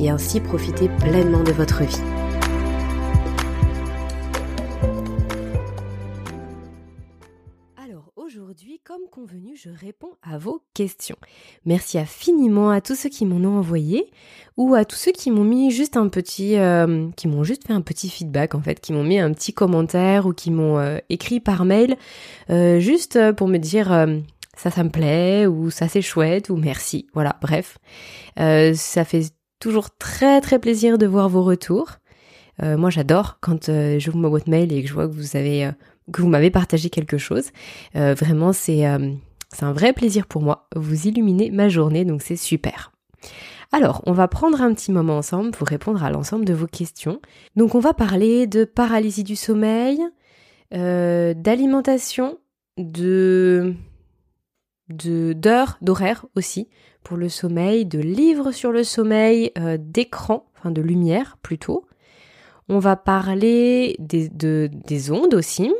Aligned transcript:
et 0.00 0.10
ainsi 0.10 0.40
profiter 0.40 0.88
pleinement 1.00 1.42
de 1.42 1.52
votre 1.52 1.82
vie. 1.82 2.00
Alors 7.76 8.12
aujourd'hui, 8.16 8.80
comme 8.84 9.08
convenu, 9.10 9.56
je 9.56 9.70
réponds 9.70 10.12
à 10.22 10.38
vos 10.38 10.62
questions. 10.74 11.16
Merci 11.64 11.98
infiniment 11.98 12.70
à 12.70 12.80
tous 12.80 12.94
ceux 12.94 13.08
qui 13.08 13.26
m'en 13.26 13.36
ont 13.48 13.58
envoyé 13.58 14.10
ou 14.56 14.74
à 14.74 14.84
tous 14.84 14.96
ceux 14.96 15.12
qui 15.12 15.30
m'ont 15.30 15.44
mis 15.44 15.70
juste 15.70 15.96
un 15.96 16.08
petit, 16.08 16.56
euh, 16.56 17.08
qui 17.16 17.28
m'ont 17.28 17.44
juste 17.44 17.66
fait 17.66 17.72
un 17.72 17.80
petit 17.80 18.08
feedback 18.08 18.54
en 18.54 18.60
fait, 18.60 18.80
qui 18.80 18.92
m'ont 18.92 19.04
mis 19.04 19.18
un 19.18 19.32
petit 19.32 19.52
commentaire 19.52 20.26
ou 20.26 20.32
qui 20.32 20.50
m'ont 20.50 20.78
euh, 20.78 20.98
écrit 21.08 21.40
par 21.40 21.64
mail, 21.64 21.96
euh, 22.50 22.78
juste 22.78 23.32
pour 23.32 23.48
me 23.48 23.58
dire 23.58 23.88
ça 24.56 24.70
ça 24.70 24.82
me 24.82 24.90
plaît 24.90 25.46
ou 25.46 25.70
ça 25.70 25.86
c'est 25.86 26.02
chouette 26.02 26.50
ou 26.50 26.56
merci 26.56 27.06
voilà 27.14 27.36
bref 27.40 27.78
ça 28.36 29.04
fait 29.04 29.37
toujours 29.58 29.90
très 29.96 30.40
très 30.40 30.58
plaisir 30.58 30.98
de 30.98 31.06
voir 31.06 31.28
vos 31.28 31.42
retours. 31.42 31.98
Euh, 32.62 32.76
moi 32.76 32.90
j'adore 32.90 33.38
quand 33.40 33.68
euh, 33.68 33.98
j'ouvre 33.98 34.18
ma 34.18 34.28
boîte 34.28 34.48
mail 34.48 34.72
et 34.72 34.82
que 34.82 34.88
je 34.88 34.94
vois 34.94 35.06
que 35.08 35.12
vous 35.12 35.36
euh, 35.36 36.28
m'avez 36.28 36.50
partagé 36.50 36.90
quelque 36.90 37.18
chose. 37.18 37.50
vraiment 37.94 38.52
c'est 38.52 38.84
c'est 39.50 39.64
un 39.64 39.72
vrai 39.72 39.92
plaisir 39.92 40.26
pour 40.26 40.42
moi. 40.42 40.68
Vous 40.74 41.06
illuminez 41.06 41.50
ma 41.50 41.68
journée 41.68 42.04
donc 42.04 42.22
c'est 42.22 42.36
super. 42.36 42.92
Alors, 43.70 44.02
on 44.06 44.12
va 44.12 44.28
prendre 44.28 44.62
un 44.62 44.72
petit 44.72 44.90
moment 44.90 45.18
ensemble 45.18 45.50
pour 45.50 45.68
répondre 45.68 46.02
à 46.02 46.10
l'ensemble 46.10 46.46
de 46.46 46.54
vos 46.54 46.66
questions. 46.66 47.20
Donc, 47.54 47.74
on 47.74 47.80
va 47.80 47.92
parler 47.92 48.46
de 48.46 48.64
paralysie 48.64 49.24
du 49.24 49.36
sommeil, 49.36 50.00
d'alimentation, 50.70 52.38
de 52.78 53.74
d'heures, 54.88 55.76
d'horaires 55.82 56.24
aussi 56.34 56.68
pour 57.08 57.16
le 57.16 57.30
sommeil, 57.30 57.86
de 57.86 57.98
livres 57.98 58.52
sur 58.52 58.70
le 58.70 58.84
sommeil, 58.84 59.50
euh, 59.56 59.78
d'écran, 59.80 60.44
enfin 60.58 60.70
de 60.70 60.82
lumière 60.82 61.38
plutôt. 61.40 61.86
On 62.68 62.80
va 62.80 62.96
parler 62.96 63.96
des, 63.98 64.28
de, 64.28 64.68
des 64.86 65.10
ondes 65.10 65.32
aussi. 65.32 65.72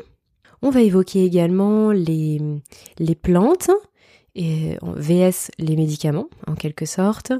On 0.62 0.70
va 0.70 0.80
évoquer 0.80 1.22
également 1.26 1.90
les, 1.90 2.40
les 2.98 3.14
plantes, 3.14 3.70
et 4.34 4.78
VS 4.82 5.50
les 5.58 5.76
médicaments 5.76 6.30
en 6.46 6.54
quelque 6.54 6.86
sorte. 6.86 7.32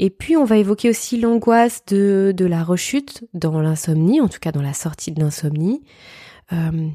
Et 0.00 0.10
puis 0.10 0.36
on 0.36 0.44
va 0.44 0.56
évoquer 0.56 0.90
aussi 0.90 1.20
l'angoisse 1.20 1.84
de, 1.86 2.34
de 2.36 2.46
la 2.46 2.64
rechute 2.64 3.28
dans 3.32 3.60
l'insomnie, 3.60 4.20
en 4.20 4.26
tout 4.26 4.40
cas 4.40 4.50
dans 4.50 4.62
la 4.62 4.74
sortie 4.74 5.12
de 5.12 5.20
l'insomnie. 5.20 5.82
Euh, 6.52 6.88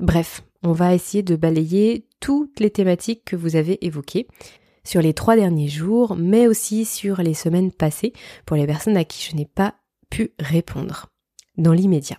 bref, 0.00 0.42
on 0.62 0.72
va 0.72 0.94
essayer 0.94 1.22
de 1.22 1.36
balayer 1.36 2.06
toutes 2.18 2.60
les 2.60 2.70
thématiques 2.70 3.26
que 3.26 3.36
vous 3.36 3.56
avez 3.56 3.84
évoquées 3.84 4.26
sur 4.84 5.02
les 5.02 5.14
trois 5.14 5.36
derniers 5.36 5.68
jours, 5.68 6.16
mais 6.16 6.46
aussi 6.46 6.84
sur 6.84 7.22
les 7.22 7.34
semaines 7.34 7.72
passées 7.72 8.12
pour 8.46 8.56
les 8.56 8.66
personnes 8.66 8.96
à 8.96 9.04
qui 9.04 9.28
je 9.30 9.36
n'ai 9.36 9.46
pas 9.46 9.74
pu 10.10 10.32
répondre 10.38 11.06
dans 11.56 11.72
l'immédiat. 11.72 12.18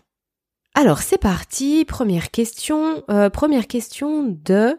Alors 0.75 0.99
c'est 0.99 1.19
parti, 1.19 1.85
première 1.85 2.31
question, 2.31 3.03
euh, 3.09 3.29
première 3.29 3.67
question 3.67 4.23
de 4.23 4.77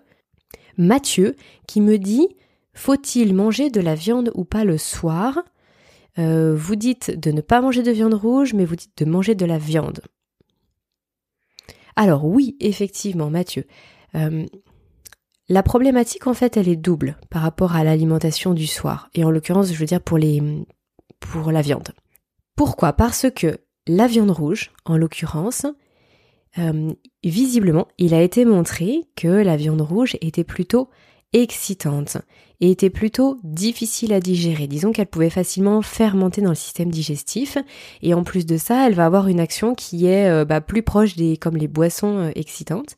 Mathieu 0.77 1.37
qui 1.69 1.81
me 1.81 1.99
dit 1.99 2.29
faut-il 2.73 3.35
manger 3.35 3.71
de 3.71 3.81
la 3.81 3.95
viande 3.95 4.33
ou 4.35 4.45
pas 4.45 4.65
le 4.65 4.79
soir? 4.79 5.45
Euh, 6.19 6.55
Vous 6.57 6.75
dites 6.75 7.19
de 7.19 7.31
ne 7.31 7.41
pas 7.41 7.61
manger 7.61 7.83
de 7.83 7.93
viande 7.93 8.15
rouge, 8.15 8.53
mais 8.55 8.65
vous 8.65 8.77
dites 8.77 8.99
de 8.99 9.05
manger 9.05 9.37
de 9.37 9.47
la 9.47 9.59
viande. 9.59 10.01
Alors 11.97 12.25
oui, 12.25 12.57
effectivement, 12.59 13.31
Mathieu. 13.31 13.65
Euh, 14.17 14.45
la 15.49 15.63
problématique, 15.63 16.27
en 16.27 16.35
fait, 16.35 16.57
elle 16.57 16.69
est 16.69 16.77
double 16.77 17.19
par 17.31 17.43
rapport 17.43 17.77
à 17.77 17.85
l'alimentation 17.85 18.55
du 18.55 18.67
soir. 18.67 19.11
Et 19.15 19.25
en 19.25 19.31
l'occurrence, 19.31 19.73
je 19.73 19.79
veux 19.79 19.87
dire 19.87 20.01
pour 20.01 20.19
les, 20.19 20.43
pour 21.21 21.53
la 21.53 21.61
viande. 21.61 21.91
Pourquoi? 22.57 22.93
Parce 22.93 23.27
que 23.35 23.59
la 23.87 24.07
viande 24.07 24.31
rouge, 24.31 24.71
en 24.85 24.97
l'occurrence, 24.97 25.67
euh, 26.59 26.93
visiblement, 27.23 27.89
il 27.99 28.15
a 28.15 28.23
été 28.23 28.45
montré 28.45 29.03
que 29.17 29.29
la 29.29 29.57
viande 29.57 29.83
rouge 29.83 30.17
était 30.21 30.45
plutôt 30.45 30.89
excitante 31.33 32.19
et 32.61 32.71
était 32.71 32.91
plutôt 32.91 33.39
difficile 33.43 34.13
à 34.13 34.21
digérer. 34.21 34.69
Disons 34.69 34.93
qu'elle 34.93 35.09
pouvait 35.09 35.31
facilement 35.31 35.83
fermenter 35.83 36.41
dans 36.41 36.51
le 36.51 36.55
système 36.55 36.91
digestif 36.91 37.59
et 38.01 38.15
en 38.15 38.23
plus 38.23 38.47
de 38.47 38.57
ça, 38.57 38.87
elle 38.87 38.95
va 38.95 39.05
avoir 39.05 39.27
une 39.29 39.41
action 39.41 39.75
qui 39.75 40.07
est 40.07 40.31
euh, 40.31 40.45
bah, 40.45 40.61
plus 40.61 40.83
proche 40.83 41.17
des 41.17 41.37
comme 41.37 41.57
les 41.57 41.69
boissons 41.69 42.19
euh, 42.19 42.31
excitantes. 42.37 42.97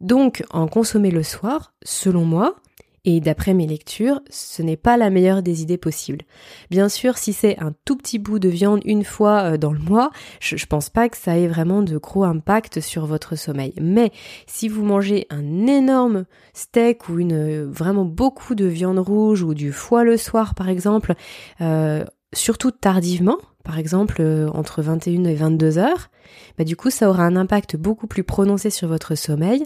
Donc 0.00 0.44
en 0.50 0.68
consommer 0.68 1.10
le 1.10 1.22
soir, 1.22 1.74
selon 1.82 2.24
moi, 2.24 2.56
et 3.04 3.20
d'après 3.20 3.54
mes 3.54 3.66
lectures, 3.66 4.20
ce 4.28 4.60
n'est 4.60 4.76
pas 4.76 4.98
la 4.98 5.08
meilleure 5.08 5.42
des 5.42 5.62
idées 5.62 5.78
possibles. 5.78 6.24
Bien 6.70 6.90
sûr, 6.90 7.16
si 7.16 7.32
c'est 7.32 7.58
un 7.58 7.72
tout 7.86 7.96
petit 7.96 8.18
bout 8.18 8.38
de 8.38 8.50
viande 8.50 8.82
une 8.84 9.02
fois 9.02 9.52
euh, 9.52 9.56
dans 9.56 9.72
le 9.72 9.78
mois, 9.78 10.10
je, 10.40 10.56
je 10.56 10.66
pense 10.66 10.90
pas 10.90 11.08
que 11.08 11.16
ça 11.16 11.38
ait 11.38 11.46
vraiment 11.46 11.82
de 11.82 11.96
gros 11.96 12.24
impact 12.24 12.80
sur 12.80 13.06
votre 13.06 13.34
sommeil. 13.34 13.72
Mais 13.80 14.12
si 14.46 14.68
vous 14.68 14.84
mangez 14.84 15.26
un 15.30 15.66
énorme 15.66 16.26
steak 16.52 17.08
ou 17.08 17.18
une 17.18 17.32
euh, 17.32 17.66
vraiment 17.66 18.04
beaucoup 18.04 18.54
de 18.54 18.66
viande 18.66 18.98
rouge 18.98 19.42
ou 19.42 19.54
du 19.54 19.72
foie 19.72 20.04
le 20.04 20.18
soir 20.18 20.54
par 20.54 20.68
exemple, 20.68 21.14
euh, 21.62 22.04
surtout 22.34 22.72
tardivement, 22.72 23.38
par 23.64 23.78
exemple 23.78 24.22
entre 24.52 24.82
21 24.82 25.24
et 25.24 25.34
22 25.34 25.78
heures, 25.78 26.10
bah 26.58 26.64
du 26.64 26.76
coup 26.76 26.90
ça 26.90 27.08
aura 27.08 27.22
un 27.24 27.36
impact 27.36 27.76
beaucoup 27.76 28.06
plus 28.06 28.24
prononcé 28.24 28.68
sur 28.68 28.88
votre 28.88 29.14
sommeil 29.14 29.64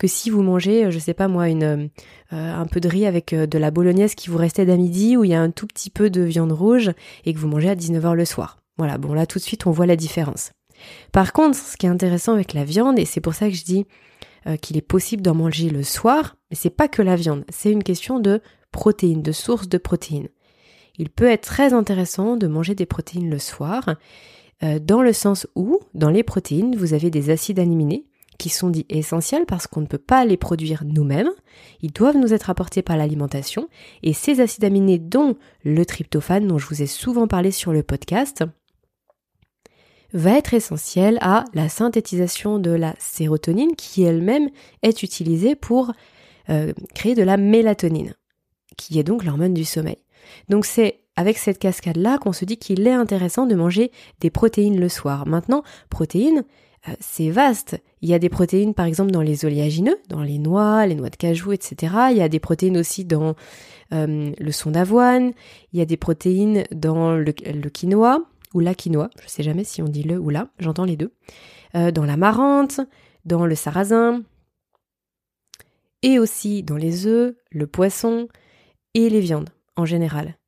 que 0.00 0.08
si 0.08 0.30
vous 0.30 0.42
mangez, 0.42 0.86
euh, 0.86 0.90
je 0.90 0.98
sais 0.98 1.14
pas 1.14 1.28
moi, 1.28 1.48
une, 1.48 1.62
euh, 1.62 1.88
un 2.32 2.66
peu 2.66 2.80
de 2.80 2.88
riz 2.88 3.06
avec 3.06 3.34
euh, 3.34 3.46
de 3.46 3.58
la 3.58 3.70
bolognaise 3.70 4.14
qui 4.14 4.30
vous 4.30 4.38
restait 4.38 4.64
d'à 4.64 4.76
midi 4.76 5.16
où 5.16 5.24
il 5.24 5.30
y 5.30 5.34
a 5.34 5.40
un 5.40 5.50
tout 5.50 5.66
petit 5.66 5.90
peu 5.90 6.08
de 6.08 6.22
viande 6.22 6.52
rouge 6.52 6.90
et 7.26 7.34
que 7.34 7.38
vous 7.38 7.46
mangez 7.46 7.68
à 7.68 7.76
19h 7.76 8.14
le 8.14 8.24
soir. 8.24 8.58
Voilà, 8.78 8.96
bon 8.96 9.12
là 9.12 9.26
tout 9.26 9.38
de 9.38 9.44
suite 9.44 9.66
on 9.66 9.70
voit 9.70 9.84
la 9.84 9.96
différence. 9.96 10.52
Par 11.12 11.34
contre, 11.34 11.58
ce 11.58 11.76
qui 11.76 11.84
est 11.84 11.90
intéressant 11.90 12.32
avec 12.32 12.54
la 12.54 12.64
viande, 12.64 12.98
et 12.98 13.04
c'est 13.04 13.20
pour 13.20 13.34
ça 13.34 13.50
que 13.50 13.54
je 13.54 13.64
dis 13.64 13.86
qu'il 14.62 14.78
est 14.78 14.80
possible 14.80 15.20
d'en 15.20 15.34
manger 15.34 15.68
le 15.68 15.82
soir, 15.82 16.36
mais 16.50 16.56
c'est 16.56 16.70
pas 16.70 16.88
que 16.88 17.02
la 17.02 17.14
viande, 17.14 17.44
c'est 17.50 17.70
une 17.70 17.82
question 17.82 18.18
de 18.18 18.40
protéines, 18.72 19.20
de 19.20 19.32
source 19.32 19.68
de 19.68 19.76
protéines. 19.76 20.28
Il 20.96 21.10
peut 21.10 21.28
être 21.28 21.42
très 21.42 21.74
intéressant 21.74 22.38
de 22.38 22.46
manger 22.46 22.74
des 22.74 22.86
protéines 22.86 23.28
le 23.28 23.38
soir, 23.38 23.96
dans 24.62 25.02
le 25.02 25.12
sens 25.12 25.46
où, 25.54 25.80
dans 25.92 26.08
les 26.08 26.22
protéines, 26.22 26.74
vous 26.74 26.94
avez 26.94 27.10
des 27.10 27.28
acides 27.28 27.58
aminés 27.58 28.06
qui 28.40 28.48
sont 28.48 28.70
dits 28.70 28.86
essentiels 28.88 29.44
parce 29.46 29.66
qu'on 29.66 29.82
ne 29.82 29.86
peut 29.86 29.98
pas 29.98 30.24
les 30.24 30.36
produire 30.36 30.82
nous-mêmes. 30.84 31.30
Ils 31.82 31.92
doivent 31.92 32.16
nous 32.16 32.32
être 32.32 32.50
apportés 32.50 32.82
par 32.82 32.96
l'alimentation 32.96 33.68
et 34.02 34.14
ces 34.14 34.40
acides 34.40 34.64
aminés 34.64 34.98
dont 34.98 35.36
le 35.62 35.84
tryptophane 35.84 36.46
dont 36.46 36.58
je 36.58 36.66
vous 36.66 36.82
ai 36.82 36.86
souvent 36.86 37.28
parlé 37.28 37.50
sur 37.50 37.72
le 37.72 37.82
podcast 37.82 38.44
va 40.12 40.36
être 40.36 40.54
essentiel 40.54 41.18
à 41.20 41.44
la 41.54 41.68
synthétisation 41.68 42.58
de 42.58 42.70
la 42.70 42.94
sérotonine 42.98 43.76
qui 43.76 44.02
elle-même 44.02 44.48
est 44.82 45.02
utilisée 45.02 45.54
pour 45.54 45.92
euh, 46.48 46.72
créer 46.94 47.14
de 47.14 47.22
la 47.22 47.36
mélatonine 47.36 48.14
qui 48.76 48.98
est 48.98 49.04
donc 49.04 49.24
l'hormone 49.24 49.54
du 49.54 49.64
sommeil. 49.64 49.98
Donc 50.48 50.64
c'est 50.64 51.00
avec 51.16 51.36
cette 51.36 51.58
cascade-là 51.58 52.16
qu'on 52.16 52.32
se 52.32 52.46
dit 52.46 52.56
qu'il 52.56 52.86
est 52.86 52.92
intéressant 52.92 53.44
de 53.44 53.54
manger 53.54 53.92
des 54.20 54.30
protéines 54.30 54.80
le 54.80 54.88
soir. 54.88 55.26
Maintenant, 55.26 55.62
protéines, 55.90 56.44
c'est 57.00 57.30
vaste. 57.30 57.80
Il 58.00 58.08
y 58.08 58.14
a 58.14 58.18
des 58.18 58.28
protéines 58.28 58.74
par 58.74 58.86
exemple 58.86 59.10
dans 59.10 59.20
les 59.20 59.44
oléagineux, 59.44 59.98
dans 60.08 60.22
les 60.22 60.38
noix, 60.38 60.86
les 60.86 60.94
noix 60.94 61.10
de 61.10 61.16
cajou, 61.16 61.52
etc. 61.52 61.94
Il 62.10 62.16
y 62.16 62.22
a 62.22 62.28
des 62.28 62.40
protéines 62.40 62.78
aussi 62.78 63.04
dans 63.04 63.34
euh, 63.92 64.32
le 64.38 64.52
son 64.52 64.70
d'avoine. 64.70 65.32
Il 65.72 65.78
y 65.78 65.82
a 65.82 65.86
des 65.86 65.96
protéines 65.96 66.64
dans 66.70 67.16
le, 67.16 67.32
quinoa 67.32 68.24
ou 68.54 68.60
la 68.60 68.74
quinoa. 68.74 69.10
Je 69.22 69.28
sais 69.28 69.42
jamais 69.42 69.64
si 69.64 69.82
on 69.82 69.88
dit 69.88 70.02
le 70.02 70.18
ou 70.18 70.30
la. 70.30 70.48
J'entends 70.58 70.84
les 70.84 70.96
deux. 70.96 71.12
Euh, 71.74 71.90
dans 71.90 72.04
l'amarante, 72.04 72.80
dans 73.24 73.46
le 73.46 73.54
sarrasin, 73.54 74.22
et 76.02 76.18
aussi 76.18 76.62
dans 76.62 76.76
les 76.76 77.06
œufs, 77.06 77.34
le 77.50 77.66
poisson 77.66 78.28
et 78.94 79.10
les 79.10 79.20
viandes 79.20 79.50
en 79.76 79.84
général. 79.84 80.39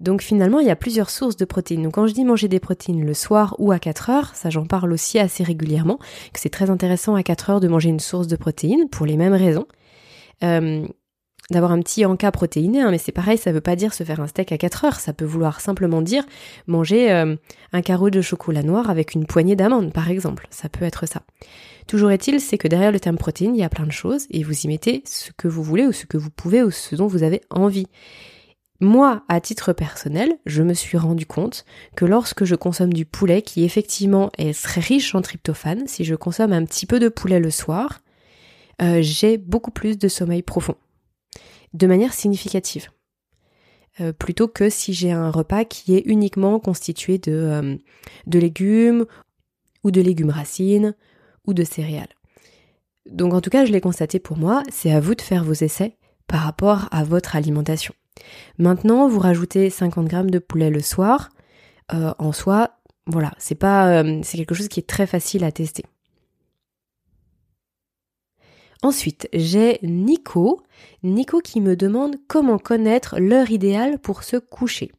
Donc 0.00 0.22
finalement, 0.22 0.60
il 0.60 0.66
y 0.66 0.70
a 0.70 0.76
plusieurs 0.76 1.10
sources 1.10 1.36
de 1.36 1.44
protéines. 1.44 1.82
Donc 1.82 1.94
quand 1.94 2.06
je 2.06 2.14
dis 2.14 2.24
manger 2.24 2.48
des 2.48 2.60
protéines 2.60 3.04
le 3.04 3.14
soir 3.14 3.54
ou 3.58 3.70
à 3.70 3.78
4 3.78 4.10
heures, 4.10 4.34
ça 4.34 4.48
j'en 4.50 4.64
parle 4.64 4.92
aussi 4.92 5.18
assez 5.18 5.44
régulièrement, 5.44 5.98
que 6.32 6.40
c'est 6.40 6.48
très 6.48 6.70
intéressant 6.70 7.14
à 7.14 7.22
4 7.22 7.50
heures 7.50 7.60
de 7.60 7.68
manger 7.68 7.90
une 7.90 8.00
source 8.00 8.26
de 8.26 8.36
protéines 8.36 8.88
pour 8.88 9.06
les 9.06 9.16
mêmes 9.16 9.34
raisons. 9.34 9.66
Euh, 10.42 10.86
d'avoir 11.50 11.72
un 11.72 11.80
petit 11.80 12.04
encas 12.04 12.30
protéiné, 12.30 12.80
hein, 12.80 12.90
mais 12.90 12.98
c'est 12.98 13.12
pareil, 13.12 13.36
ça 13.36 13.50
veut 13.50 13.60
pas 13.60 13.74
dire 13.74 13.92
se 13.92 14.04
faire 14.04 14.20
un 14.20 14.28
steak 14.28 14.52
à 14.52 14.58
4 14.58 14.84
heures, 14.84 15.00
ça 15.00 15.12
peut 15.12 15.24
vouloir 15.24 15.60
simplement 15.60 16.00
dire 16.00 16.24
manger 16.66 17.10
euh, 17.10 17.34
un 17.72 17.82
carreau 17.82 18.08
de 18.08 18.20
chocolat 18.20 18.62
noir 18.62 18.88
avec 18.88 19.14
une 19.14 19.26
poignée 19.26 19.56
d'amandes, 19.56 19.92
par 19.92 20.10
exemple, 20.10 20.46
ça 20.50 20.68
peut 20.68 20.84
être 20.84 21.06
ça. 21.06 21.22
Toujours 21.88 22.12
est-il, 22.12 22.40
c'est 22.40 22.56
que 22.56 22.68
derrière 22.68 22.92
le 22.92 23.00
terme 23.00 23.18
protéine, 23.18 23.56
il 23.56 23.60
y 23.60 23.64
a 23.64 23.68
plein 23.68 23.86
de 23.86 23.92
choses, 23.92 24.26
et 24.30 24.44
vous 24.44 24.60
y 24.60 24.68
mettez 24.68 25.02
ce 25.06 25.32
que 25.36 25.48
vous 25.48 25.64
voulez, 25.64 25.86
ou 25.86 25.92
ce 25.92 26.06
que 26.06 26.16
vous 26.16 26.30
pouvez, 26.30 26.62
ou 26.62 26.70
ce 26.70 26.94
dont 26.94 27.08
vous 27.08 27.24
avez 27.24 27.40
envie. 27.50 27.88
Moi, 28.80 29.22
à 29.28 29.42
titre 29.42 29.74
personnel, 29.74 30.38
je 30.46 30.62
me 30.62 30.72
suis 30.72 30.96
rendu 30.96 31.26
compte 31.26 31.66
que 31.96 32.06
lorsque 32.06 32.44
je 32.44 32.54
consomme 32.54 32.94
du 32.94 33.04
poulet, 33.04 33.42
qui 33.42 33.64
effectivement 33.64 34.30
est 34.38 34.58
très 34.58 34.80
riche 34.80 35.14
en 35.14 35.20
tryptophane, 35.20 35.86
si 35.86 36.04
je 36.04 36.14
consomme 36.14 36.54
un 36.54 36.64
petit 36.64 36.86
peu 36.86 36.98
de 36.98 37.10
poulet 37.10 37.40
le 37.40 37.50
soir, 37.50 38.00
euh, 38.80 39.00
j'ai 39.02 39.36
beaucoup 39.36 39.70
plus 39.70 39.98
de 39.98 40.08
sommeil 40.08 40.42
profond, 40.42 40.76
de 41.74 41.86
manière 41.86 42.14
significative. 42.14 42.88
Euh, 44.00 44.14
plutôt 44.14 44.48
que 44.48 44.70
si 44.70 44.94
j'ai 44.94 45.12
un 45.12 45.30
repas 45.30 45.64
qui 45.64 45.94
est 45.94 46.02
uniquement 46.06 46.58
constitué 46.58 47.18
de, 47.18 47.32
euh, 47.32 47.76
de 48.26 48.38
légumes 48.38 49.04
ou 49.84 49.90
de 49.90 50.00
légumes 50.00 50.30
racines 50.30 50.94
ou 51.46 51.52
de 51.52 51.64
céréales. 51.64 52.14
Donc 53.10 53.34
en 53.34 53.42
tout 53.42 53.50
cas, 53.50 53.66
je 53.66 53.72
l'ai 53.72 53.80
constaté 53.82 54.20
pour 54.20 54.38
moi, 54.38 54.62
c'est 54.70 54.92
à 54.92 55.00
vous 55.00 55.14
de 55.14 55.20
faire 55.20 55.44
vos 55.44 55.52
essais 55.52 55.98
par 56.26 56.40
rapport 56.40 56.88
à 56.92 57.04
votre 57.04 57.36
alimentation. 57.36 57.92
Maintenant, 58.58 59.08
vous 59.08 59.18
rajoutez 59.18 59.70
50 59.70 60.06
grammes 60.06 60.30
de 60.30 60.38
poulet 60.38 60.70
le 60.70 60.80
soir. 60.80 61.30
Euh, 61.92 62.12
en 62.18 62.32
soi, 62.32 62.70
voilà, 63.06 63.32
c'est 63.38 63.62
euh, 63.64 64.20
c'est 64.22 64.38
quelque 64.38 64.54
chose 64.54 64.68
qui 64.68 64.80
est 64.80 64.86
très 64.86 65.06
facile 65.06 65.44
à 65.44 65.52
tester. 65.52 65.84
Ensuite, 68.82 69.28
j'ai 69.32 69.78
Nico. 69.82 70.62
Nico 71.02 71.40
qui 71.40 71.60
me 71.60 71.76
demande 71.76 72.16
comment 72.28 72.58
connaître 72.58 73.18
l'heure 73.18 73.50
idéale 73.50 73.98
pour 73.98 74.22
se 74.22 74.36
coucher. 74.36 74.90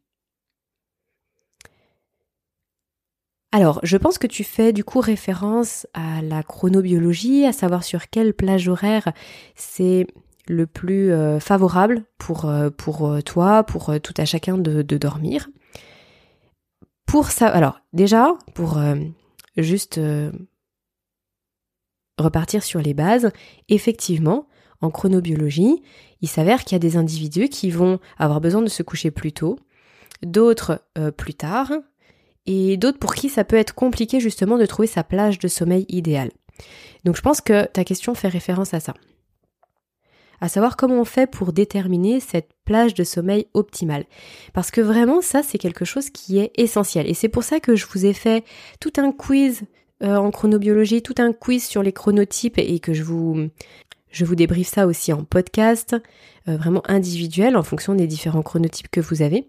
Alors, 3.53 3.79
je 3.83 3.97
pense 3.97 4.17
que 4.17 4.27
tu 4.27 4.43
fais 4.45 4.71
du 4.71 4.83
coup 4.83 5.01
référence 5.01 5.85
à 5.93 6.21
la 6.21 6.41
chronobiologie, 6.41 7.45
à 7.45 7.51
savoir 7.51 7.83
sur 7.83 8.09
quelle 8.09 8.33
plage 8.33 8.69
horaire 8.69 9.11
c'est 9.55 10.07
le 10.51 10.67
plus 10.67 11.11
euh, 11.11 11.39
favorable 11.39 12.03
pour, 12.17 12.45
euh, 12.45 12.69
euh, 12.69 13.21
toi, 13.21 13.63
pour 13.63 13.93
tout 14.01 14.13
à 14.17 14.25
chacun 14.25 14.57
de, 14.57 14.81
de 14.81 14.97
dormir. 14.97 15.49
Pour 17.05 17.31
ça, 17.31 17.47
alors 17.47 17.79
déjà, 17.93 18.35
pour 18.53 18.79
juste 19.57 19.99
repartir 22.17 22.63
sur 22.63 22.81
les 22.81 22.93
bases, 22.93 23.31
effectivement, 23.67 24.47
en 24.79 24.91
chronobiologie, 24.91 25.81
il 26.21 26.29
s'avère 26.29 26.63
qu'il 26.63 26.75
y 26.75 26.77
a 26.77 26.79
des 26.79 26.95
individus 26.95 27.49
qui 27.49 27.69
vont 27.69 27.99
avoir 28.17 28.39
besoin 28.39 28.61
de 28.61 28.69
se 28.69 28.81
coucher 28.81 29.11
plus 29.11 29.33
tôt, 29.33 29.59
d'autres 30.23 30.81
plus 31.17 31.33
tard, 31.33 31.73
et 32.45 32.77
d'autres 32.77 32.99
pour 32.99 33.13
qui 33.13 33.27
ça 33.27 33.43
peut 33.43 33.57
être 33.57 33.75
compliqué 33.75 34.21
justement 34.21 34.57
de 34.57 34.65
trouver 34.65 34.87
sa 34.87 35.03
plage 35.03 35.37
de 35.37 35.49
sommeil 35.49 35.85
idéale. 35.89 36.31
Donc 37.03 37.17
je 37.17 37.21
pense 37.21 37.41
que 37.41 37.65
ta 37.65 37.83
question 37.83 38.15
fait 38.15 38.29
référence 38.29 38.73
à 38.73 38.79
ça 38.79 38.93
à 40.41 40.49
savoir 40.49 40.75
comment 40.75 40.99
on 40.99 41.05
fait 41.05 41.27
pour 41.27 41.53
déterminer 41.53 42.19
cette 42.19 42.49
plage 42.65 42.95
de 42.95 43.03
sommeil 43.03 43.47
optimale. 43.53 44.05
Parce 44.53 44.71
que 44.71 44.81
vraiment, 44.81 45.21
ça, 45.21 45.43
c'est 45.43 45.59
quelque 45.59 45.85
chose 45.85 46.09
qui 46.09 46.39
est 46.39 46.51
essentiel. 46.55 47.07
Et 47.07 47.13
c'est 47.13 47.29
pour 47.29 47.43
ça 47.43 47.59
que 47.59 47.75
je 47.75 47.85
vous 47.85 48.05
ai 48.05 48.13
fait 48.13 48.43
tout 48.79 48.93
un 48.97 49.11
quiz 49.11 49.61
euh, 50.03 50.15
en 50.15 50.31
chronobiologie, 50.31 51.03
tout 51.03 51.15
un 51.19 51.31
quiz 51.31 51.63
sur 51.63 51.83
les 51.83 51.93
chronotypes 51.93 52.57
et 52.57 52.79
que 52.79 52.93
je 52.93 53.03
vous, 53.03 53.49
je 54.09 54.25
vous 54.25 54.35
débriefe 54.35 54.67
ça 54.67 54.87
aussi 54.87 55.13
en 55.13 55.23
podcast, 55.23 55.95
euh, 56.47 56.57
vraiment 56.57 56.81
individuel 56.87 57.55
en 57.55 57.63
fonction 57.63 57.93
des 57.93 58.07
différents 58.07 58.41
chronotypes 58.41 58.89
que 58.89 58.99
vous 58.99 59.21
avez. 59.21 59.47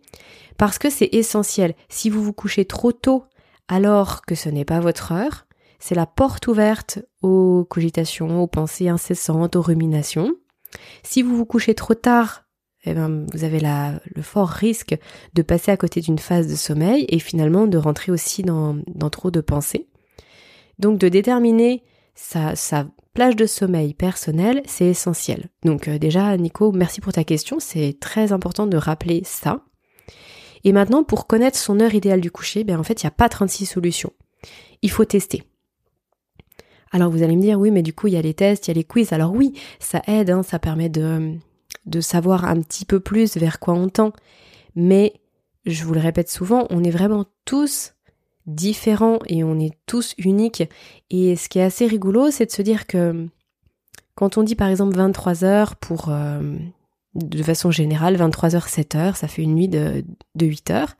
Parce 0.58 0.78
que 0.78 0.90
c'est 0.90 1.08
essentiel. 1.12 1.74
Si 1.88 2.10
vous 2.10 2.22
vous 2.22 2.34
couchez 2.34 2.66
trop 2.66 2.92
tôt 2.92 3.24
alors 3.66 4.26
que 4.26 4.34
ce 4.34 4.50
n'est 4.50 4.66
pas 4.66 4.80
votre 4.80 5.12
heure, 5.12 5.46
c'est 5.78 5.94
la 5.94 6.06
porte 6.06 6.46
ouverte 6.48 6.98
aux 7.22 7.66
cogitations, 7.68 8.42
aux 8.42 8.46
pensées 8.46 8.88
incessantes, 8.88 9.56
aux 9.56 9.62
ruminations. 9.62 10.34
Si 11.02 11.22
vous 11.22 11.36
vous 11.36 11.46
couchez 11.46 11.74
trop 11.74 11.94
tard, 11.94 12.44
eh 12.84 12.94
ben, 12.94 13.26
vous 13.32 13.44
avez 13.44 13.60
le 13.60 14.22
fort 14.22 14.48
risque 14.48 14.96
de 15.34 15.42
passer 15.42 15.70
à 15.70 15.76
côté 15.76 16.00
d'une 16.00 16.18
phase 16.18 16.48
de 16.48 16.56
sommeil 16.56 17.06
et 17.08 17.18
finalement 17.18 17.66
de 17.66 17.78
rentrer 17.78 18.10
aussi 18.10 18.42
dans, 18.42 18.82
trop 19.10 19.30
de 19.30 19.40
pensées. 19.40 19.88
Donc 20.78 20.98
de 20.98 21.08
déterminer 21.08 21.84
sa, 22.14 22.54
plage 23.14 23.36
de 23.36 23.46
sommeil 23.46 23.94
personnelle, 23.94 24.62
c'est 24.66 24.86
essentiel. 24.86 25.50
Donc 25.64 25.86
euh, 25.86 25.98
déjà, 25.98 26.36
Nico, 26.36 26.72
merci 26.72 27.00
pour 27.00 27.12
ta 27.12 27.24
question, 27.24 27.60
c'est 27.60 27.98
très 28.00 28.32
important 28.32 28.66
de 28.66 28.76
rappeler 28.78 29.22
ça. 29.24 29.64
Et 30.64 30.72
maintenant, 30.72 31.04
pour 31.04 31.26
connaître 31.26 31.58
son 31.58 31.78
heure 31.80 31.94
idéale 31.94 32.20
du 32.20 32.30
coucher, 32.30 32.64
ben 32.64 32.78
en 32.78 32.82
fait, 32.82 33.02
il 33.02 33.06
n'y 33.06 33.08
a 33.08 33.12
pas 33.12 33.28
36 33.28 33.66
solutions. 33.66 34.12
Il 34.80 34.90
faut 34.90 35.04
tester. 35.04 35.42
Alors 36.92 37.10
vous 37.10 37.22
allez 37.22 37.36
me 37.36 37.40
dire, 37.40 37.58
oui, 37.58 37.70
mais 37.70 37.82
du 37.82 37.94
coup, 37.94 38.06
il 38.06 38.12
y 38.12 38.18
a 38.18 38.22
les 38.22 38.34
tests, 38.34 38.68
il 38.68 38.70
y 38.70 38.72
a 38.72 38.74
les 38.74 38.84
quiz. 38.84 39.12
Alors 39.12 39.32
oui, 39.32 39.54
ça 39.80 40.02
aide, 40.06 40.30
hein, 40.30 40.42
ça 40.42 40.58
permet 40.58 40.90
de, 40.90 41.38
savoir 42.00 42.44
un 42.44 42.60
petit 42.60 42.84
peu 42.84 43.00
plus 43.00 43.36
vers 43.36 43.58
quoi 43.58 43.74
on 43.74 43.88
tend. 43.88 44.12
Mais, 44.76 45.14
je 45.64 45.84
vous 45.84 45.94
le 45.94 46.00
répète 46.00 46.28
souvent, 46.28 46.66
on 46.70 46.84
est 46.84 46.90
vraiment 46.90 47.24
tous 47.44 47.94
différents 48.46 49.20
et 49.26 49.42
on 49.42 49.58
est 49.58 49.72
tous 49.86 50.14
uniques. 50.18 50.64
Et 51.10 51.36
ce 51.36 51.48
qui 51.48 51.58
est 51.58 51.62
assez 51.62 51.86
rigolo, 51.86 52.30
c'est 52.30 52.46
de 52.46 52.50
se 52.50 52.62
dire 52.62 52.86
que 52.86 53.26
quand 54.14 54.36
on 54.36 54.42
dit 54.42 54.56
par 54.56 54.68
exemple 54.68 54.96
23 54.96 55.44
heures 55.44 55.76
pour, 55.76 56.08
euh, 56.08 56.56
de 57.14 57.42
façon 57.42 57.70
générale, 57.70 58.16
23 58.16 58.54
heures, 58.56 58.68
7 58.68 58.94
heures, 58.96 59.16
ça 59.16 59.28
fait 59.28 59.42
une 59.42 59.54
nuit 59.54 59.68
de, 59.68 60.04
de 60.34 60.46
8 60.46 60.70
heures, 60.70 60.96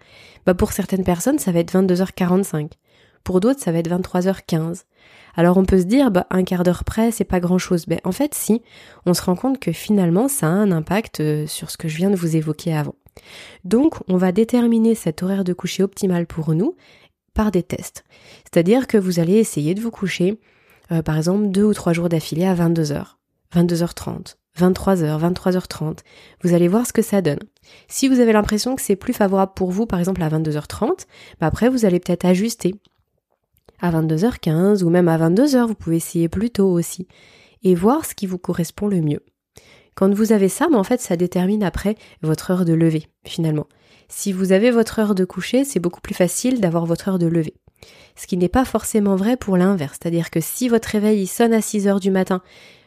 bah 0.46 0.54
pour 0.54 0.72
certaines 0.72 1.04
personnes, 1.04 1.38
ça 1.38 1.52
va 1.52 1.58
être 1.58 1.72
22h45. 1.72 2.70
Pour 3.24 3.40
d'autres, 3.40 3.60
ça 3.60 3.72
va 3.72 3.78
être 3.78 3.90
23h15. 3.90 4.84
Alors 5.34 5.56
on 5.56 5.64
peut 5.64 5.78
se 5.78 5.84
dire, 5.84 6.10
bah, 6.10 6.26
un 6.30 6.44
quart 6.44 6.62
d'heure 6.62 6.84
près, 6.84 7.10
c'est 7.10 7.24
pas 7.24 7.40
grand 7.40 7.58
chose. 7.58 7.86
Ben, 7.86 8.00
en 8.04 8.12
fait, 8.12 8.34
si, 8.34 8.62
on 9.06 9.14
se 9.14 9.22
rend 9.22 9.36
compte 9.36 9.58
que 9.58 9.72
finalement, 9.72 10.28
ça 10.28 10.46
a 10.46 10.50
un 10.50 10.72
impact 10.72 11.20
euh, 11.20 11.46
sur 11.46 11.70
ce 11.70 11.76
que 11.76 11.88
je 11.88 11.96
viens 11.96 12.10
de 12.10 12.16
vous 12.16 12.36
évoquer 12.36 12.76
avant. 12.76 12.94
Donc, 13.64 13.96
on 14.08 14.16
va 14.16 14.32
déterminer 14.32 14.94
cet 14.94 15.22
horaire 15.22 15.44
de 15.44 15.52
coucher 15.52 15.82
optimal 15.82 16.26
pour 16.26 16.54
nous 16.54 16.76
par 17.34 17.50
des 17.50 17.62
tests. 17.62 18.04
C'est-à-dire 18.44 18.86
que 18.86 18.98
vous 18.98 19.20
allez 19.20 19.34
essayer 19.34 19.74
de 19.74 19.80
vous 19.80 19.90
coucher, 19.90 20.38
euh, 20.90 21.02
par 21.02 21.16
exemple, 21.16 21.48
deux 21.48 21.64
ou 21.64 21.74
trois 21.74 21.92
jours 21.92 22.08
d'affilée 22.08 22.46
à 22.46 22.54
22h, 22.54 23.16
22h30, 23.54 24.36
23h, 24.58 25.18
23h30. 25.18 25.98
Vous 26.42 26.54
allez 26.54 26.68
voir 26.68 26.86
ce 26.86 26.92
que 26.92 27.02
ça 27.02 27.22
donne. 27.22 27.40
Si 27.88 28.08
vous 28.08 28.20
avez 28.20 28.32
l'impression 28.32 28.76
que 28.76 28.82
c'est 28.82 28.96
plus 28.96 29.14
favorable 29.14 29.52
pour 29.54 29.70
vous, 29.70 29.86
par 29.86 29.98
exemple 29.98 30.22
à 30.22 30.28
22h30, 30.28 31.06
bah 31.40 31.46
après 31.46 31.68
vous 31.68 31.84
allez 31.84 32.00
peut-être 32.00 32.24
ajuster 32.24 32.74
à 33.82 33.90
22h15 33.90 34.82
ou 34.82 34.88
même 34.88 35.08
à 35.08 35.18
22h, 35.18 35.66
vous 35.66 35.74
pouvez 35.74 35.96
essayer 35.96 36.28
plus 36.28 36.50
tôt 36.50 36.70
aussi 36.70 37.06
et 37.62 37.74
voir 37.74 38.06
ce 38.06 38.14
qui 38.14 38.26
vous 38.26 38.38
correspond 38.38 38.88
le 38.88 39.02
mieux. 39.02 39.20
Quand 39.94 40.12
vous 40.14 40.32
avez 40.32 40.48
ça, 40.48 40.68
mais 40.70 40.78
en 40.78 40.84
fait, 40.84 41.00
ça 41.00 41.16
détermine 41.16 41.62
après 41.62 41.96
votre 42.22 42.50
heure 42.50 42.64
de 42.64 42.72
lever, 42.72 43.08
finalement. 43.26 43.66
Si 44.08 44.32
vous 44.32 44.52
avez 44.52 44.70
votre 44.70 44.98
heure 44.98 45.14
de 45.14 45.24
coucher, 45.24 45.64
c'est 45.64 45.80
beaucoup 45.80 46.00
plus 46.00 46.14
facile 46.14 46.60
d'avoir 46.60 46.86
votre 46.86 47.08
heure 47.08 47.18
de 47.18 47.26
lever. 47.26 47.54
Ce 48.16 48.26
qui 48.26 48.36
n'est 48.36 48.48
pas 48.48 48.64
forcément 48.64 49.16
vrai 49.16 49.36
pour 49.36 49.56
l'inverse, 49.56 49.98
c'est-à-dire 50.00 50.30
que 50.30 50.40
si 50.40 50.68
votre 50.68 50.88
réveil 50.88 51.26
sonne 51.26 51.52
à 51.52 51.60
6 51.60 51.88
heures 51.88 52.00
du 52.00 52.10
matin, 52.10 52.40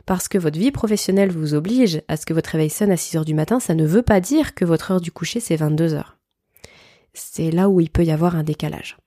parce 0.05 0.27
que 0.27 0.37
votre 0.37 0.57
vie 0.57 0.71
professionnelle 0.71 1.31
vous 1.31 1.53
oblige 1.53 2.01
à 2.07 2.15
ce 2.15 2.25
que 2.25 2.33
votre 2.33 2.51
réveil 2.51 2.69
sonne 2.69 2.91
à 2.91 2.97
6 2.97 3.17
heures 3.17 3.25
du 3.25 3.33
matin, 3.33 3.59
ça 3.59 3.75
ne 3.75 3.85
veut 3.85 4.03
pas 4.03 4.19
dire 4.19 4.53
que 4.53 4.65
votre 4.65 4.91
heure 4.91 5.01
du 5.01 5.11
coucher 5.11 5.39
c'est 5.39 5.55
22 5.55 5.93
heures. 5.93 6.17
C'est 7.13 7.51
là 7.51 7.69
où 7.69 7.81
il 7.81 7.89
peut 7.89 8.03
y 8.03 8.11
avoir 8.11 8.35
un 8.35 8.43
décalage. 8.43 8.97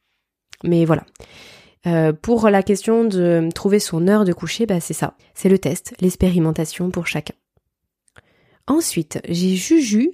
Mais 0.64 0.85
voilà. 0.85 1.04
Euh, 1.88 2.12
pour 2.12 2.50
la 2.50 2.62
question 2.62 3.04
de 3.04 3.49
trouver 3.54 3.78
son 3.78 4.09
heure 4.09 4.25
de 4.25 4.33
coucher, 4.33 4.66
bah 4.66 4.80
c'est 4.80 4.95
ça. 4.95 5.16
C'est 5.35 5.49
le 5.49 5.59
test, 5.59 5.95
l'expérimentation 6.00 6.90
pour 6.90 7.07
chacun. 7.07 7.35
Ensuite, 8.66 9.21
j'ai 9.26 9.57
Juju, 9.57 10.11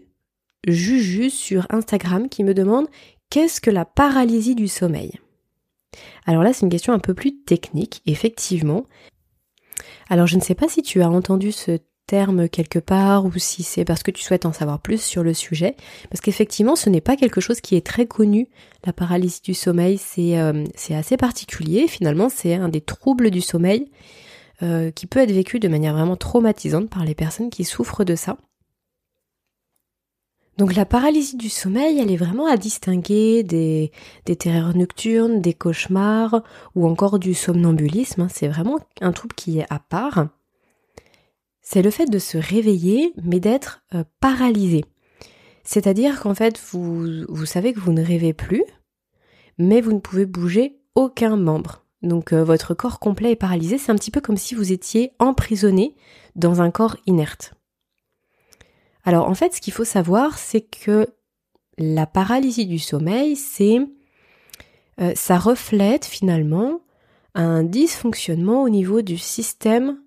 Juju 0.67 1.31
sur 1.31 1.67
Instagram 1.71 2.29
qui 2.29 2.45
me 2.45 2.55
demande 2.55 2.87
qu'est-ce 3.29 3.61
que 3.61 3.71
la 3.71 3.85
paralysie 3.85 4.55
du 4.55 4.69
sommeil? 4.69 5.19
Alors 6.27 6.43
là, 6.43 6.53
c'est 6.53 6.63
une 6.63 6.71
question 6.71 6.93
un 6.93 7.01
peu 7.01 7.15
plus 7.15 7.43
technique, 7.43 8.03
effectivement. 8.07 8.87
Alors 10.09 10.27
je 10.27 10.37
ne 10.37 10.43
sais 10.43 10.55
pas 10.55 10.69
si 10.69 10.83
tu 10.83 11.03
as 11.03 11.11
entendu 11.11 11.51
ce 11.51 11.79
terme 12.07 12.49
quelque 12.49 12.79
part 12.79 13.25
ou 13.25 13.33
si 13.39 13.63
c'est 13.63 13.85
parce 13.85 14.03
que 14.03 14.11
tu 14.11 14.23
souhaites 14.23 14.47
en 14.47 14.53
savoir 14.53 14.79
plus 14.81 15.01
sur 15.01 15.23
le 15.23 15.35
sujet. 15.35 15.77
Parce 16.11 16.21
qu'effectivement, 16.21 16.77
ce 16.77 16.91
n'est 16.91 17.01
pas 17.01 17.17
quelque 17.17 17.41
chose 17.41 17.61
qui 17.61 17.77
est 17.77 17.87
très 17.87 18.07
connu. 18.07 18.49
La 18.85 18.93
paralysie 18.93 19.41
du 19.43 19.55
sommeil, 19.55 19.99
c'est 19.99 20.39
euh, 20.39 20.65
assez 20.91 21.17
particulier. 21.17 21.89
Finalement, 21.89 22.29
c'est 22.29 22.55
un 22.55 22.69
des 22.69 22.81
troubles 22.81 23.31
du 23.31 23.41
sommeil 23.41 23.91
euh, 24.63 24.91
qui 24.91 25.07
peut 25.07 25.21
être 25.21 25.33
vécu 25.33 25.59
de 25.59 25.69
manière 25.69 25.95
vraiment 25.95 26.17
traumatisante 26.17 26.91
par 26.91 27.05
les 27.05 27.15
personnes 27.15 27.51
qui 27.51 27.65
souffrent 27.65 28.05
de 28.05 28.15
ça. 28.15 28.37
Donc 30.57 30.77
la 30.77 30.85
paralysie 30.85 31.37
du 31.37 31.49
sommeil, 31.49 31.99
elle 31.99 32.13
est 32.13 32.17
vraiment 32.17 32.47
à 32.47 32.57
distinguer 32.57 33.43
des, 33.43 33.91
des 34.25 34.37
terreurs 34.37 34.77
nocturnes, 34.77 35.41
des 35.41 35.55
cauchemars 35.55 36.43
ou 36.77 36.87
encore 36.87 37.19
du 37.19 37.35
somnambulisme. 37.35 38.23
Hein. 38.23 38.29
C'est 38.31 38.47
vraiment 38.47 38.79
un 39.01 39.11
trouble 39.11 39.35
qui 39.35 39.59
est 39.59 39.67
à 39.69 39.81
part. 39.81 40.29
C'est 41.65 41.83
le 41.83 41.91
fait 41.91 42.07
de 42.07 42.19
se 42.21 42.39
réveiller, 42.39 43.13
mais 43.25 43.41
d'être 43.41 43.83
euh, 43.95 44.05
paralysé. 44.21 44.85
C'est-à-dire 45.65 46.21
qu'en 46.21 46.35
fait, 46.35 46.61
vous, 46.71 47.47
savez 47.47 47.73
que 47.73 47.81
vous 47.81 47.93
ne 47.93 48.05
rêvez 48.05 48.35
plus, 48.35 48.63
mais 49.59 49.81
vous 49.81 49.95
ne 49.95 49.99
pouvez 49.99 50.27
bouger 50.27 50.79
aucun 50.95 51.37
membre. 51.37 51.87
Donc 52.03 52.35
euh, 52.35 52.45
votre 52.45 52.75
corps 52.75 53.01
complet 53.01 53.33
est 53.33 53.37
paralysé, 53.37 53.79
c'est 53.79 53.91
un 53.91 53.97
petit 53.97 54.11
peu 54.11 54.21
comme 54.21 54.37
si 54.37 54.55
vous 54.55 54.73
étiez 54.73 55.13
emprisonné 55.19 55.97
dans 56.37 56.61
un 56.61 56.71
corps 56.71 56.99
inerte. 57.07 57.55
Alors 59.05 59.27
en 59.27 59.35
fait, 59.35 59.55
ce 59.55 59.63
qu'il 59.63 59.73
faut 59.73 59.85
savoir, 59.85 60.39
c'est 60.39 60.61
que 60.61 61.09
la 61.79 62.07
paralysie 62.07 62.67
du 62.67 62.79
sommeil, 62.79 63.37
c'est 63.37 63.79
euh, 65.01 65.13
ça 65.17 65.39
reflète 65.39 66.05
finalement 66.05 66.83
un 67.35 67.65
dysfonctionnement 67.65 68.63
au 68.63 68.69
niveau 68.69 69.01
du 69.01 69.17
système, 69.17 69.99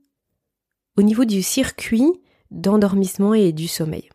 au 0.98 1.04
niveau 1.04 1.26
du 1.26 1.42
circuit 1.42 2.12
d'endormissement 2.52 3.34
et 3.34 3.52
du 3.52 3.68
sommeil. 3.68 4.10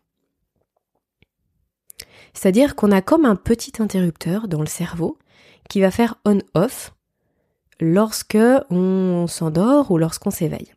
C'est-à-dire 2.33 2.75
qu'on 2.75 2.91
a 2.91 3.01
comme 3.01 3.25
un 3.25 3.35
petit 3.35 3.81
interrupteur 3.81 4.47
dans 4.47 4.59
le 4.59 4.67
cerveau 4.67 5.17
qui 5.69 5.81
va 5.81 5.91
faire 5.91 6.15
on-off 6.25 6.93
lorsque 7.79 8.37
on 8.69 9.27
s'endort 9.27 9.91
ou 9.91 9.97
lorsqu'on 9.97 10.31
s'éveille. 10.31 10.73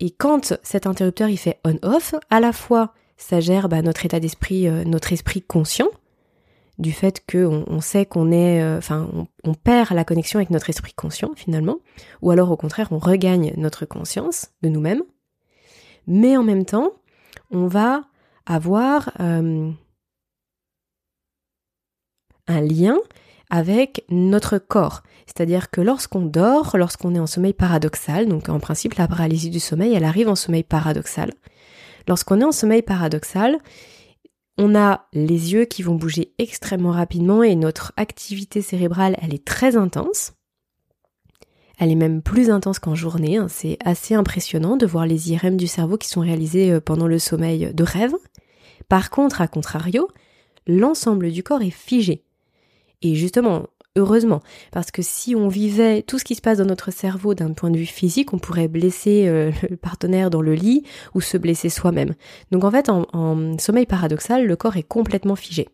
Et 0.00 0.10
quand 0.10 0.58
cet 0.62 0.86
interrupteur 0.86 1.28
il 1.28 1.38
fait 1.38 1.60
on-off, 1.64 2.14
à 2.30 2.40
la 2.40 2.52
fois 2.52 2.92
ça 3.16 3.40
gère 3.40 3.68
bah, 3.68 3.80
notre 3.80 4.04
état 4.04 4.20
d'esprit, 4.20 4.68
euh, 4.68 4.84
notre 4.84 5.12
esprit 5.12 5.42
conscient, 5.42 5.88
du 6.78 6.92
fait 6.92 7.22
qu'on 7.30 7.64
on 7.66 7.80
sait 7.80 8.06
qu'on 8.06 8.30
est, 8.30 8.62
euh, 8.62 8.78
enfin, 8.78 9.08
on, 9.44 9.54
perd 9.54 9.92
la 9.92 10.04
connexion 10.04 10.38
avec 10.38 10.50
notre 10.50 10.68
esprit 10.70 10.92
conscient 10.92 11.30
finalement, 11.34 11.78
ou 12.22 12.30
alors 12.30 12.50
au 12.50 12.56
contraire 12.56 12.88
on 12.90 12.98
regagne 12.98 13.52
notre 13.56 13.86
conscience 13.86 14.50
de 14.62 14.68
nous-mêmes, 14.68 15.02
mais 16.06 16.36
en 16.36 16.42
même 16.42 16.64
temps 16.64 16.92
on 17.50 17.66
va 17.66 18.02
avoir 18.44 19.10
euh, 19.20 19.70
un 22.46 22.60
lien 22.60 22.98
avec 23.50 24.04
notre 24.10 24.58
corps. 24.58 25.02
C'est-à-dire 25.26 25.70
que 25.70 25.80
lorsqu'on 25.80 26.24
dort, 26.24 26.76
lorsqu'on 26.76 27.14
est 27.14 27.18
en 27.18 27.26
sommeil 27.26 27.52
paradoxal, 27.52 28.26
donc 28.28 28.48
en 28.48 28.60
principe 28.60 28.94
la 28.94 29.08
paralysie 29.08 29.50
du 29.50 29.60
sommeil, 29.60 29.94
elle 29.94 30.04
arrive 30.04 30.28
en 30.28 30.34
sommeil 30.34 30.62
paradoxal. 30.62 31.32
Lorsqu'on 32.08 32.40
est 32.40 32.44
en 32.44 32.52
sommeil 32.52 32.82
paradoxal, 32.82 33.58
on 34.58 34.74
a 34.74 35.06
les 35.12 35.52
yeux 35.52 35.64
qui 35.64 35.82
vont 35.82 35.94
bouger 35.94 36.32
extrêmement 36.38 36.92
rapidement 36.92 37.42
et 37.42 37.54
notre 37.54 37.92
activité 37.96 38.62
cérébrale, 38.62 39.16
elle 39.20 39.34
est 39.34 39.44
très 39.44 39.76
intense. 39.76 40.32
Elle 41.78 41.90
est 41.90 41.96
même 41.96 42.22
plus 42.22 42.48
intense 42.48 42.78
qu'en 42.78 42.94
journée. 42.94 43.36
Hein. 43.36 43.48
C'est 43.48 43.78
assez 43.84 44.14
impressionnant 44.14 44.76
de 44.76 44.86
voir 44.86 45.06
les 45.06 45.30
IRM 45.30 45.56
du 45.58 45.66
cerveau 45.66 45.98
qui 45.98 46.08
sont 46.08 46.22
réalisés 46.22 46.72
euh, 46.72 46.80
pendant 46.80 47.06
le 47.06 47.18
sommeil 47.18 47.72
de 47.74 47.84
rêve. 47.84 48.14
Par 48.88 49.10
contre, 49.10 49.42
à 49.42 49.48
contrario, 49.48 50.08
l'ensemble 50.66 51.30
du 51.30 51.42
corps 51.42 51.62
est 51.62 51.70
figé. 51.70 52.24
Et 53.02 53.14
justement, 53.14 53.66
heureusement, 53.96 54.42
parce 54.72 54.90
que 54.90 55.02
si 55.02 55.34
on 55.34 55.48
vivait 55.48 56.02
tout 56.02 56.18
ce 56.18 56.24
qui 56.24 56.34
se 56.34 56.40
passe 56.40 56.58
dans 56.58 56.64
notre 56.64 56.92
cerveau 56.92 57.34
d'un 57.34 57.52
point 57.52 57.70
de 57.70 57.78
vue 57.78 57.86
physique, 57.86 58.32
on 58.32 58.38
pourrait 58.38 58.68
blesser 58.68 59.26
euh, 59.26 59.50
le 59.70 59.76
partenaire 59.76 60.30
dans 60.30 60.42
le 60.42 60.54
lit 60.54 60.84
ou 61.14 61.20
se 61.20 61.36
blesser 61.36 61.68
soi-même. 61.68 62.14
Donc 62.52 62.64
en 62.64 62.70
fait, 62.70 62.88
en, 62.88 63.58
sommeil 63.58 63.86
paradoxal, 63.86 64.46
le 64.46 64.56
corps 64.56 64.76
est 64.76 64.82
complètement 64.82 65.36
figé. 65.36 65.68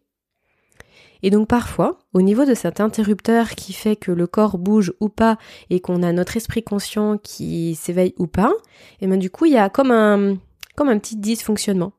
Et 1.24 1.30
donc 1.30 1.46
parfois, 1.46 1.98
au 2.14 2.22
niveau 2.22 2.44
de 2.44 2.54
cet 2.54 2.80
interrupteur 2.80 3.50
qui 3.50 3.72
fait 3.72 3.94
que 3.94 4.10
le 4.10 4.26
corps 4.26 4.58
bouge 4.58 4.92
ou 5.00 5.08
pas 5.08 5.38
et 5.70 5.78
qu'on 5.78 6.02
a 6.02 6.12
notre 6.12 6.36
esprit 6.36 6.64
conscient 6.64 7.16
qui 7.16 7.76
s'éveille 7.76 8.14
ou 8.18 8.26
pas, 8.26 8.52
et 9.00 9.06
ben 9.06 9.18
du 9.18 9.30
coup 9.30 9.44
il 9.44 9.52
y 9.52 9.56
a 9.56 9.68
comme 9.68 9.92
un 9.92 10.36
comme 10.74 10.88
un 10.88 10.98
petit 10.98 11.16
dysfonctionnement, 11.16 11.92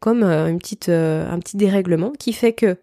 comme 0.00 0.24
euh, 0.24 0.48
une 0.48 0.58
petite 0.58 0.88
euh, 0.88 1.30
un 1.30 1.38
petit 1.38 1.56
dérèglement 1.56 2.10
qui 2.18 2.32
fait 2.32 2.54
que 2.54 2.76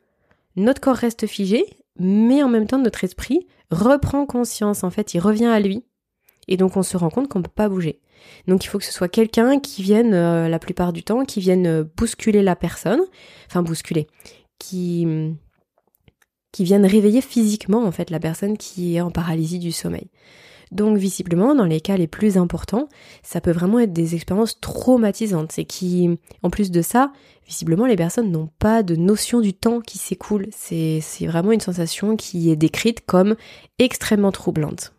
notre 0.55 0.79
corps 0.79 0.95
reste 0.95 1.27
figé, 1.27 1.65
mais 1.99 2.43
en 2.43 2.49
même 2.49 2.67
temps 2.67 2.79
notre 2.79 3.03
esprit 3.03 3.47
reprend 3.71 4.25
conscience, 4.25 4.83
en 4.83 4.89
fait, 4.89 5.13
il 5.13 5.19
revient 5.19 5.45
à 5.45 5.59
lui. 5.59 5.83
Et 6.47 6.57
donc 6.57 6.77
on 6.77 6.83
se 6.83 6.97
rend 6.97 7.09
compte 7.09 7.29
qu'on 7.29 7.39
ne 7.39 7.43
peut 7.43 7.51
pas 7.53 7.69
bouger. 7.69 8.01
Donc 8.47 8.63
il 8.63 8.67
faut 8.67 8.77
que 8.77 8.85
ce 8.85 8.91
soit 8.91 9.07
quelqu'un 9.07 9.59
qui 9.59 9.83
vienne, 9.83 10.13
euh, 10.13 10.47
la 10.47 10.59
plupart 10.59 10.93
du 10.93 11.03
temps, 11.03 11.25
qui 11.25 11.39
vienne 11.39 11.67
euh, 11.67 11.83
bousculer 11.83 12.41
la 12.41 12.55
personne, 12.55 13.01
enfin 13.47 13.63
bousculer, 13.63 14.07
qui, 14.59 15.07
qui 16.51 16.63
vienne 16.63 16.85
réveiller 16.85 17.21
physiquement 17.21 17.83
en 17.83 17.91
fait 17.91 18.09
la 18.09 18.19
personne 18.19 18.57
qui 18.57 18.95
est 18.95 19.01
en 19.01 19.11
paralysie 19.11 19.59
du 19.59 19.71
sommeil. 19.71 20.09
Donc 20.73 20.97
visiblement, 20.97 21.53
dans 21.53 21.65
les 21.65 21.81
cas 21.81 21.97
les 21.97 22.07
plus 22.07 22.35
importants, 22.35 22.89
ça 23.21 23.41
peut 23.41 23.51
vraiment 23.51 23.79
être 23.79 23.93
des 23.93 24.15
expériences 24.15 24.59
traumatisantes. 24.59 25.51
C'est 25.51 25.65
qui, 25.65 26.17
en 26.41 26.49
plus 26.49 26.71
de 26.71 26.81
ça, 26.81 27.11
visiblement 27.47 27.85
les 27.85 27.95
personnes 27.95 28.31
n'ont 28.31 28.49
pas 28.57 28.81
de 28.81 28.95
notion 28.95 29.39
du 29.39 29.53
temps 29.53 29.81
qui 29.81 29.99
s'écoule. 29.99 30.47
C'est 30.51 31.01
vraiment 31.21 31.51
une 31.51 31.59
sensation 31.59 32.15
qui 32.15 32.49
est 32.49 32.55
décrite 32.55 33.05
comme 33.05 33.35
extrêmement 33.77 34.31
troublante. 34.31 34.93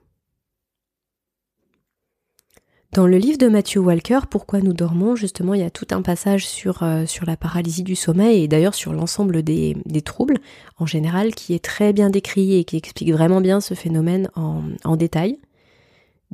Dans 2.93 3.09
le 3.09 3.19
livre 3.19 3.39
de 3.39 3.49
Matthew 3.49 3.79
Walker, 3.79 4.21
Pourquoi 4.31 4.61
nous 4.61 4.73
dormons, 4.73 5.17
justement, 5.17 5.55
il 5.55 5.61
y 5.61 5.65
a 5.65 5.71
tout 5.71 5.89
un 5.91 6.01
passage 6.01 6.47
sur, 6.47 6.85
euh, 6.85 7.07
sur 7.07 7.27
la 7.27 7.37
paralysie 7.37 7.83
du 7.83 7.97
sommeil 7.97 8.45
et 8.45 8.47
d'ailleurs 8.47 8.77
sur 8.77 8.93
l'ensemble 8.93 9.43
des, 9.43 9.75
troubles 10.05 10.39
en 10.79 10.87
général 10.87 11.35
qui 11.35 11.55
est 11.55 11.65
très 11.65 11.93
bien 11.93 12.09
décrit 12.09 12.55
et 12.55 12.63
qui 12.63 12.77
explique 12.77 13.11
vraiment 13.11 13.41
bien 13.41 13.61
ce 13.61 13.75
phénomène 13.75 14.31
en 14.37 14.95
détail. 14.97 15.41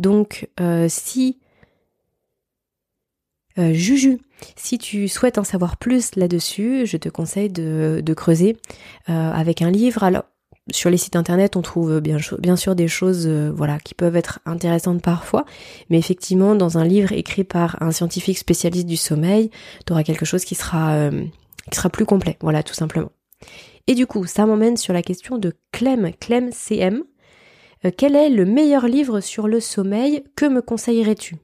Donc 0.00 0.48
euh, 0.60 0.86
si 0.88 1.38
euh, 3.58 3.72
Juju, 3.74 4.18
si 4.56 4.78
tu 4.78 5.08
souhaites 5.08 5.36
en 5.36 5.44
savoir 5.44 5.76
plus 5.76 6.16
là-dessus, 6.16 6.86
je 6.86 6.96
te 6.96 7.08
conseille 7.08 7.50
de, 7.50 8.14
creuser 8.16 8.56
euh, 9.08 9.32
avec 9.32 9.60
un 9.60 9.70
livre. 9.70 10.02
Alors 10.02 10.24
sur 10.72 10.88
les 10.88 10.96
sites 10.96 11.16
internet, 11.16 11.56
on 11.56 11.62
trouve 11.62 12.00
bien, 12.00 12.56
sûr 12.56 12.74
des 12.74 12.88
choses 12.88 13.26
voilà 13.28 13.78
qui 13.80 13.94
peuvent 13.94 14.16
être 14.16 14.38
intéressantes 14.46 15.02
parfois, 15.02 15.44
mais 15.90 15.98
effectivement 15.98 16.54
dans 16.54 16.78
un 16.78 16.84
livre 16.84 17.12
écrit 17.12 17.44
par 17.44 17.82
un 17.82 17.90
scientifique 17.90 18.38
spécialiste 18.38 18.86
du 18.86 18.96
sommeil, 18.96 19.50
tu 19.84 19.92
auras 19.92 20.04
quelque 20.04 20.24
chose 20.24 20.44
qui 20.44 20.54
sera 20.54 21.10
qui 21.70 21.76
sera 21.76 21.90
plus 21.90 22.04
complet, 22.06 22.36
voilà 22.40 22.62
tout 22.62 22.74
simplement. 22.74 23.10
Et 23.88 23.94
du 23.94 24.06
coup, 24.06 24.26
ça 24.26 24.46
m'emmène 24.46 24.76
sur 24.76 24.92
la 24.92 25.02
question 25.02 25.38
de 25.38 25.52
Clem, 25.72 26.12
Clem 26.20 26.52
CM, 26.52 26.98
euh, 26.98 27.04
quel 27.88 28.14
est 28.14 28.28
le 28.28 28.44
meilleur 28.44 28.86
livre 28.86 29.20
sur 29.20 29.48
le 29.48 29.60
sommeil 29.60 30.22
Que 30.36 30.46
me 30.46 30.60
conseillerais-tu? 30.60 31.36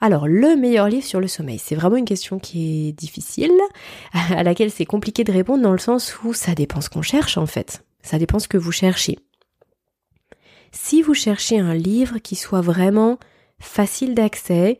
Alors, 0.00 0.28
le 0.28 0.56
meilleur 0.56 0.88
livre 0.88 1.04
sur 1.04 1.20
le 1.20 1.26
sommeil, 1.26 1.58
c'est 1.58 1.74
vraiment 1.74 1.96
une 1.96 2.04
question 2.04 2.38
qui 2.38 2.88
est 2.88 2.92
difficile, 2.92 3.52
à 4.12 4.42
laquelle 4.42 4.70
c'est 4.70 4.86
compliqué 4.86 5.24
de 5.24 5.32
répondre 5.32 5.62
dans 5.62 5.72
le 5.72 5.78
sens 5.78 6.22
où 6.22 6.32
ça 6.32 6.54
dépend 6.54 6.80
ce 6.80 6.88
qu'on 6.88 7.02
cherche 7.02 7.36
en 7.36 7.46
fait. 7.46 7.84
Ça 8.02 8.18
dépend 8.18 8.38
ce 8.38 8.48
que 8.48 8.56
vous 8.56 8.72
cherchez. 8.72 9.18
Si 10.70 11.02
vous 11.02 11.14
cherchez 11.14 11.58
un 11.58 11.74
livre 11.74 12.18
qui 12.18 12.36
soit 12.36 12.60
vraiment 12.60 13.18
facile 13.58 14.14
d'accès, 14.14 14.78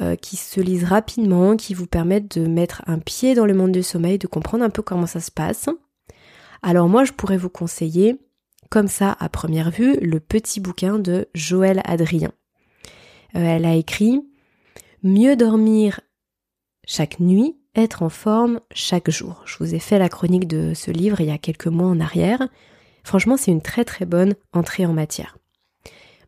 euh, 0.00 0.16
qui 0.16 0.36
se 0.36 0.60
lise 0.60 0.84
rapidement, 0.84 1.56
qui 1.56 1.72
vous 1.72 1.86
permette 1.86 2.38
de 2.38 2.46
mettre 2.46 2.82
un 2.86 2.98
pied 2.98 3.34
dans 3.34 3.46
le 3.46 3.54
monde 3.54 3.72
du 3.72 3.82
sommeil, 3.82 4.18
de 4.18 4.26
comprendre 4.26 4.64
un 4.64 4.70
peu 4.70 4.82
comment 4.82 5.06
ça 5.06 5.20
se 5.20 5.30
passe, 5.30 5.68
alors 6.62 6.88
moi 6.88 7.04
je 7.04 7.12
pourrais 7.12 7.36
vous 7.36 7.48
conseiller 7.48 8.18
comme 8.70 8.88
ça 8.88 9.16
à 9.18 9.28
première 9.28 9.70
vue 9.70 9.96
le 10.00 10.20
petit 10.20 10.60
bouquin 10.60 10.98
de 10.98 11.28
Joël 11.34 11.80
Adrien. 11.84 12.32
Euh, 13.34 13.40
elle 13.40 13.64
a 13.64 13.74
écrit 13.74 14.20
Mieux 15.02 15.36
dormir 15.36 16.00
chaque 16.86 17.20
nuit, 17.20 17.56
être 17.74 18.02
en 18.02 18.08
forme 18.08 18.60
chaque 18.72 19.10
jour. 19.10 19.42
Je 19.44 19.58
vous 19.58 19.74
ai 19.74 19.78
fait 19.78 19.98
la 19.98 20.08
chronique 20.08 20.48
de 20.48 20.72
ce 20.74 20.90
livre 20.90 21.20
il 21.20 21.26
y 21.26 21.32
a 21.32 21.38
quelques 21.38 21.66
mois 21.66 21.88
en 21.88 22.00
arrière. 22.00 22.48
Franchement, 23.04 23.36
c'est 23.36 23.50
une 23.50 23.62
très 23.62 23.84
très 23.84 24.04
bonne 24.06 24.34
entrée 24.52 24.86
en 24.86 24.92
matière. 24.92 25.36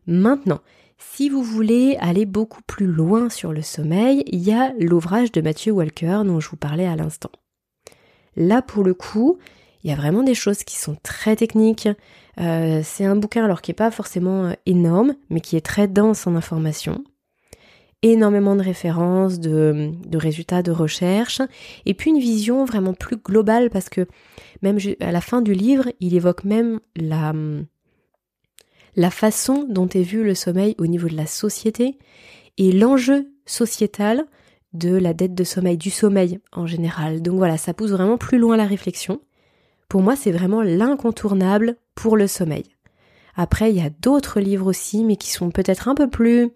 Maintenant, 0.07 0.61
si 0.97 1.29
vous 1.29 1.43
voulez 1.43 1.97
aller 1.99 2.25
beaucoup 2.25 2.61
plus 2.61 2.87
loin 2.87 3.29
sur 3.29 3.53
le 3.53 3.61
sommeil, 3.61 4.23
il 4.27 4.39
y 4.39 4.51
a 4.51 4.73
l'ouvrage 4.79 5.31
de 5.31 5.41
Matthew 5.41 5.69
Walker 5.69 6.21
dont 6.25 6.39
je 6.39 6.49
vous 6.49 6.57
parlais 6.57 6.87
à 6.87 6.95
l'instant. 6.95 7.31
Là, 8.35 8.61
pour 8.61 8.83
le 8.83 8.93
coup, 8.93 9.37
il 9.83 9.89
y 9.89 9.93
a 9.93 9.95
vraiment 9.95 10.23
des 10.23 10.33
choses 10.33 10.63
qui 10.63 10.77
sont 10.77 10.97
très 11.03 11.35
techniques. 11.35 11.87
Euh, 12.39 12.81
c'est 12.83 13.05
un 13.05 13.15
bouquin 13.15 13.45
alors 13.45 13.61
qui 13.61 13.71
n'est 13.71 13.75
pas 13.75 13.91
forcément 13.91 14.45
euh, 14.45 14.53
énorme, 14.65 15.15
mais 15.29 15.41
qui 15.41 15.55
est 15.55 15.65
très 15.65 15.87
dense 15.87 16.27
en 16.27 16.35
informations. 16.35 17.03
Énormément 18.01 18.55
de 18.55 18.61
références, 18.61 19.39
de, 19.39 19.91
résultats 20.13 20.63
de 20.63 20.71
recherche, 20.71 21.41
et 21.85 21.93
puis 21.93 22.11
une 22.11 22.19
vision 22.19 22.63
vraiment 22.63 22.93
plus 22.93 23.17
globale 23.17 23.69
parce 23.69 23.89
que 23.89 24.07
même 24.61 24.77
à 25.01 25.11
la 25.11 25.19
fin 25.19 25.41
du 25.41 25.53
livre, 25.53 25.85
il 25.99 26.15
évoque 26.15 26.45
même 26.45 26.79
la, 26.95 27.33
la 28.95 29.11
façon 29.11 29.65
dont 29.69 29.89
est 29.89 30.03
vu 30.03 30.23
le 30.23 30.33
sommeil 30.33 30.75
au 30.77 30.87
niveau 30.87 31.09
de 31.09 31.17
la 31.17 31.25
société 31.25 31.97
et 32.57 32.71
l'enjeu 32.71 33.33
sociétal 33.45 34.25
de 34.71 34.95
la 34.95 35.13
dette 35.13 35.33
de 35.33 35.43
sommeil, 35.43 35.77
du 35.77 35.89
sommeil 35.89 36.39
en 36.53 36.67
général. 36.67 37.21
Donc 37.21 37.37
voilà, 37.37 37.57
ça 37.57 37.73
pousse 37.73 37.91
vraiment 37.91 38.17
plus 38.17 38.37
loin 38.37 38.55
la 38.55 38.65
réflexion. 38.65 39.19
Pour 39.89 40.01
moi, 40.01 40.15
c'est 40.15 40.31
vraiment 40.31 40.61
l'incontournable 40.61 41.75
pour 41.95 42.15
le 42.15 42.27
sommeil. 42.27 42.63
Après, 43.35 43.71
il 43.71 43.77
y 43.77 43.85
a 43.85 43.89
d'autres 43.89 44.39
livres 44.39 44.67
aussi, 44.67 45.03
mais 45.03 45.15
qui 45.15 45.31
sont 45.31 45.49
peut-être 45.49 45.87
un 45.87 45.95
peu 45.95 46.09
plus 46.09 46.51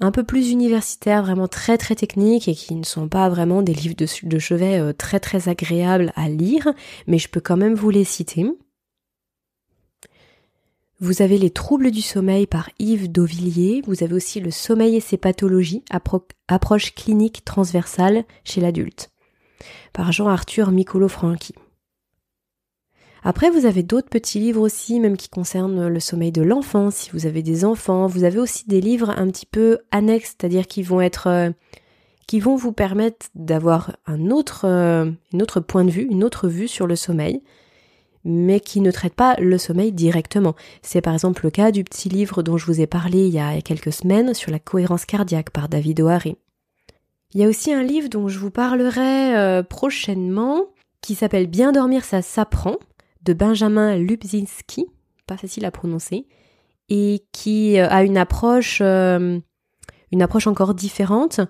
un 0.00 0.10
peu 0.10 0.24
plus 0.24 0.50
universitaires, 0.50 1.22
vraiment 1.22 1.46
très 1.46 1.78
très 1.78 1.94
techniques 1.94 2.48
et 2.48 2.54
qui 2.54 2.74
ne 2.74 2.84
sont 2.84 3.08
pas 3.08 3.28
vraiment 3.28 3.62
des 3.62 3.74
livres 3.74 3.94
de, 3.96 4.38
chevet 4.38 4.80
euh, 4.80 4.92
très 4.92 5.20
très 5.20 5.48
agréables 5.48 6.12
à 6.16 6.28
lire, 6.28 6.72
mais 7.06 7.18
je 7.18 7.28
peux 7.28 7.40
quand 7.40 7.56
même 7.56 7.74
vous 7.74 7.90
les 7.90 8.02
citer. 8.02 8.44
Vous 11.00 11.22
avez 11.22 11.38
Les 11.38 11.50
troubles 11.50 11.90
du 11.90 12.02
sommeil 12.02 12.46
par 12.46 12.70
Yves 12.78 13.10
Dauvillier. 13.10 13.82
Vous 13.86 14.02
avez 14.02 14.14
aussi 14.14 14.40
Le 14.40 14.50
sommeil 14.50 14.96
et 14.96 15.00
ses 15.00 15.16
pathologies, 15.16 15.84
approche 16.48 16.94
clinique 16.94 17.44
transversale 17.44 18.24
chez 18.42 18.60
l'adulte, 18.60 19.10
par 19.92 20.12
Jean-Arthur 20.12 20.70
Micolo 20.70 21.08
Franchi. 21.08 21.54
Après, 23.26 23.48
vous 23.48 23.64
avez 23.64 23.82
d'autres 23.82 24.10
petits 24.10 24.38
livres 24.38 24.60
aussi, 24.60 25.00
même 25.00 25.16
qui 25.16 25.30
concernent 25.30 25.88
le 25.88 26.00
sommeil 26.00 26.30
de 26.30 26.42
l'enfant, 26.42 26.90
si 26.90 27.08
vous 27.10 27.24
avez 27.24 27.42
des 27.42 27.64
enfants. 27.64 28.06
Vous 28.06 28.24
avez 28.24 28.38
aussi 28.38 28.68
des 28.68 28.82
livres 28.82 29.14
un 29.16 29.28
petit 29.28 29.46
peu 29.46 29.78
annexes, 29.90 30.36
c'est-à-dire 30.38 30.66
qui 30.66 30.82
vont 30.82 31.00
être, 31.00 31.28
euh, 31.28 31.50
qui 32.26 32.38
vont 32.38 32.54
vous 32.54 32.72
permettre 32.72 33.28
d'avoir 33.34 33.96
un 34.06 34.30
autre, 34.30 34.66
euh, 34.66 35.10
autre 35.40 35.60
point 35.60 35.86
de 35.86 35.90
vue, 35.90 36.06
une 36.10 36.22
autre 36.22 36.48
vue 36.48 36.68
sur 36.68 36.86
le 36.86 36.96
sommeil, 36.96 37.42
mais 38.24 38.60
qui 38.60 38.82
ne 38.82 38.90
traitent 38.90 39.14
pas 39.14 39.36
le 39.40 39.56
sommeil 39.56 39.92
directement. 39.92 40.54
C'est 40.82 41.00
par 41.00 41.14
exemple 41.14 41.44
le 41.44 41.50
cas 41.50 41.70
du 41.70 41.82
petit 41.82 42.10
livre 42.10 42.42
dont 42.42 42.58
je 42.58 42.66
vous 42.66 42.82
ai 42.82 42.86
parlé 42.86 43.26
il 43.26 43.32
y 43.32 43.38
a 43.38 43.62
quelques 43.62 43.92
semaines 43.92 44.34
sur 44.34 44.50
la 44.50 44.58
cohérence 44.58 45.06
cardiaque 45.06 45.48
par 45.48 45.70
David 45.70 46.02
O'Hare. 46.02 46.26
Il 47.32 47.40
y 47.40 47.44
a 47.44 47.48
aussi 47.48 47.72
un 47.72 47.82
livre 47.82 48.10
dont 48.10 48.28
je 48.28 48.38
vous 48.38 48.50
parlerai 48.50 49.34
euh, 49.34 49.62
prochainement 49.62 50.66
qui 51.00 51.14
s'appelle 51.14 51.46
Bien 51.46 51.72
dormir 51.72 52.04
ça 52.04 52.20
s'apprend 52.20 52.76
de 53.24 53.32
Benjamin 53.32 53.96
Lubzinski, 53.96 54.86
pas 55.26 55.36
facile 55.36 55.64
à 55.64 55.70
prononcer, 55.70 56.26
et 56.88 57.24
qui 57.32 57.78
euh, 57.78 57.88
a 57.88 58.04
une 58.04 58.18
approche, 58.18 58.80
euh, 58.82 59.38
une 60.12 60.22
approche 60.22 60.46
encore 60.46 60.74
différente, 60.74 61.40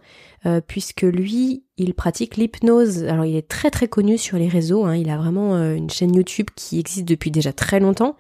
euh, 0.46 0.60
puisque 0.66 1.02
lui, 1.02 1.64
il 1.76 1.94
pratique 1.94 2.36
l'hypnose. 2.36 3.04
Alors, 3.04 3.24
il 3.24 3.36
est 3.36 3.48
très 3.48 3.70
très 3.70 3.88
connu 3.88 4.18
sur 4.18 4.38
les 4.38 4.48
réseaux. 4.48 4.84
Hein. 4.84 4.96
il 4.96 5.10
a 5.10 5.16
vraiment 5.16 5.56
une 5.56 5.90
chaîne 5.90 6.14
YouTube 6.14 6.48
qui 6.54 6.78
existe 6.78 7.06
depuis 7.06 7.30
déjà 7.30 7.52
très 7.52 7.80
longtemps 7.80 8.16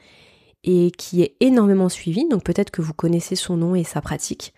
et 0.64 0.90
qui 0.96 1.22
est 1.22 1.36
énormément 1.40 1.88
suivie. 1.88 2.26
Donc, 2.28 2.42
peut-être 2.42 2.70
que 2.70 2.82
vous 2.82 2.94
connaissez 2.94 3.36
son 3.36 3.56
nom 3.56 3.74
et 3.74 3.84
sa 3.84 4.00
pratique. 4.00 4.54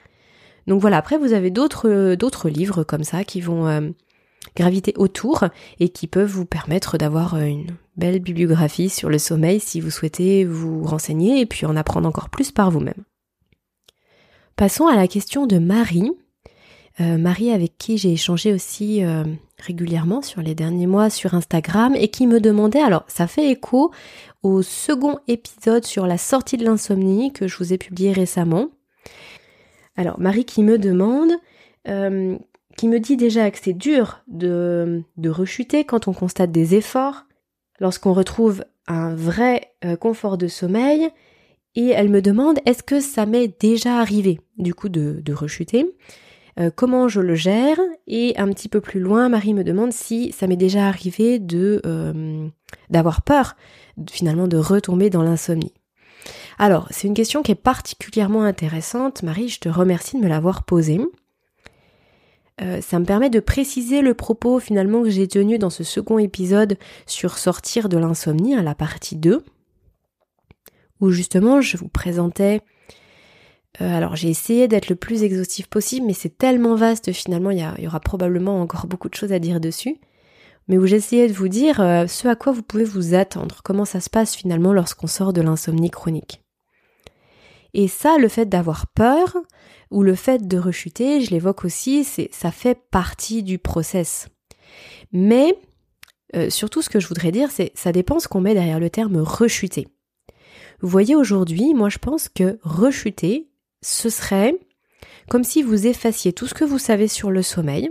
Donc 0.67 0.81
voilà. 0.81 0.97
Après, 0.97 1.19
vous 1.19 1.33
avez 1.33 1.50
d'autres 1.50 2.15
d'autres 2.15 2.49
livres 2.49 2.83
comme 2.83 3.05
ça 3.05 3.23
qui 3.23 3.41
vont 3.41 3.93
graviter 4.57 4.95
autour 4.97 5.45
et 5.79 5.91
qui 5.91 6.09
peuvent 6.09 6.29
vous 6.29 6.47
permettre 6.47 6.99
d'avoir 6.99 7.37
une 7.37 7.76
belle 7.97 8.21
bibliographie 8.21 8.88
sur 8.88 9.09
le 9.09 9.19
sommeil 9.19 9.61
si 9.61 9.81
vous 9.81 9.91
souhaitez 9.91 10.45
vous 10.45 10.85
renseigner 10.85 11.41
et 11.41 11.47
puis 11.47 11.67
en 11.67 11.76
apprendre 11.76 12.09
encore 12.09 12.31
plus 12.31 12.53
par 12.53 12.71
vous-même. 12.71 13.05
Passons 14.57 14.87
à 14.87 14.97
la 14.97 15.07
question 15.07 15.47
de 15.47 15.59
Marie. 15.59 16.12
Euh, 17.00 17.19
Marie 17.19 17.50
avec 17.50 17.76
qui 17.76 17.99
j'ai 17.99 18.12
échangé 18.12 18.55
aussi 18.55 19.05
euh, 19.05 19.25
régulièrement 19.59 20.23
sur 20.23 20.41
les 20.41 20.55
derniers 20.55 20.87
mois 20.87 21.11
sur 21.11 21.35
Instagram 21.35 21.95
et 21.95 22.09
qui 22.09 22.26
me 22.26 22.41
demandait, 22.41 22.81
alors 22.81 23.05
ça 23.07 23.26
fait 23.26 23.50
écho 23.50 23.91
au 24.43 24.62
second 24.62 25.19
épisode 25.29 25.85
sur 25.85 26.07
la 26.07 26.17
sortie 26.17 26.57
de 26.57 26.65
l'insomnie 26.65 27.35
que 27.35 27.49
je 27.49 27.59
vous 27.59 27.75
ai 27.75 27.79
publié 27.79 28.12
récemment. 28.12 28.69
Alors 29.97 30.19
Marie 30.19 30.47
qui 30.47 30.62
me 30.62 30.79
demande, 30.79 31.33
euh, 31.87 32.38
qui 32.79 32.88
me 32.88 32.99
dit 32.99 33.19
déjà 33.19 33.50
que 33.50 33.59
c'est 33.61 33.75
dur 33.75 34.21
de, 34.26 35.03
de 35.19 35.29
rechuter 35.29 35.85
quand 35.85 36.09
on 36.09 36.15
constate 36.15 36.50
des 36.50 36.75
efforts, 36.75 37.25
lorsqu'on 37.80 38.12
retrouve 38.12 38.64
un 38.88 39.14
vrai 39.14 39.73
euh, 39.85 39.97
confort 39.97 40.38
de 40.38 40.49
sommeil, 40.49 41.09
et 41.76 41.90
elle 41.90 42.09
me 42.09 42.23
demande 42.23 42.59
est-ce 42.64 42.83
que 42.83 43.00
ça 43.00 43.26
m'est 43.26 43.61
déjà 43.61 43.99
arrivé 43.99 44.40
du 44.59 44.75
coup 44.75 44.88
de, 44.88 45.23
rechuter? 45.33 45.87
Euh, 46.59 46.71
comment 46.75 47.06
je 47.06 47.21
le 47.21 47.35
gère? 47.35 47.78
Et 48.06 48.35
un 48.38 48.49
petit 48.49 48.71
peu 48.71 48.80
plus 48.80 48.99
loin 48.99 49.28
Marie 49.28 49.52
me 49.52 49.62
demande 49.62 49.92
si 49.92 50.33
ça 50.33 50.47
m'est 50.47 50.56
déjà 50.56 50.88
arrivé 50.88 51.38
de 51.38 51.83
euh, 51.85 52.49
d'avoir 52.88 53.21
peur 53.21 53.56
finalement 54.11 54.49
de 54.49 54.56
retomber 54.56 55.11
dans 55.11 55.23
l'insomnie. 55.23 55.75
Alors 56.58 56.89
c'est 56.91 57.08
une 57.08 57.15
question 57.15 57.43
qui 57.43 57.52
est 57.52 57.54
particulièrement 57.54 58.43
intéressante 58.43 59.23
Marie 59.23 59.50
je 59.50 59.60
te 59.60 59.69
remercie 59.69 60.17
de 60.17 60.23
me 60.23 60.28
l'avoir 60.28 60.65
posée. 60.65 60.99
Euh, 62.62 62.80
ça 62.80 62.99
me 62.99 63.04
permet 63.04 63.28
de 63.28 63.40
préciser 63.40 64.00
le 64.00 64.14
propos 64.14 64.60
finalement 64.60 65.02
que 65.02 65.10
j'ai 65.10 65.28
tenu 65.28 65.58
dans 65.58 65.71
ce 65.71 65.84
second 65.84 66.19
épisode 66.19 66.78
sur 67.06 67.36
sortir 67.36 67.88
de 67.88 67.99
l'insomnie, 67.99 68.54
à 68.54 68.60
hein, 68.60 68.62
la 68.62 68.75
partie 68.75 69.16
2, 69.16 69.45
où 71.00 71.10
justement 71.10 71.60
je 71.60 71.76
vous 71.76 71.88
présentais... 71.88 72.62
Euh, 73.82 73.95
alors 73.95 74.16
j'ai 74.16 74.30
essayé 74.30 74.69
d'être 74.69 74.88
le 74.88 74.97
plus 74.97 75.23
exhaustif 75.23 75.66
possible, 75.66 76.06
mais 76.06 76.14
c'est 76.14 76.38
tellement 76.38 76.76
vaste 76.76 77.12
finalement, 77.12 77.50
il 77.50 77.58
y, 77.58 77.86
aura 77.86 78.00
probablement 78.00 78.62
encore 78.62 78.86
beaucoup 78.86 79.10
de 79.10 79.14
choses 79.14 79.32
à 79.32 79.38
dire 79.38 79.60
dessus, 79.60 79.99
mais 80.66 80.78
où 80.78 80.86
j'essayais 80.86 81.28
de 81.28 81.34
vous 81.34 81.49
dire 81.49 81.80
euh, 81.82 82.06
ce 82.06 82.26
à 82.26 82.36
quoi 82.36 82.52
vous 82.52 82.62
pouvez 82.62 82.84
vous 82.84 83.14
attendre, 83.14 83.60
comment 83.62 83.84
ça 83.84 84.00
se 84.00 84.08
passe 84.08 84.34
finalement 84.34 84.73
lorsqu'on 84.73 85.06
sort 85.06 85.34
de 85.34 85.42
l'insomnie 85.42 85.90
chronique. 85.90 86.42
Et 87.75 87.88
ça, 87.88 88.16
le 88.16 88.28
fait 88.28 88.47
d'avoir 88.47 88.86
peur, 88.86 89.36
ou 89.91 90.03
le 90.03 90.15
fait 90.15 90.47
de 90.47 90.59
rechuter, 90.59 91.21
je 91.21 91.31
l'évoque 91.31 91.65
aussi, 91.65 92.05
ça 92.05 92.51
fait 92.51 92.79
partie 92.91 93.43
du 93.43 93.59
process. 93.59 94.29
Mais 95.13 95.57
euh, 96.35 96.51
surtout 96.51 96.83
ce 96.83 96.91
que 96.91 97.01
je 97.01 97.07
voudrais 97.07 97.33
dire, 97.33 97.51
c'est 97.51 97.71
ça 97.75 97.93
dépend 97.93 98.19
ce 98.19 98.29
qu'on 98.29 98.41
met 98.41 98.55
derrière 98.55 98.81
le 98.81 98.91
terme 98.91 99.19
rechuter. 99.19 99.89
Vous 100.81 100.89
voyez 100.89 101.15
aujourd'hui, 101.15 101.73
moi 101.73 101.89
je 101.89 101.99
pense 101.99 102.29
que 102.29 102.59
rechuter, 102.63 103.49
ce 103.83 104.11
serait 104.11 104.59
comme 105.31 105.45
si 105.45 105.63
vous 105.63 105.87
effaciez 105.87 106.33
tout 106.33 106.47
ce 106.47 106.55
que 106.55 106.65
vous 106.65 106.79
savez 106.79 107.09
sur 107.09 107.31
le 107.31 107.43
sommeil. 107.43 107.91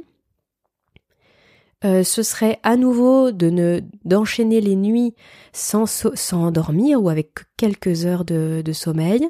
Euh, 1.83 2.03
ce 2.03 2.23
serait 2.23 2.59
à 2.63 2.77
nouveau 2.77 3.31
de 3.31 3.49
ne 3.49 3.81
d'enchaîner 4.05 4.61
les 4.61 4.75
nuits 4.75 5.13
sans, 5.51 5.85
sans 5.85 6.51
dormir 6.51 7.01
ou 7.01 7.09
avec 7.09 7.31
quelques 7.57 8.05
heures 8.05 8.25
de 8.25 8.73
sommeil, 8.73 9.27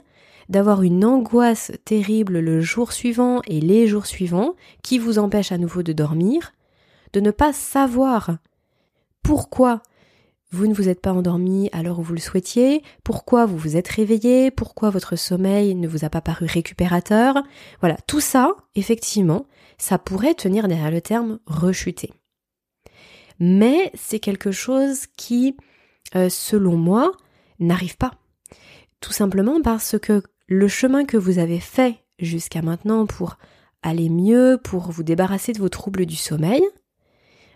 d'avoir 0.49 0.83
une 0.83 1.03
angoisse 1.03 1.71
terrible 1.85 2.39
le 2.39 2.61
jour 2.61 2.91
suivant 2.91 3.41
et 3.47 3.61
les 3.61 3.87
jours 3.87 4.05
suivants 4.05 4.55
qui 4.83 4.99
vous 4.99 5.19
empêche 5.19 5.51
à 5.51 5.57
nouveau 5.57 5.83
de 5.83 5.93
dormir, 5.93 6.53
de 7.13 7.19
ne 7.19 7.31
pas 7.31 7.53
savoir 7.53 8.37
pourquoi 9.23 9.81
vous 10.51 10.67
ne 10.67 10.73
vous 10.73 10.87
êtes 10.87 11.01
pas 11.01 11.13
endormi 11.13 11.69
à 11.73 11.83
l'heure 11.83 11.99
où 11.99 12.03
vous 12.03 12.13
le 12.13 12.19
souhaitiez, 12.19 12.83
pourquoi 13.03 13.45
vous 13.45 13.57
vous 13.57 13.75
êtes 13.75 13.87
réveillé, 13.87 14.51
pourquoi 14.51 14.89
votre 14.89 15.15
sommeil 15.15 15.75
ne 15.75 15.87
vous 15.87 16.05
a 16.05 16.09
pas 16.09 16.21
paru 16.21 16.45
récupérateur. 16.45 17.43
Voilà, 17.81 17.97
tout 18.07 18.21
ça, 18.21 18.55
effectivement, 18.75 19.47
ça 19.77 19.97
pourrait 19.97 20.35
tenir 20.35 20.67
derrière 20.67 20.91
le 20.91 21.01
terme 21.01 21.39
rechuter. 21.45 22.13
Mais 23.39 23.91
c'est 23.95 24.19
quelque 24.19 24.51
chose 24.51 25.07
qui, 25.17 25.57
euh, 26.15 26.29
selon 26.29 26.77
moi, 26.77 27.11
n'arrive 27.59 27.97
pas. 27.97 28.11
Tout 29.01 29.13
simplement 29.13 29.61
parce 29.61 29.99
que 29.99 30.23
le 30.47 30.67
chemin 30.67 31.05
que 31.05 31.17
vous 31.17 31.39
avez 31.39 31.59
fait 31.59 31.95
jusqu'à 32.19 32.61
maintenant 32.61 33.05
pour 33.05 33.37
aller 33.81 34.09
mieux, 34.09 34.59
pour 34.63 34.91
vous 34.91 35.03
débarrasser 35.03 35.53
de 35.53 35.59
vos 35.59 35.69
troubles 35.69 36.05
du 36.05 36.15
sommeil, 36.15 36.63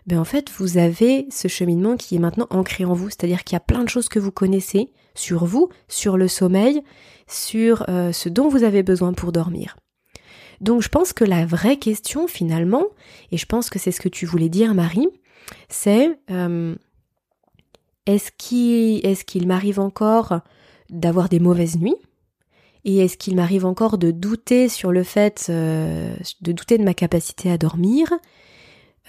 ben 0.06 0.20
en 0.20 0.26
fait, 0.26 0.50
vous 0.58 0.78
avez 0.78 1.28
ce 1.30 1.48
cheminement 1.48 1.96
qui 1.96 2.16
est 2.16 2.20
maintenant 2.20 2.48
ancré 2.50 2.86
en 2.86 2.94
vous, 2.94 3.10
c'est-à-dire 3.10 3.44
qu'il 3.44 3.56
y 3.56 3.58
a 3.58 3.62
plein 3.62 3.84
de 3.84 3.90
choses 3.90 4.10
que 4.10 4.20
vous 4.20 4.32
connaissez 4.32 4.92
sur 5.14 5.46
vous, 5.46 5.70
sur 5.88 6.18
le 6.18 6.28
sommeil, 6.28 6.82
sur 7.28 7.88
euh, 7.90 8.12
ce 8.12 8.30
dont 8.30 8.48
vous 8.48 8.64
avez 8.64 8.82
besoin 8.82 9.14
pour 9.14 9.32
dormir. 9.32 9.78
Donc 10.62 10.82
je 10.82 10.90
pense 10.90 11.14
que 11.14 11.24
la 11.24 11.46
vraie 11.46 11.78
question 11.78 12.28
finalement, 12.28 12.86
et 13.32 13.38
je 13.38 13.46
pense 13.46 13.70
que 13.70 13.80
c'est 13.80 13.92
ce 13.92 14.02
que 14.02 14.10
tu 14.10 14.26
voulais 14.26 14.50
dire 14.50 14.74
Marie, 14.74 15.08
c'est 15.70 16.20
euh, 16.32 16.76
est-ce 18.06 18.32
qu'il 19.24 19.48
m'arrive 19.48 19.80
encore 19.80 20.40
d'avoir 20.90 21.30
des 21.30 21.40
mauvaises 21.40 21.78
nuits? 21.78 21.96
Et 22.86 22.98
est-ce 23.00 23.18
qu'il 23.18 23.36
m'arrive 23.36 23.66
encore 23.66 23.98
de 23.98 24.12
douter 24.12 24.70
sur 24.70 24.92
le 24.92 25.04
fait, 25.04 25.48
euh, 25.50 26.16
de 26.42 26.52
douter 26.52 26.78
de 26.78 26.84
ma 26.84 26.94
capacité 26.94 27.52
à 27.52 27.58
dormir, 27.58 28.14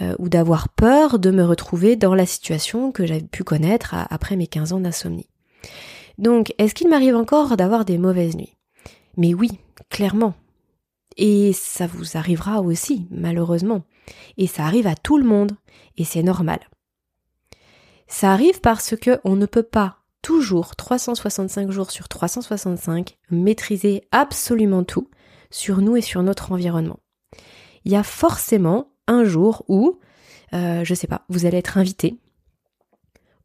euh, 0.02 0.14
ou 0.18 0.28
d'avoir 0.28 0.68
peur 0.68 1.18
de 1.18 1.30
me 1.30 1.44
retrouver 1.44 1.96
dans 1.96 2.14
la 2.14 2.26
situation 2.26 2.90
que 2.92 3.06
j'avais 3.06 3.22
pu 3.22 3.44
connaître 3.44 3.94
après 4.10 4.36
mes 4.36 4.46
15 4.46 4.72
ans 4.72 4.80
d'insomnie? 4.80 5.28
Donc, 6.18 6.52
est-ce 6.58 6.74
qu'il 6.74 6.88
m'arrive 6.88 7.16
encore 7.16 7.56
d'avoir 7.56 7.84
des 7.84 7.98
mauvaises 7.98 8.36
nuits? 8.36 8.56
Mais 9.16 9.34
oui, 9.34 9.50
clairement. 9.88 10.34
Et 11.16 11.52
ça 11.52 11.86
vous 11.86 12.16
arrivera 12.16 12.60
aussi, 12.60 13.06
malheureusement. 13.10 13.82
Et 14.36 14.46
ça 14.46 14.64
arrive 14.64 14.86
à 14.86 14.94
tout 14.94 15.18
le 15.18 15.24
monde, 15.24 15.52
et 15.96 16.04
c'est 16.04 16.22
normal. 16.22 16.60
Ça 18.08 18.32
arrive 18.32 18.60
parce 18.60 18.96
que 18.96 19.20
on 19.24 19.36
ne 19.36 19.46
peut 19.46 19.62
pas 19.62 19.99
toujours 20.22 20.76
365 20.76 21.70
jours 21.70 21.90
sur 21.90 22.08
365 22.08 23.16
maîtriser 23.30 24.02
absolument 24.12 24.84
tout 24.84 25.08
sur 25.50 25.80
nous 25.80 25.96
et 25.96 26.02
sur 26.02 26.22
notre 26.22 26.52
environnement. 26.52 27.00
Il 27.84 27.92
y 27.92 27.96
a 27.96 28.02
forcément 28.02 28.92
un 29.06 29.24
jour 29.24 29.64
où, 29.68 29.98
euh, 30.52 30.84
je 30.84 30.94
sais 30.94 31.06
pas, 31.06 31.24
vous 31.28 31.46
allez 31.46 31.58
être 31.58 31.78
invité 31.78 32.18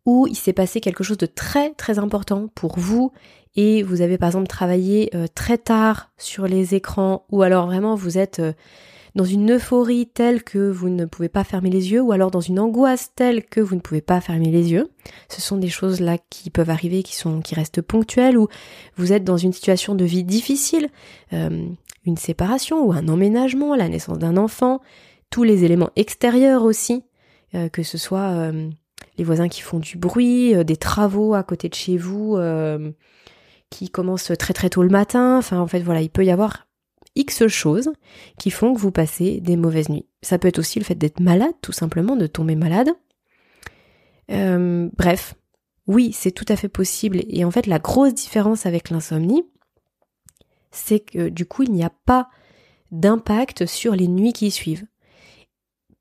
où 0.06 0.28
il 0.28 0.36
s'est 0.36 0.54
passé 0.54 0.82
quelque 0.82 1.04
chose 1.04 1.18
de 1.18 1.26
très 1.26 1.74
très 1.74 1.98
important 2.00 2.48
pour 2.54 2.78
vous 2.78 3.12
et 3.56 3.82
vous 3.84 4.02
avez 4.02 4.18
par 4.18 4.28
exemple 4.28 4.48
travaillé 4.48 5.10
euh, 5.16 5.26
très 5.34 5.58
tard 5.58 6.12
sur 6.18 6.48
les 6.48 6.76
écrans 6.76 7.26
ou 7.32 7.42
alors 7.42 7.66
vraiment 7.66 7.96
vous 7.96 8.18
êtes 8.18 8.40
euh, 8.40 8.54
dans 9.16 9.24
une 9.24 9.54
euphorie 9.54 10.08
telle 10.08 10.44
que 10.44 10.70
vous 10.70 10.90
ne 10.90 11.06
pouvez 11.06 11.30
pas 11.30 11.44
fermer 11.44 11.70
les 11.70 11.92
yeux 11.92 12.02
ou 12.02 12.12
alors 12.12 12.32
dans 12.32 12.42
une 12.42 12.60
angoisse 12.60 13.12
telle 13.16 13.46
que 13.46 13.62
vous 13.62 13.76
ne 13.76 13.80
pouvez 13.80 14.02
pas 14.02 14.20
fermer 14.20 14.52
les 14.52 14.72
yeux. 14.72 14.90
Ce 15.30 15.42
sont 15.42 15.58
des 15.58 15.70
choses 15.70 16.02
là 16.02 16.18
qui 16.30 16.50
peuvent 16.50 16.70
arriver, 16.70 17.02
qui 17.02 17.16
sont 17.16 17.42
qui 17.42 17.56
restent 17.56 17.82
ponctuelles 17.82 18.38
ou 18.38 18.48
vous 18.98 19.14
êtes 19.14 19.24
dans 19.24 19.38
une 19.38 19.54
situation 19.54 19.96
de 19.96 20.04
vie 20.04 20.26
difficile, 20.26 20.90
euh, 21.34 21.66
une 22.06 22.18
séparation 22.18 22.86
ou 22.86 22.92
un 22.92 23.08
emménagement, 23.08 23.76
la 23.76 23.88
naissance 23.88 24.20
d'un 24.20 24.36
enfant, 24.36 24.82
tous 25.30 25.44
les 25.44 25.64
éléments 25.64 25.90
extérieurs 25.96 26.64
aussi, 26.64 27.04
que 27.72 27.84
ce 27.84 27.98
soit 27.98 28.52
les 29.18 29.24
voisins 29.24 29.48
qui 29.48 29.62
font 29.62 29.80
du 29.80 29.98
bruit, 29.98 30.54
des 30.66 30.78
travaux 30.78 31.34
à 31.34 31.42
côté 31.42 31.68
de 31.68 31.74
chez 31.74 31.98
vous 31.98 32.38
qui 33.70 33.90
commence 33.90 34.32
très 34.38 34.54
très 34.54 34.70
tôt 34.70 34.84
le 34.84 34.90
matin. 34.90 35.38
Enfin, 35.38 35.60
en 35.60 35.68
fait, 35.68 35.80
voilà, 35.80 36.02
il 36.02 36.10
peut 36.10 36.24
y 36.24 36.32
avoir 36.32 36.65
X 37.16 37.48
choses 37.48 37.92
qui 38.38 38.52
font 38.52 38.74
que 38.74 38.80
vous 38.80 38.92
passez 38.92 39.40
des 39.40 39.56
mauvaises 39.56 39.90
nuits. 39.90 40.06
Ça 40.22 40.38
peut 40.38 40.48
être 40.48 40.60
aussi 40.60 40.80
le 40.80 40.86
fait 40.86 40.96
d'être 40.96 41.20
malade, 41.20 41.54
tout 41.62 41.72
simplement, 41.72 42.16
de 42.16 42.28
tomber 42.28 42.56
malade. 42.56 42.90
Euh, 44.32 44.90
bref, 44.98 45.36
oui, 45.88 46.12
c'est 46.14 46.32
tout 46.32 46.46
à 46.50 46.56
fait 46.56 46.70
possible. 46.70 47.22
Et 47.30 47.46
en 47.46 47.52
fait, 47.52 47.68
la 47.68 47.80
grosse 47.80 48.14
différence 48.14 48.66
avec 48.66 48.90
l'insomnie, 48.90 49.44
c'est 50.72 51.00
que 51.00 51.30
du 51.30 51.46
coup, 51.46 51.64
il 51.64 51.72
n'y 51.72 51.84
a 51.84 51.92
pas 52.06 52.30
d'impact 52.92 53.66
sur 53.66 53.96
les 53.96 54.08
nuits 54.08 54.34
qui 54.34 54.52
suivent. 54.52 54.86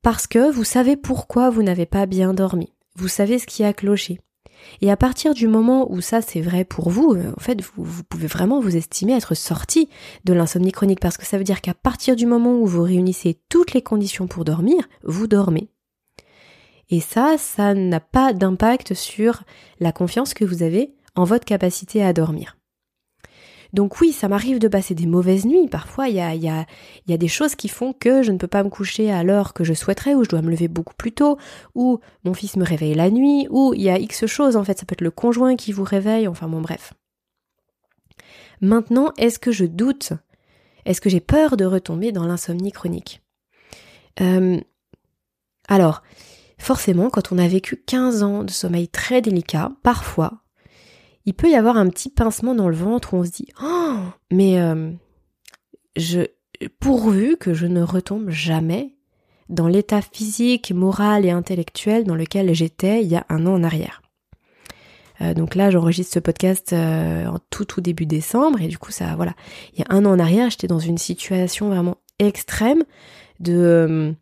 Parce 0.01 0.27
que 0.27 0.51
vous 0.51 0.63
savez 0.63 0.97
pourquoi 0.97 1.49
vous 1.49 1.63
n'avez 1.63 1.85
pas 1.85 2.05
bien 2.05 2.33
dormi. 2.33 2.73
Vous 2.95 3.07
savez 3.07 3.39
ce 3.39 3.47
qui 3.47 3.63
a 3.63 3.73
cloché. 3.73 4.19
Et 4.81 4.91
à 4.91 4.97
partir 4.97 5.33
du 5.33 5.47
moment 5.47 5.91
où 5.91 6.01
ça 6.01 6.21
c'est 6.21 6.41
vrai 6.41 6.63
pour 6.65 6.89
vous, 6.89 7.13
euh, 7.13 7.31
en 7.35 7.39
fait, 7.39 7.61
vous, 7.75 8.03
pouvez 8.03 8.27
vraiment 8.27 8.59
vous 8.59 8.75
estimer 8.75 9.13
être 9.13 9.35
sorti 9.35 9.89
de 10.23 10.33
l'insomnie 10.33 10.71
chronique 10.71 10.99
parce 10.99 11.17
que 11.17 11.25
ça 11.25 11.37
veut 11.37 11.43
dire 11.43 11.61
qu'à 11.61 11.73
partir 11.73 12.15
du 12.15 12.25
moment 12.25 12.57
où 12.57 12.65
vous 12.65 12.83
réunissez 12.83 13.39
toutes 13.49 13.73
les 13.73 13.81
conditions 13.81 14.27
pour 14.27 14.45
dormir, 14.45 14.87
vous 15.03 15.27
dormez. 15.27 15.69
Et 16.89 16.99
ça, 16.99 17.35
ça 17.37 17.73
n'a 17.73 17.99
pas 17.99 18.33
d'impact 18.33 18.93
sur 18.93 19.43
la 19.79 19.91
confiance 19.91 20.33
que 20.33 20.45
vous 20.45 20.61
avez 20.61 20.93
en 21.15 21.23
votre 21.23 21.45
capacité 21.45 22.03
à 22.03 22.13
dormir. 22.13 22.57
Donc 23.75 23.99
oui, 23.99 24.13
ça 24.13 24.29
m'arrive 24.29 24.57
de 24.57 24.69
passer 24.69 24.95
des 24.95 25.05
mauvaises 25.05 25.45
nuits. 25.45 25.67
Parfois, 25.67 26.07
il 26.07 26.15
y 26.15 26.21
a, 26.21 27.17
des 27.17 27.27
choses 27.27 27.55
qui 27.55 27.67
font 27.67 27.91
que 27.91 28.23
je 28.23 28.31
ne 28.31 28.37
peux 28.37 28.47
pas 28.47 28.63
me 28.63 28.69
coucher 28.69 29.11
à 29.11 29.21
l'heure 29.21 29.53
que 29.53 29.65
je 29.65 29.73
souhaiterais, 29.73 30.15
ou 30.15 30.23
je 30.23 30.29
dois 30.29 30.41
me 30.41 30.49
lever 30.49 30.69
beaucoup 30.69 30.93
plus 30.93 31.11
tôt, 31.11 31.37
ou 31.75 31.99
mon 32.23 32.33
fils 32.33 32.55
me 32.55 32.63
réveille 32.63 32.93
la 32.93 33.09
nuit, 33.09 33.47
ou 33.49 33.73
il 33.73 33.81
y 33.81 33.89
a 33.89 33.99
X 33.99 34.27
choses, 34.27 34.55
en 34.55 34.63
fait, 34.63 34.79
ça 34.79 34.85
peut 34.85 34.93
être 34.93 35.01
le 35.01 35.11
conjoint 35.11 35.57
qui 35.57 35.73
vous 35.73 35.83
réveille, 35.83 36.29
enfin 36.29 36.47
bon 36.47 36.61
bref. 36.61 36.93
Maintenant, 38.61 39.11
est-ce 39.17 39.39
que 39.39 39.51
je 39.51 39.65
doute? 39.65 40.13
Est-ce 40.85 41.01
que 41.01 41.09
j'ai 41.09 41.19
peur 41.19 41.57
de 41.57 41.65
retomber 41.65 42.13
dans 42.13 42.25
l'insomnie 42.25 42.71
chronique? 42.71 43.21
Euh, 44.21 44.57
Alors, 45.67 46.01
forcément, 46.57 47.09
quand 47.09 47.33
on 47.33 47.37
a 47.37 47.47
vécu 47.49 47.75
15 47.75 48.23
ans 48.23 48.45
de 48.45 48.51
sommeil 48.51 48.87
très 48.87 49.21
délicat, 49.21 49.73
parfois, 49.83 50.44
il 51.25 51.33
peut 51.33 51.49
y 51.49 51.55
avoir 51.55 51.77
un 51.77 51.89
petit 51.89 52.09
pincement 52.09 52.55
dans 52.55 52.69
le 52.69 52.75
ventre 52.75 53.13
où 53.13 53.17
on 53.17 53.23
se 53.23 53.31
dit 53.31 53.47
oh 53.61 53.97
mais 54.31 54.59
euh, 54.59 54.91
pourvu 56.79 57.37
que 57.37 57.53
je 57.53 57.65
ne 57.65 57.81
retombe 57.81 58.29
jamais 58.29 58.95
dans 59.49 59.67
l'état 59.67 60.01
physique, 60.01 60.71
moral 60.71 61.25
et 61.25 61.31
intellectuel 61.31 62.03
dans 62.03 62.15
lequel 62.15 62.53
j'étais 62.53 63.03
il 63.03 63.07
y 63.07 63.15
a 63.15 63.25
un 63.29 63.45
an 63.45 63.53
en 63.53 63.63
arrière. 63.63 64.01
Euh, 65.21 65.33
donc 65.33 65.55
là, 65.55 65.69
j'enregistre 65.69 66.15
ce 66.15 66.19
podcast 66.19 66.73
euh, 66.73 67.27
en 67.27 67.39
tout 67.49 67.65
tout 67.65 67.79
début 67.79 68.05
décembre 68.05 68.61
et 68.61 68.67
du 68.67 68.77
coup 68.77 68.91
ça 68.91 69.15
voilà, 69.15 69.33
il 69.73 69.79
y 69.79 69.83
a 69.83 69.87
un 69.89 70.05
an 70.05 70.11
en 70.11 70.19
arrière, 70.19 70.49
j'étais 70.49 70.67
dans 70.67 70.79
une 70.79 70.97
situation 70.97 71.69
vraiment 71.69 71.97
extrême 72.19 72.83
de 73.39 74.15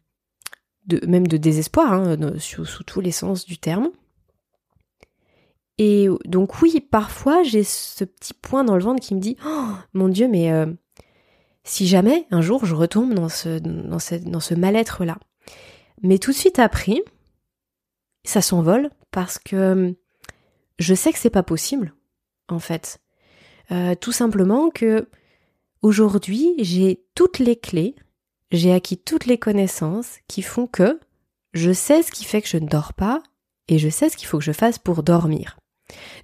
même 1.08 1.28
de 1.28 1.38
désespoir 1.38 1.94
hein, 1.94 2.18
sous 2.38 2.84
tous 2.84 3.02
les 3.02 3.12
sens 3.12 3.46
du 3.46 3.58
terme. 3.58 3.90
Et 5.78 6.08
donc 6.26 6.62
oui, 6.62 6.80
parfois 6.80 7.44
j'ai 7.44 7.64
ce 7.64 8.04
petit 8.04 8.34
point 8.34 8.64
dans 8.64 8.76
le 8.76 8.84
ventre 8.84 9.02
qui 9.02 9.16
me 9.16 9.20
dit 9.20 9.38
oh 9.46 9.72
mon 9.94 10.08
Dieu, 10.08 10.28
mais 10.28 10.52
euh, 10.52 10.68
si 11.64 11.88
jamais 11.88 12.28
un 12.32 12.42
jour 12.42 12.66
je 12.66 12.76
retombe 12.76 13.14
dans 13.14 13.30
ce 13.30 14.54
mal-être 14.54 15.04
là. 15.04 15.18
Mais 16.04 16.20
tout 16.20 16.32
de 16.32 16.36
suite 16.36 16.60
après, 16.60 17.04
ça 18.24 18.42
s'envole 18.42 18.90
parce 19.12 19.40
que 19.40 19.96
je 20.80 20.94
sais 20.94 21.12
que 21.12 21.20
c'est 21.20 21.30
pas 21.30 21.44
possible 21.44 21.94
en 22.50 22.60
fait. 22.60 23.00
Euh, 23.72 23.96
tout 23.96 24.12
simplement 24.12 24.70
que 24.70 25.10
aujourd'hui 25.82 26.54
j'ai 26.60 27.04
toutes 27.16 27.40
les 27.40 27.56
clés, 27.56 27.96
j'ai 28.52 28.74
acquis 28.74 28.98
toutes 28.98 29.26
les 29.26 29.38
connaissances 29.40 30.18
qui 30.28 30.42
font 30.42 30.68
que 30.68 31.00
je 31.54 31.72
sais 31.72 32.04
ce 32.04 32.12
qui 32.12 32.26
fait 32.26 32.42
que 32.42 32.48
je 32.48 32.58
ne 32.58 32.68
dors 32.68 32.94
pas 32.94 33.24
et 33.68 33.80
je 33.80 33.90
sais 33.90 34.10
ce 34.10 34.18
qu'il 34.18 34.28
faut 34.28 34.40
que 34.40 34.44
je 34.44 34.52
fasse 34.52 34.78
pour 34.78 35.04
dormir. 35.04 35.58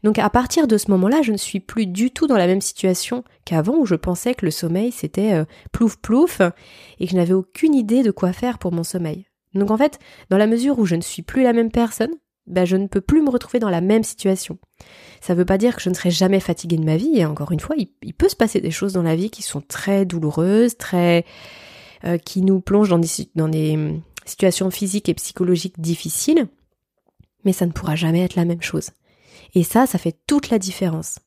Donc 0.04 0.20
à 0.20 0.30
partir 0.30 0.68
de 0.68 0.78
ce 0.78 0.92
moment-là, 0.92 1.22
je 1.22 1.32
ne 1.32 1.38
suis 1.38 1.60
plus 1.60 1.88
du 1.88 2.12
tout 2.12 2.28
dans 2.28 2.38
la 2.38 2.48
même 2.48 2.62
situation 2.62 3.24
qu'avant 3.46 3.78
où 3.78 3.86
je 3.86 3.96
pensais 3.96 4.34
que 4.34 4.46
le 4.46 4.52
sommeil 4.52 4.92
c'était 4.92 5.34
euh, 5.34 5.46
plouf 5.72 5.98
plouf 5.98 6.42
et 7.00 7.06
que 7.06 7.12
je 7.12 7.16
n'avais 7.16 7.34
aucune 7.34 7.76
idée 7.76 8.04
de 8.04 8.12
quoi 8.12 8.34
faire 8.34 8.60
pour 8.60 8.72
mon 8.72 8.84
sommeil. 8.84 9.26
Donc 9.54 9.72
en 9.72 9.78
fait, 9.78 10.00
dans 10.30 10.38
la 10.38 10.48
mesure 10.48 10.80
où 10.80 10.86
je 10.86 10.96
ne 10.96 11.02
suis 11.02 11.22
plus 11.22 11.44
la 11.44 11.54
même 11.54 11.72
personne, 11.72 12.12
ben 12.50 12.66
je 12.66 12.76
ne 12.76 12.88
peux 12.88 13.02
plus 13.02 13.22
me 13.22 13.30
retrouver 13.30 13.60
dans 13.60 13.70
la 13.70 13.82
même 13.82 14.04
situation. 14.04 14.58
Ça 15.22 15.34
ne 15.34 15.38
veut 15.38 15.46
pas 15.46 15.58
dire 15.58 15.76
que 15.76 15.82
je 15.82 15.90
ne 15.90 15.94
serai 15.94 16.12
jamais 16.12 16.40
fatiguée 16.40 16.78
de 16.78 16.84
ma 16.84 16.98
vie, 16.98 17.18
et 17.20 17.26
encore 17.26 17.52
une 17.52 17.60
fois, 17.60 17.76
il, 17.78 18.14
peut 18.14 18.30
se 18.30 18.36
passer 18.36 18.60
des 18.60 18.72
choses 18.72 18.94
dans 18.94 19.04
la 19.04 19.16
vie 19.16 19.30
qui 19.30 19.44
sont 19.44 19.62
très 19.62 20.06
douloureuses, 20.06 20.78
très 20.78 21.26
euh, 22.06 22.18
qui 22.18 22.42
nous 22.42 22.60
plongent 22.60 22.90
dans 22.90 23.00
des, 23.00 23.08
dans 23.36 23.48
des 23.48 23.74
hum, 23.74 24.02
situations 24.26 24.72
physiques 24.72 25.10
et 25.10 25.14
psychologiques 25.14 25.80
difficiles, 25.80 26.48
mais 27.46 27.54
ça 27.54 27.66
ne 27.66 27.72
pourra 27.72 27.96
jamais 27.96 28.24
être 28.24 28.36
la 28.36 28.46
même 28.46 28.62
chose. 28.62 28.92
Et 29.56 29.64
ça, 29.64 29.88
ça 29.88 29.98
fait 29.98 30.18
toute 30.28 30.50
la 30.50 30.60
différence. 30.60 31.20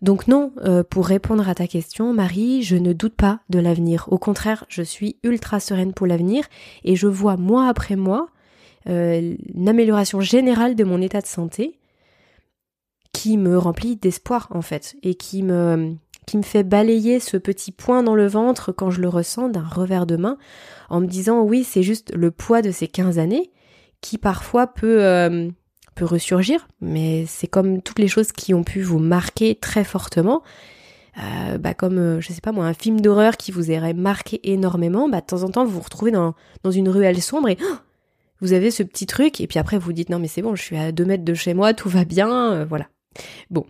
Donc 0.00 0.28
non, 0.28 0.52
euh, 0.64 0.84
pour 0.84 1.06
répondre 1.06 1.48
à 1.48 1.54
ta 1.54 1.66
question, 1.66 2.12
Marie, 2.12 2.62
je 2.62 2.76
ne 2.76 2.92
doute 2.92 3.14
pas 3.16 3.40
de 3.48 3.58
l'avenir. 3.58 4.06
Au 4.10 4.18
contraire, 4.18 4.64
je 4.68 4.82
suis 4.82 5.16
ultra 5.22 5.60
sereine 5.60 5.92
pour 5.92 6.06
l'avenir 6.06 6.44
et 6.84 6.94
je 6.94 7.08
vois 7.08 7.36
mois 7.36 7.68
après 7.68 7.96
mois 7.96 8.28
euh, 8.88 9.34
une 9.54 9.68
amélioration 9.68 10.20
générale 10.20 10.76
de 10.76 10.84
mon 10.84 11.02
état 11.02 11.20
de 11.20 11.26
santé 11.26 11.78
qui 13.12 13.36
me 13.36 13.58
remplit 13.58 13.96
d'espoir 13.96 14.46
en 14.50 14.62
fait 14.62 14.96
et 15.02 15.14
qui 15.14 15.42
me 15.42 15.94
qui 16.26 16.36
me 16.36 16.42
fait 16.42 16.62
balayer 16.62 17.20
ce 17.20 17.38
petit 17.38 17.72
point 17.72 18.02
dans 18.02 18.14
le 18.14 18.26
ventre 18.26 18.70
quand 18.70 18.90
je 18.90 19.00
le 19.00 19.08
ressens 19.08 19.48
d'un 19.48 19.66
revers 19.66 20.06
de 20.06 20.16
main 20.16 20.36
en 20.90 21.00
me 21.00 21.06
disant 21.06 21.42
oui 21.42 21.64
c'est 21.64 21.82
juste 21.82 22.14
le 22.14 22.30
poids 22.30 22.62
de 22.62 22.70
ces 22.70 22.86
15 22.86 23.18
années 23.18 23.50
qui 24.00 24.18
parfois 24.18 24.66
peut 24.66 25.02
euh, 25.02 25.48
peut 25.98 26.04
ressurgir, 26.04 26.68
mais 26.80 27.24
c'est 27.26 27.48
comme 27.48 27.82
toutes 27.82 27.98
les 27.98 28.08
choses 28.08 28.30
qui 28.30 28.54
ont 28.54 28.62
pu 28.62 28.82
vous 28.82 29.00
marquer 29.00 29.56
très 29.56 29.84
fortement. 29.84 30.42
Euh, 31.18 31.58
bah 31.58 31.74
comme 31.74 31.98
euh, 31.98 32.20
je 32.20 32.32
sais 32.32 32.40
pas 32.40 32.52
moi 32.52 32.66
un 32.66 32.74
film 32.74 33.00
d'horreur 33.00 33.36
qui 33.36 33.50
vous 33.50 33.72
aurait 33.72 33.94
marqué 33.94 34.40
énormément, 34.52 35.08
bah 35.08 35.20
de 35.20 35.26
temps 35.26 35.42
en 35.42 35.50
temps 35.50 35.64
vous 35.64 35.72
vous 35.72 35.80
retrouvez 35.80 36.12
dans, 36.12 36.34
dans 36.62 36.70
une 36.70 36.88
ruelle 36.88 37.20
sombre 37.20 37.48
et 37.48 37.56
oh, 37.60 37.74
vous 38.40 38.52
avez 38.52 38.70
ce 38.70 38.84
petit 38.84 39.06
truc 39.06 39.40
et 39.40 39.48
puis 39.48 39.58
après 39.58 39.78
vous 39.78 39.92
dites 39.92 40.10
non 40.10 40.20
mais 40.20 40.28
c'est 40.28 40.42
bon 40.42 40.54
je 40.54 40.62
suis 40.62 40.76
à 40.76 40.92
deux 40.92 41.04
mètres 41.04 41.24
de 41.24 41.34
chez 41.34 41.54
moi 41.54 41.74
tout 41.74 41.88
va 41.88 42.04
bien 42.04 42.52
euh, 42.52 42.64
voilà 42.64 42.86
bon 43.50 43.66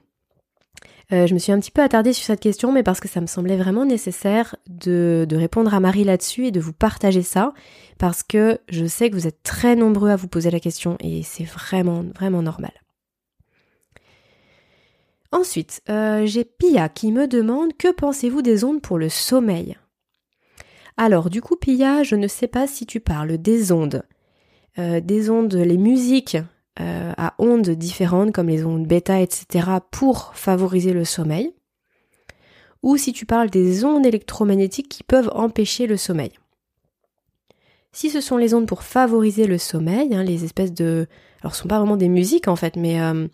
euh, 1.11 1.27
je 1.27 1.33
me 1.33 1.39
suis 1.39 1.53
un 1.53 1.59
petit 1.59 1.71
peu 1.71 1.83
attardée 1.83 2.13
sur 2.13 2.25
cette 2.25 2.41
question, 2.41 2.71
mais 2.71 2.83
parce 2.83 3.01
que 3.01 3.09
ça 3.09 3.21
me 3.21 3.27
semblait 3.27 3.57
vraiment 3.57 3.87
nécessaire 3.87 4.57
de, 4.69 5.27
répondre 5.33 5.73
à 5.73 5.81
Marie 5.81 6.05
là-dessus 6.05 6.47
et 6.47 6.51
de 6.51 6.61
vous 6.61 6.75
partager 6.75 7.23
ça, 7.23 7.55
parce 7.99 8.23
que 8.23 8.59
je 8.69 8.85
sais 8.85 9.09
que 9.09 9.15
vous 9.15 9.27
êtes 9.27 9.43
très 9.43 9.75
nombreux 9.75 10.11
à 10.11 10.17
vous 10.17 10.29
poser 10.29 10.51
la 10.51 10.61
question 10.61 10.97
et 11.01 11.23
c'est 11.23 11.45
vraiment, 11.45 12.05
vraiment 12.15 12.43
normal. 12.43 12.73
Ensuite, 15.33 15.83
euh, 15.89 16.27
j'ai 16.27 16.45
Pia 16.45 16.89
qui 16.89 17.13
me 17.13 17.27
demande 17.27 17.77
que 17.77 17.93
pensez-vous 17.93 18.43
des 18.43 18.65
ondes 18.65 18.83
pour 18.83 18.99
le 18.99 19.09
sommeil? 19.09 19.77
Alors, 20.97 21.31
du 21.31 21.41
coup, 21.41 21.57
Pia, 21.57 22.03
je 22.03 22.17
ne 22.17 22.29
sais 22.29 22.49
pas 22.49 22.67
si 22.67 22.85
tu 22.85 23.01
parles 23.01 23.39
des 23.39 23.73
ondes, 23.73 24.03
euh, 24.79 25.01
des 25.01 25.31
ondes, 25.31 25.55
les 25.55 25.77
musiques 25.79 26.39
euh, 26.81 27.13
à 27.17 27.35
ondes 27.39 27.71
différentes 27.71 28.33
comme 28.33 28.49
les 28.49 28.65
ondes 28.65 28.87
bêta, 28.87 29.21
etc. 29.21 29.69
pour 29.91 30.33
favoriser 30.35 30.93
le 30.93 31.05
sommeil, 31.05 31.53
ou 32.83 32.97
si 32.97 33.13
tu 33.13 33.27
parles 33.27 33.51
des 33.51 33.85
ondes 33.85 34.07
électromagnétiques 34.07 34.89
qui 34.89 35.03
peuvent 35.03 35.31
empêcher 35.35 35.87
le 35.87 35.97
sommeil. 35.97 36.33
Si 37.93 38.11
ce 38.11 38.21
sont 38.21 38.37
les 38.37 38.55
ondes 38.55 38.67
pour 38.67 38.83
favoriser 38.83 39.47
le 39.47 39.59
sommeil, 39.59 40.15
hein, 40.15 40.23
les 40.23 40.45
espèces 40.45 40.73
de... 40.73 41.07
Alors 41.41 41.55
ce 41.55 41.63
sont 41.63 41.69
pas 41.69 41.79
vraiment 41.79 41.97
des 41.97 42.09
musiques 42.09 42.49
en 42.49 42.57
fait, 42.57 42.77
mais 42.77 43.01
euh, 43.01 43.27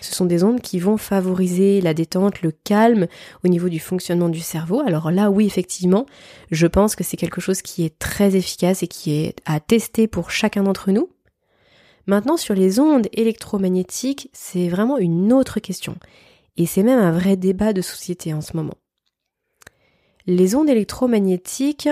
ce 0.00 0.14
sont 0.14 0.24
des 0.24 0.42
ondes 0.42 0.60
qui 0.60 0.78
vont 0.78 0.96
favoriser 0.96 1.80
la 1.80 1.94
détente, 1.94 2.42
le 2.42 2.50
calme 2.52 3.06
au 3.44 3.48
niveau 3.48 3.68
du 3.68 3.78
fonctionnement 3.78 4.28
du 4.28 4.40
cerveau. 4.40 4.80
Alors 4.80 5.10
là, 5.10 5.30
oui, 5.30 5.46
effectivement, 5.46 6.06
je 6.50 6.66
pense 6.66 6.96
que 6.96 7.04
c'est 7.04 7.16
quelque 7.16 7.40
chose 7.40 7.62
qui 7.62 7.84
est 7.84 7.98
très 7.98 8.34
efficace 8.34 8.82
et 8.82 8.88
qui 8.88 9.12
est 9.12 9.36
à 9.44 9.60
tester 9.60 10.08
pour 10.08 10.30
chacun 10.30 10.62
d'entre 10.62 10.90
nous. 10.90 11.10
Maintenant, 12.06 12.36
sur 12.36 12.54
les 12.54 12.80
ondes 12.80 13.08
électromagnétiques, 13.12 14.30
c'est 14.32 14.68
vraiment 14.68 14.98
une 14.98 15.32
autre 15.32 15.60
question. 15.60 15.96
Et 16.56 16.66
c'est 16.66 16.82
même 16.82 16.98
un 16.98 17.12
vrai 17.12 17.36
débat 17.36 17.72
de 17.72 17.82
société 17.82 18.34
en 18.34 18.40
ce 18.40 18.56
moment. 18.56 18.74
Les 20.26 20.54
ondes 20.54 20.68
électromagnétiques, 20.68 21.88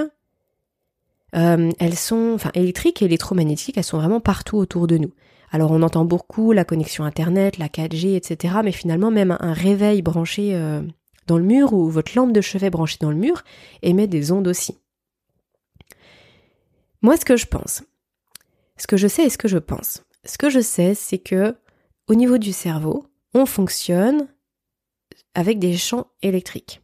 euh, 1.34 1.70
elles 1.78 1.96
sont, 1.96 2.32
enfin 2.34 2.50
électriques 2.54 3.02
et 3.02 3.06
électromagnétiques, 3.06 3.78
elles 3.78 3.84
sont 3.84 3.98
vraiment 3.98 4.20
partout 4.20 4.56
autour 4.56 4.86
de 4.86 4.98
nous. 4.98 5.12
Alors 5.50 5.70
on 5.70 5.82
entend 5.82 6.04
beaucoup 6.04 6.52
la 6.52 6.64
connexion 6.64 7.04
Internet, 7.04 7.58
la 7.58 7.68
4G, 7.68 8.16
etc. 8.16 8.56
Mais 8.62 8.72
finalement 8.72 9.10
même 9.10 9.36
un 9.40 9.52
réveil 9.52 10.02
branché 10.02 10.54
euh, 10.54 10.82
dans 11.26 11.38
le 11.38 11.44
mur 11.44 11.72
ou 11.72 11.88
votre 11.88 12.12
lampe 12.14 12.32
de 12.32 12.40
chevet 12.40 12.70
branchée 12.70 12.98
dans 13.00 13.10
le 13.10 13.16
mur 13.16 13.42
émet 13.82 14.06
des 14.06 14.30
ondes 14.32 14.48
aussi. 14.48 14.76
Moi 17.00 17.16
ce 17.16 17.24
que 17.24 17.36
je 17.36 17.46
pense, 17.46 17.82
ce 18.78 18.86
que 18.86 18.96
je 18.96 19.08
sais 19.08 19.24
et 19.24 19.30
ce 19.30 19.38
que 19.38 19.48
je 19.48 19.58
pense. 19.58 20.04
Ce 20.24 20.38
que 20.38 20.50
je 20.50 20.60
sais, 20.60 20.94
c'est 20.94 21.18
que 21.18 21.56
au 22.06 22.14
niveau 22.14 22.38
du 22.38 22.52
cerveau, 22.52 23.06
on 23.34 23.46
fonctionne 23.46 24.28
avec 25.34 25.58
des 25.58 25.76
champs 25.76 26.08
électriques. 26.22 26.82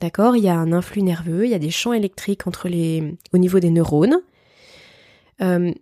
D'accord? 0.00 0.36
Il 0.36 0.44
y 0.44 0.48
a 0.48 0.56
un 0.56 0.72
influx 0.72 1.02
nerveux, 1.02 1.44
il 1.44 1.50
y 1.50 1.54
a 1.54 1.58
des 1.58 1.70
champs 1.70 1.92
électriques 1.92 2.46
entre 2.46 2.68
les, 2.68 3.16
au 3.32 3.38
niveau 3.38 3.60
des 3.60 3.70
neurones. 3.70 4.22
Euh, 5.40 5.72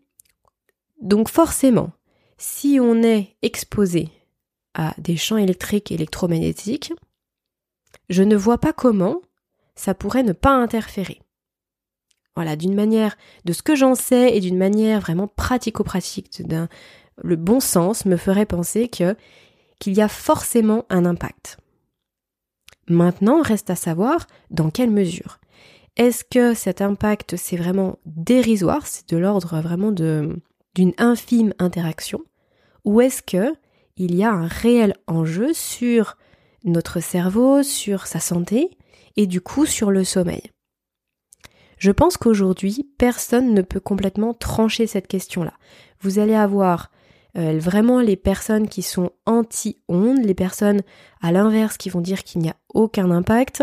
donc 1.01 1.29
forcément, 1.29 1.93
si 2.37 2.79
on 2.81 3.03
est 3.03 3.37
exposé 3.43 4.09
à 4.75 4.95
des 4.99 5.17
champs 5.17 5.37
électriques 5.37 5.93
électromagnétiques, 5.93 6.93
je 8.09 8.23
ne 8.23 8.37
vois 8.37 8.59
pas 8.59 8.73
comment 8.73 9.21
ça 9.75 9.95
pourrait 9.95 10.23
ne 10.23 10.33
pas 10.33 10.55
interférer. 10.55 11.21
Voilà, 12.39 12.55
d'une 12.55 12.77
manière, 12.77 13.17
de 13.45 13.53
ce 13.53 13.65
que 13.65 13.75
j'en 13.75 13.97
sais 13.97 14.37
et 14.37 14.39
d'une 14.39 14.57
manière 14.57 15.01
vraiment 15.01 15.27
pratico-pratique, 15.27 16.41
le 17.17 17.35
bon 17.35 17.59
sens 17.59 18.05
me 18.05 18.17
ferait 18.17 18.47
penser 18.47 18.87
qu'il 18.87 19.17
y 19.87 20.01
a 20.01 20.07
forcément 20.07 20.85
un 20.89 21.05
impact. 21.05 21.57
Maintenant, 22.87 23.43
reste 23.43 23.71
à 23.71 23.75
savoir 23.75 24.29
dans 24.53 24.71
quelle 24.71 24.93
mesure. 24.93 25.41
Est-ce 25.97 26.23
que 26.23 26.55
cet 26.55 26.81
impact 26.81 27.35
c'est 27.35 27.57
vraiment 27.57 27.99
dérisoire, 28.07 28.87
c'est 28.87 29.09
de 29.09 29.17
l'ordre 29.17 29.61
vraiment 29.61 29.91
d'une 29.91 30.93
infime 30.97 31.53
interaction, 31.59 32.23
ou 32.85 33.01
est-ce 33.01 33.21
que 33.21 33.53
il 33.97 34.15
y 34.15 34.23
a 34.23 34.31
un 34.31 34.47
réel 34.47 34.95
enjeu 35.09 35.53
sur 35.55 36.17
notre 36.63 37.01
cerveau, 37.01 37.65
sur 37.65 38.07
sa 38.07 38.21
santé 38.21 38.71
et 39.17 39.27
du 39.27 39.41
coup 39.41 39.67
sur 39.67 39.91
le 39.91 40.05
sommeil? 40.05 40.53
Je 41.79 41.91
pense 41.91 42.17
qu'aujourd'hui, 42.17 42.89
personne 42.99 43.55
ne 43.55 43.63
peut 43.63 43.81
complètement 43.81 44.35
trancher 44.35 44.87
cette 44.87 45.07
question-là. 45.07 45.55
Vous 46.01 46.19
allez 46.19 46.35
avoir 46.35 46.91
euh, 47.37 47.59
vraiment 47.59 48.01
les 48.01 48.17
personnes 48.17 48.69
qui 48.69 48.83
sont 48.83 49.11
anti-ondes, 49.27 50.25
les 50.25 50.35
personnes 50.35 50.83
à 51.21 51.31
l'inverse 51.31 51.77
qui 51.77 51.91
vont 51.91 52.01
dire 52.01 52.25
qu'il 52.25 52.41
n'y 52.41 52.49
a 52.49 52.57
aucun 52.75 53.11
impact. 53.11 53.63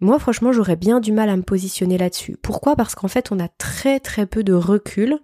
Moi, 0.00 0.18
franchement, 0.18 0.52
j'aurais 0.52 0.76
bien 0.76 1.00
du 1.00 1.12
mal 1.12 1.28
à 1.28 1.36
me 1.36 1.42
positionner 1.42 1.98
là-dessus. 1.98 2.36
Pourquoi? 2.42 2.74
Parce 2.76 2.94
qu'en 2.94 3.08
fait, 3.08 3.32
on 3.32 3.38
a 3.38 3.48
très 3.48 4.00
très 4.00 4.26
peu 4.26 4.42
de 4.42 4.52
recul 4.52 5.18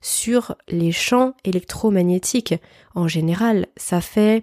sur 0.00 0.56
les 0.68 0.92
champs 0.92 1.34
électromagnétiques. 1.44 2.54
En 2.94 3.06
général, 3.08 3.66
ça 3.76 4.00
fait... 4.00 4.42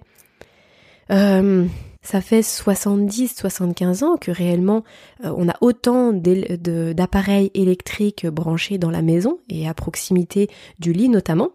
Euh, 1.10 1.66
ça 2.08 2.22
fait 2.22 2.40
70-75 2.40 4.06
ans 4.06 4.16
que 4.16 4.32
réellement 4.32 4.86
euh, 5.26 5.34
on 5.36 5.50
a 5.50 5.56
autant 5.60 6.14
d'appareils 6.14 7.52
électriques 7.54 8.26
branchés 8.26 8.78
dans 8.78 8.92
la 8.92 9.02
maison 9.02 9.40
et 9.50 9.68
à 9.68 9.74
proximité 9.74 10.50
du 10.80 10.94
lit 10.94 11.10
notamment. 11.10 11.50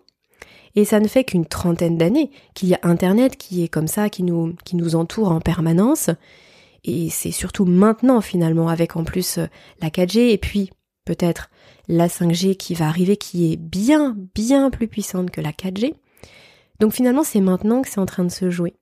Et 0.74 0.84
ça 0.84 1.00
ne 1.00 1.08
fait 1.08 1.24
qu'une 1.24 1.46
trentaine 1.46 1.96
d'années 1.96 2.30
qu'il 2.52 2.68
y 2.68 2.74
a 2.74 2.80
Internet 2.82 3.38
qui 3.38 3.64
est 3.64 3.68
comme 3.68 3.86
ça, 3.88 4.10
qui 4.10 4.24
nous, 4.24 4.54
qui 4.66 4.76
nous 4.76 4.94
entoure 4.94 5.32
en 5.32 5.40
permanence. 5.40 6.10
Et 6.84 7.08
c'est 7.08 7.30
surtout 7.30 7.64
maintenant 7.64 8.20
finalement 8.20 8.68
avec 8.68 8.94
en 8.96 9.04
plus 9.04 9.38
euh, 9.38 9.46
la 9.80 9.88
4G 9.88 10.32
et 10.32 10.38
puis 10.38 10.68
peut-être 11.06 11.48
la 11.88 12.08
5G 12.08 12.58
qui 12.58 12.74
va 12.74 12.88
arriver 12.88 13.16
qui 13.16 13.50
est 13.50 13.56
bien 13.56 14.14
bien 14.34 14.68
plus 14.68 14.86
puissante 14.86 15.30
que 15.30 15.40
la 15.40 15.52
4G. 15.52 15.94
Donc 16.78 16.92
finalement 16.92 17.24
c'est 17.24 17.40
maintenant 17.40 17.80
que 17.80 17.88
c'est 17.88 18.00
en 18.00 18.06
train 18.06 18.24
de 18.24 18.30
se 18.30 18.50
jouer. 18.50 18.74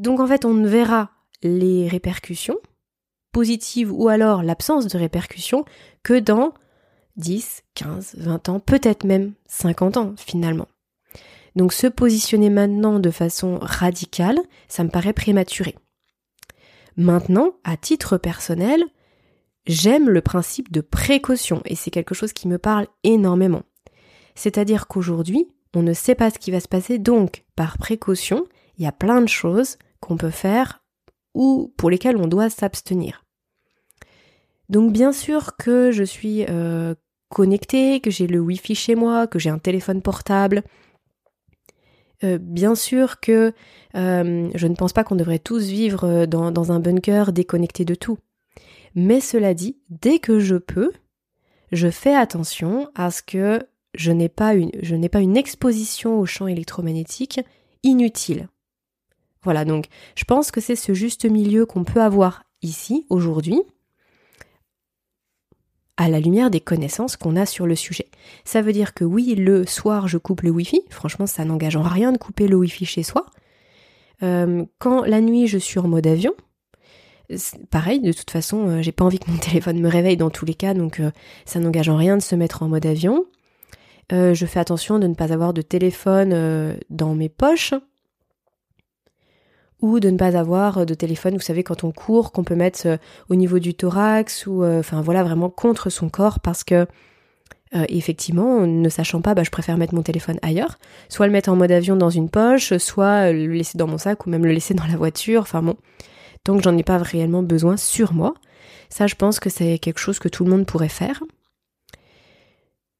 Donc 0.00 0.18
en 0.18 0.26
fait, 0.26 0.46
on 0.46 0.54
ne 0.54 0.66
verra 0.66 1.10
les 1.42 1.86
répercussions, 1.86 2.56
positives 3.32 3.92
ou 3.92 4.08
alors 4.08 4.42
l'absence 4.42 4.86
de 4.86 4.96
répercussions, 4.96 5.66
que 6.02 6.18
dans 6.18 6.54
10, 7.16 7.64
15, 7.74 8.14
20 8.16 8.48
ans, 8.48 8.60
peut-être 8.60 9.04
même 9.04 9.34
50 9.46 9.98
ans 9.98 10.14
finalement. 10.16 10.68
Donc 11.54 11.74
se 11.74 11.86
positionner 11.86 12.48
maintenant 12.48 12.98
de 12.98 13.10
façon 13.10 13.58
radicale, 13.60 14.38
ça 14.68 14.84
me 14.84 14.88
paraît 14.88 15.12
prématuré. 15.12 15.76
Maintenant, 16.96 17.52
à 17.62 17.76
titre 17.76 18.16
personnel, 18.16 18.82
j'aime 19.66 20.08
le 20.08 20.22
principe 20.22 20.72
de 20.72 20.80
précaution 20.80 21.60
et 21.66 21.74
c'est 21.74 21.90
quelque 21.90 22.14
chose 22.14 22.32
qui 22.32 22.48
me 22.48 22.56
parle 22.56 22.86
énormément. 23.04 23.64
C'est-à-dire 24.34 24.86
qu'aujourd'hui, 24.86 25.46
on 25.74 25.82
ne 25.82 25.92
sait 25.92 26.14
pas 26.14 26.30
ce 26.30 26.38
qui 26.38 26.50
va 26.50 26.60
se 26.60 26.68
passer, 26.68 26.98
donc 26.98 27.44
par 27.54 27.76
précaution, 27.76 28.46
il 28.78 28.84
y 28.84 28.88
a 28.88 28.92
plein 28.92 29.20
de 29.20 29.28
choses 29.28 29.76
qu'on 30.00 30.16
peut 30.16 30.30
faire 30.30 30.82
ou 31.34 31.72
pour 31.76 31.90
lesquels 31.90 32.16
on 32.16 32.26
doit 32.26 32.50
s'abstenir. 32.50 33.24
Donc 34.68 34.92
bien 34.92 35.12
sûr 35.12 35.56
que 35.56 35.90
je 35.90 36.04
suis 36.04 36.44
euh, 36.48 36.94
connectée, 37.28 38.00
que 38.00 38.10
j'ai 38.10 38.26
le 38.26 38.40
Wi-Fi 38.40 38.74
chez 38.74 38.94
moi, 38.94 39.26
que 39.26 39.38
j'ai 39.38 39.50
un 39.50 39.58
téléphone 39.58 40.02
portable. 40.02 40.62
Euh, 42.22 42.38
bien 42.38 42.74
sûr 42.74 43.20
que 43.20 43.52
euh, 43.96 44.50
je 44.54 44.66
ne 44.66 44.74
pense 44.74 44.92
pas 44.92 45.04
qu'on 45.04 45.16
devrait 45.16 45.38
tous 45.38 45.64
vivre 45.66 46.26
dans, 46.26 46.72
un 46.72 46.80
bunker 46.80 47.32
déconnecté 47.32 47.84
de 47.84 47.94
tout. 47.94 48.18
Mais 48.94 49.20
cela 49.20 49.54
dit, 49.54 49.78
dès 49.88 50.18
que 50.18 50.38
je 50.38 50.56
peux, 50.56 50.92
je 51.72 51.88
fais 51.88 52.14
attention 52.14 52.90
à 52.94 53.10
ce 53.10 53.22
que 53.22 53.60
je 53.94 54.12
n'ai 54.12 54.28
pas 54.28 54.52
pas 55.10 55.20
une 55.20 55.36
exposition 55.36 56.18
au 56.18 56.26
champ 56.26 56.46
électromagnétique 56.46 57.40
inutile. 57.82 58.48
Voilà, 59.42 59.64
donc 59.64 59.86
je 60.16 60.24
pense 60.24 60.50
que 60.50 60.60
c'est 60.60 60.76
ce 60.76 60.92
juste 60.92 61.24
milieu 61.24 61.66
qu'on 61.66 61.84
peut 61.84 62.02
avoir 62.02 62.44
ici, 62.62 63.06
aujourd'hui, 63.08 63.62
à 65.96 66.08
la 66.08 66.20
lumière 66.20 66.50
des 66.50 66.60
connaissances 66.60 67.16
qu'on 67.16 67.36
a 67.36 67.46
sur 67.46 67.66
le 67.66 67.74
sujet. 67.74 68.06
Ça 68.44 68.62
veut 68.62 68.72
dire 68.72 68.94
que 68.94 69.04
oui, 69.04 69.34
le 69.34 69.66
soir, 69.66 70.08
je 70.08 70.18
coupe 70.18 70.40
le 70.42 70.50
Wi-Fi. 70.50 70.82
Franchement, 70.88 71.26
ça 71.26 71.44
n'engage 71.44 71.76
en 71.76 71.82
rien 71.82 72.12
de 72.12 72.18
couper 72.18 72.48
le 72.48 72.56
Wi-Fi 72.56 72.86
chez 72.86 73.02
soi. 73.02 73.26
Euh, 74.22 74.64
quand 74.78 75.04
la 75.04 75.20
nuit, 75.20 75.46
je 75.46 75.58
suis 75.58 75.78
en 75.78 75.88
mode 75.88 76.06
avion, 76.06 76.32
pareil, 77.70 78.00
de 78.00 78.12
toute 78.12 78.30
façon, 78.30 78.68
euh, 78.68 78.82
j'ai 78.82 78.92
pas 78.92 79.04
envie 79.04 79.18
que 79.18 79.30
mon 79.30 79.36
téléphone 79.38 79.78
me 79.78 79.88
réveille 79.88 80.16
dans 80.16 80.30
tous 80.30 80.44
les 80.44 80.54
cas, 80.54 80.74
donc 80.74 81.00
euh, 81.00 81.10
ça 81.44 81.60
n'engage 81.60 81.88
en 81.88 81.96
rien 81.96 82.16
de 82.16 82.22
se 82.22 82.34
mettre 82.34 82.62
en 82.62 82.68
mode 82.68 82.86
avion. 82.86 83.24
je 84.10 84.46
fais 84.46 84.58
attention 84.58 84.98
de 84.98 85.06
ne 85.06 85.14
pas 85.14 85.32
avoir 85.32 85.52
de 85.52 85.62
téléphone 85.62 86.76
dans 86.90 87.14
mes 87.14 87.28
poches 87.28 87.74
ou 89.82 90.00
de 90.00 90.10
ne 90.10 90.16
pas 90.16 90.36
avoir 90.36 90.86
de 90.86 90.94
téléphone, 90.94 91.34
vous 91.34 91.40
savez, 91.40 91.62
quand 91.62 91.84
on 91.84 91.92
court, 91.92 92.32
qu'on 92.32 92.44
peut 92.44 92.54
mettre 92.54 92.86
euh, 92.86 92.96
au 93.28 93.34
niveau 93.34 93.58
du 93.58 93.74
thorax 93.74 94.46
ou, 94.46 94.62
euh, 94.62 94.80
enfin 94.80 95.00
voilà, 95.00 95.22
vraiment 95.22 95.50
contre 95.50 95.90
son 95.90 96.08
corps 96.08 96.40
parce 96.40 96.64
que 96.64 96.86
euh, 97.74 97.84
effectivement, 97.88 98.66
ne 98.66 98.88
sachant 98.88 99.20
pas, 99.20 99.34
bah, 99.34 99.44
je 99.44 99.50
préfère 99.50 99.78
mettre 99.78 99.94
mon 99.94 100.02
téléphone 100.02 100.38
ailleurs, 100.42 100.78
soit 101.08 101.26
le 101.26 101.32
mettre 101.32 101.50
en 101.50 101.56
mode 101.56 101.70
avion 101.70 101.96
dans 101.96 102.10
une 102.10 102.28
poche, 102.28 102.76
soit 102.78 103.32
le 103.32 103.46
laisser 103.46 103.78
dans 103.78 103.86
mon 103.86 103.98
sac 103.98 104.26
ou 104.26 104.30
même 104.30 104.44
le 104.44 104.52
laisser 104.52 104.74
dans 104.74 104.86
la 104.86 104.96
voiture, 104.96 105.42
enfin 105.42 105.62
bon, 105.62 105.76
tant 106.44 106.56
que 106.56 106.62
j'en 106.62 106.76
ai 106.76 106.82
pas 106.82 106.98
réellement 106.98 107.42
besoin 107.42 107.76
sur 107.76 108.12
moi. 108.12 108.34
Ça, 108.88 109.06
je 109.06 109.14
pense 109.14 109.38
que 109.38 109.50
c'est 109.50 109.78
quelque 109.78 110.00
chose 110.00 110.18
que 110.18 110.28
tout 110.28 110.44
le 110.44 110.50
monde 110.50 110.66
pourrait 110.66 110.88
faire. 110.88 111.22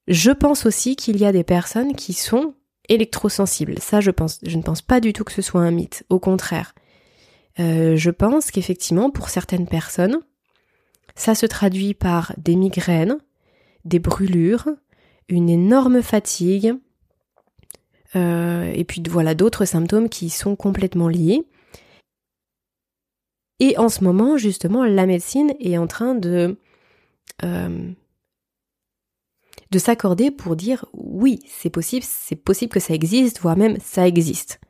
Je 0.07 0.31
pense 0.31 0.67
aussi 0.67 0.95
qu'il 0.95 1.19
y 1.19 1.25
a 1.25 1.33
des 1.33 1.45
personnes 1.45 1.95
qui 1.95 2.13
sont 2.13 2.55
électrosensible. 2.91 3.79
Ça, 3.79 4.01
je 4.01 4.11
pense, 4.11 4.41
je 4.43 4.57
ne 4.57 4.63
pense 4.63 4.83
pas 4.83 5.01
du 5.01 5.15
tout 5.15 5.25
que 5.25 5.33
ce 5.33 5.41
soit 5.41 5.63
un 5.63 5.71
mythe. 5.71 6.05
Au 6.11 6.19
contraire, 6.19 6.75
euh, 7.59 7.97
je 7.97 8.11
pense 8.11 8.51
qu'effectivement, 8.51 9.11
pour 9.11 9.31
certaines 9.31 9.67
personnes, 9.67 10.19
ça 11.15 11.35
se 11.35 11.47
traduit 11.47 11.95
par 11.95 12.35
des 12.37 12.57
migraines, 12.57 13.19
des 13.85 13.99
brûlures, 13.99 14.69
une 15.29 15.49
énorme 15.49 16.03
fatigue, 16.03 16.75
euh, 18.17 18.73
et 18.75 18.85
puis 18.85 19.03
voilà 19.09 19.35
d'autres 19.35 19.65
symptômes 19.65 20.09
qui 20.09 20.29
sont 20.31 20.57
complètement 20.57 21.09
liés. 21.09 21.45
Et 23.61 23.77
en 23.79 23.89
ce 23.89 24.03
moment, 24.03 24.37
justement, 24.37 24.85
la 24.85 25.07
médecine 25.07 25.53
est 25.61 25.77
en 25.77 25.87
train 25.87 26.15
de 26.15 26.57
euh, 27.45 27.91
de 29.71 29.79
s'accorder 29.79 30.31
pour 30.31 30.57
dire 30.57 30.85
oui, 30.93 31.41
c'est 31.47 31.71
possible, 31.71 32.05
c'est 32.09 32.37
possible 32.37 32.73
que 32.73 32.81
ça 32.81 32.95
existe, 32.95 33.41
voire 33.41 33.57
même 33.57 33.79
ça 33.83 34.07
existe. 34.07 34.61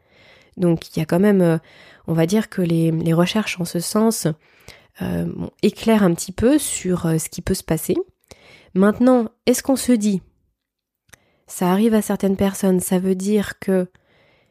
Donc 0.56 0.94
il 0.94 0.98
y 0.98 1.02
a 1.02 1.06
quand 1.06 1.20
même, 1.20 1.40
euh, 1.40 1.58
on 2.06 2.12
va 2.12 2.26
dire 2.26 2.48
que 2.48 2.62
les, 2.62 3.12
recherches 3.12 3.60
en 3.60 3.64
ce 3.64 3.80
sens 3.80 4.26
euh, 5.00 5.26
éclairent 5.62 6.02
un 6.02 6.14
petit 6.14 6.32
peu 6.32 6.58
sur 6.58 7.06
euh, 7.06 7.18
ce 7.18 7.28
qui 7.28 7.40
peut 7.40 7.54
se 7.54 7.64
passer. 7.64 7.96
Maintenant, 8.74 9.28
est-ce 9.46 9.62
qu'on 9.62 9.76
se 9.76 9.92
dit 9.92 10.22
ça 11.46 11.72
arrive 11.72 11.94
à 11.94 12.02
certaines 12.02 12.36
personnes, 12.36 12.78
ça 12.78 13.00
veut 13.00 13.16
dire 13.16 13.58
que 13.58 13.88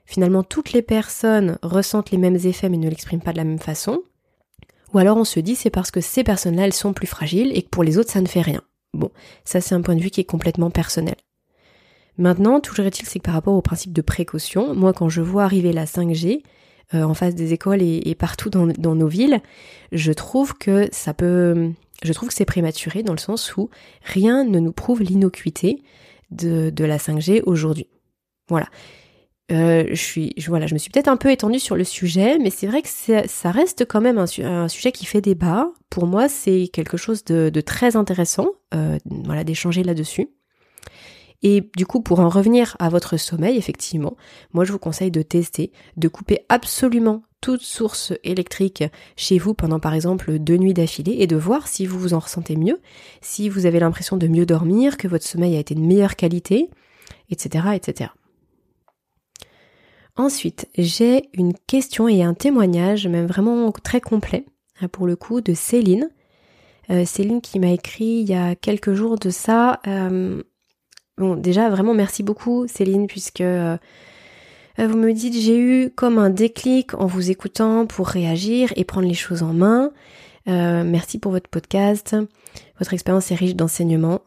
finalement 0.05 0.43
toutes 0.43 0.73
les 0.73 0.81
personnes 0.81 1.57
ressentent 1.61 2.11
les 2.11 2.17
mêmes 2.17 2.35
effets 2.35 2.67
mais 2.67 2.77
ne 2.77 2.89
l'expriment 2.89 3.21
pas 3.21 3.31
de 3.31 3.37
la 3.37 3.45
même 3.45 3.59
façon? 3.59 4.01
Ou 4.93 4.97
alors 4.97 5.17
on 5.17 5.23
se 5.23 5.39
dit 5.39 5.55
c'est 5.55 5.69
parce 5.69 5.91
que 5.91 6.01
ces 6.01 6.23
personnes-là 6.23 6.65
elles 6.65 6.73
sont 6.73 6.93
plus 6.93 7.07
fragiles 7.07 7.55
et 7.55 7.61
que 7.61 7.69
pour 7.69 7.83
les 7.83 7.97
autres 7.99 8.11
ça 8.11 8.21
ne 8.21 8.27
fait 8.27 8.41
rien. 8.41 8.63
Bon, 8.93 9.11
ça 9.45 9.61
c'est 9.61 9.75
un 9.75 9.81
point 9.81 9.95
de 9.95 10.01
vue 10.01 10.09
qui 10.09 10.21
est 10.21 10.25
complètement 10.25 10.69
personnel. 10.69 11.15
Maintenant, 12.17 12.59
toujours 12.59 12.85
est-il, 12.85 13.05
c'est 13.05 13.19
que 13.19 13.23
par 13.23 13.33
rapport 13.33 13.53
au 13.53 13.61
principe 13.61 13.93
de 13.93 14.01
précaution, 14.01 14.75
moi 14.75 14.93
quand 14.93 15.09
je 15.09 15.21
vois 15.21 15.43
arriver 15.43 15.71
la 15.71 15.85
5G, 15.85 16.43
euh, 16.95 17.03
en 17.03 17.13
face 17.13 17.35
des 17.35 17.53
écoles 17.53 17.83
et, 17.83 18.15
partout 18.15 18.49
dans, 18.49 18.95
nos 18.95 19.07
villes, 19.07 19.41
je 19.91 20.11
trouve 20.11 20.57
que 20.57 20.89
ça 20.91 21.13
peut, 21.13 21.71
je 22.03 22.13
trouve 22.13 22.29
que 22.29 22.35
c'est 22.35 22.45
prématuré 22.45 23.03
dans 23.03 23.13
le 23.13 23.19
sens 23.19 23.55
où 23.57 23.69
rien 24.03 24.43
ne 24.43 24.59
nous 24.59 24.71
prouve 24.71 25.03
l'innocuité 25.03 25.83
de, 26.31 26.71
de 26.71 26.85
la 26.85 26.97
5G 26.97 27.43
aujourd'hui. 27.45 27.87
Voilà. 28.49 28.67
Euh, 29.51 29.85
je 29.89 29.95
suis, 29.95 30.33
voilà, 30.47 30.67
je 30.67 30.73
me 30.73 30.79
suis 30.79 30.91
peut-être 30.91 31.07
un 31.07 31.17
peu 31.17 31.31
étendue 31.31 31.59
sur 31.59 31.75
le 31.75 31.83
sujet, 31.83 32.37
mais 32.37 32.51
c'est 32.51 32.67
vrai 32.67 32.81
que 32.81 32.87
ça 32.87 33.51
reste 33.51 33.85
quand 33.85 34.01
même 34.01 34.17
un, 34.17 34.67
sujet 34.67 34.91
qui 34.91 35.05
fait 35.05 35.21
débat. 35.21 35.71
Pour 35.89 36.05
moi, 36.05 36.29
c'est 36.29 36.69
quelque 36.71 36.97
chose 36.97 37.23
de, 37.23 37.49
de 37.49 37.61
très 37.61 37.95
intéressant, 37.95 38.49
euh, 38.73 38.97
voilà, 39.05 39.43
d'échanger 39.43 39.83
là-dessus. 39.83 40.29
Et 41.41 41.69
du 41.77 41.85
coup, 41.85 42.01
pour 42.01 42.19
en 42.19 42.29
revenir 42.29 42.75
à 42.79 42.89
votre 42.89 43.17
sommeil, 43.17 43.57
effectivement, 43.57 44.17
moi 44.51 44.65
je 44.65 44.73
vous 44.73 44.79
conseille 44.79 45.11
de 45.11 45.21
tester, 45.21 45.71
de 45.95 46.07
couper 46.09 46.39
absolument 46.49 47.23
toute 47.39 47.61
source 47.61 48.11
électrique 48.25 48.83
chez 49.15 49.37
vous 49.37 49.53
pendant 49.53 49.79
par 49.79 49.93
exemple 49.93 50.37
deux 50.39 50.57
nuits 50.57 50.73
d'affilée 50.73 51.15
et 51.19 51.27
de 51.27 51.37
voir 51.37 51.69
si 51.69 51.85
vous 51.85 51.97
vous 51.97 52.13
en 52.13 52.19
ressentez 52.19 52.57
mieux, 52.57 52.81
si 53.21 53.47
vous 53.47 53.65
avez 53.65 53.79
l'impression 53.79 54.17
de 54.17 54.27
mieux 54.27 54.45
dormir, 54.45 54.97
que 54.97 55.07
votre 55.07 55.25
sommeil 55.25 55.55
a 55.55 55.59
été 55.59 55.75
de 55.75 55.79
meilleure 55.79 56.17
qualité, 56.17 56.69
etc. 57.29 57.67
etc. 57.73 58.11
Ensuite, 60.15 60.67
j'ai 60.77 61.29
une 61.33 61.53
question 61.67 62.07
et 62.07 62.23
un 62.23 62.33
témoignage, 62.33 63.07
même 63.07 63.25
vraiment 63.25 63.71
très 63.71 64.01
complet, 64.01 64.45
hein, 64.81 64.87
pour 64.89 65.07
le 65.07 65.15
coup, 65.15 65.41
de 65.41 65.53
Céline. 65.53 66.09
Euh, 66.91 67.05
Céline 67.05 67.41
qui 67.41 67.59
m'a 67.59 67.71
écrit 67.71 68.21
il 68.23 68.29
y 68.29 68.33
a 68.33 68.55
quelques 68.55 68.93
jours 68.93 69.17
de 69.17 69.29
ça 69.29 69.79
euh, 69.87 70.41
Bon, 71.17 71.35
déjà, 71.35 71.69
vraiment 71.69 71.93
merci 71.93 72.23
beaucoup 72.23 72.67
Céline, 72.67 73.07
puisque 73.07 73.41
euh, 73.41 73.77
vous 74.77 74.97
me 74.97 75.11
dites 75.11 75.33
j'ai 75.33 75.57
eu 75.57 75.89
comme 75.89 76.17
un 76.17 76.29
déclic 76.29 76.93
en 76.93 77.05
vous 77.05 77.29
écoutant 77.29 77.85
pour 77.85 78.07
réagir 78.07 78.71
et 78.77 78.85
prendre 78.85 79.07
les 79.07 79.13
choses 79.13 79.43
en 79.43 79.53
main. 79.53 79.91
Merci 80.47 81.19
pour 81.19 81.31
votre 81.31 81.49
podcast. 81.49 82.15
Votre 82.79 82.93
expérience 82.93 83.31
est 83.31 83.35
riche 83.35 83.55
d'enseignements. 83.55 84.21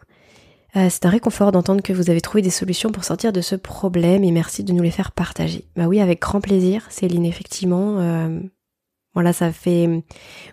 Euh, 0.77 0.89
c'est 0.91 1.05
un 1.05 1.11
réconfort 1.11 1.53
d'entendre 1.53 1.83
que 1.83 1.93
vous 1.93 2.09
avez 2.09 2.21
trouvé 2.21 2.43
des 2.43 2.51
solutions 2.51 2.91
pour 2.91 3.05
sortir 3.05 3.33
de 3.33 3.41
ce 3.41 3.57
problème 3.57 4.25
et 4.25 4.31
merci 4.31 4.65
de 4.65 4.73
nous 4.73 4.83
les 4.83 4.91
faire 4.91 5.13
partager. 5.13 5.67
Bah 5.77 5.87
oui, 5.87 6.01
avec 6.01 6.21
grand 6.21 6.41
plaisir, 6.41 6.87
Céline, 6.91 7.27
effectivement. 7.27 7.99
Voilà, 9.15 9.33
ça 9.33 9.53
fait. 9.53 10.03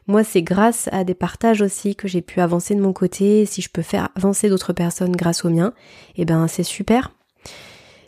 Moi, 0.07 0.23
c'est 0.23 0.41
grâce 0.41 0.89
à 0.91 1.03
des 1.03 1.13
partages 1.13 1.61
aussi 1.61 1.95
que 1.95 2.07
j'ai 2.07 2.21
pu 2.21 2.41
avancer 2.41 2.75
de 2.75 2.81
mon 2.81 2.91
côté. 2.91 3.45
Si 3.45 3.61
je 3.61 3.69
peux 3.69 3.81
faire 3.81 4.09
avancer 4.15 4.49
d'autres 4.49 4.73
personnes 4.73 5.15
grâce 5.15 5.45
au 5.45 5.49
mien, 5.49 5.73
eh 6.15 6.25
ben 6.25 6.47
c'est 6.47 6.63
super. 6.63 7.11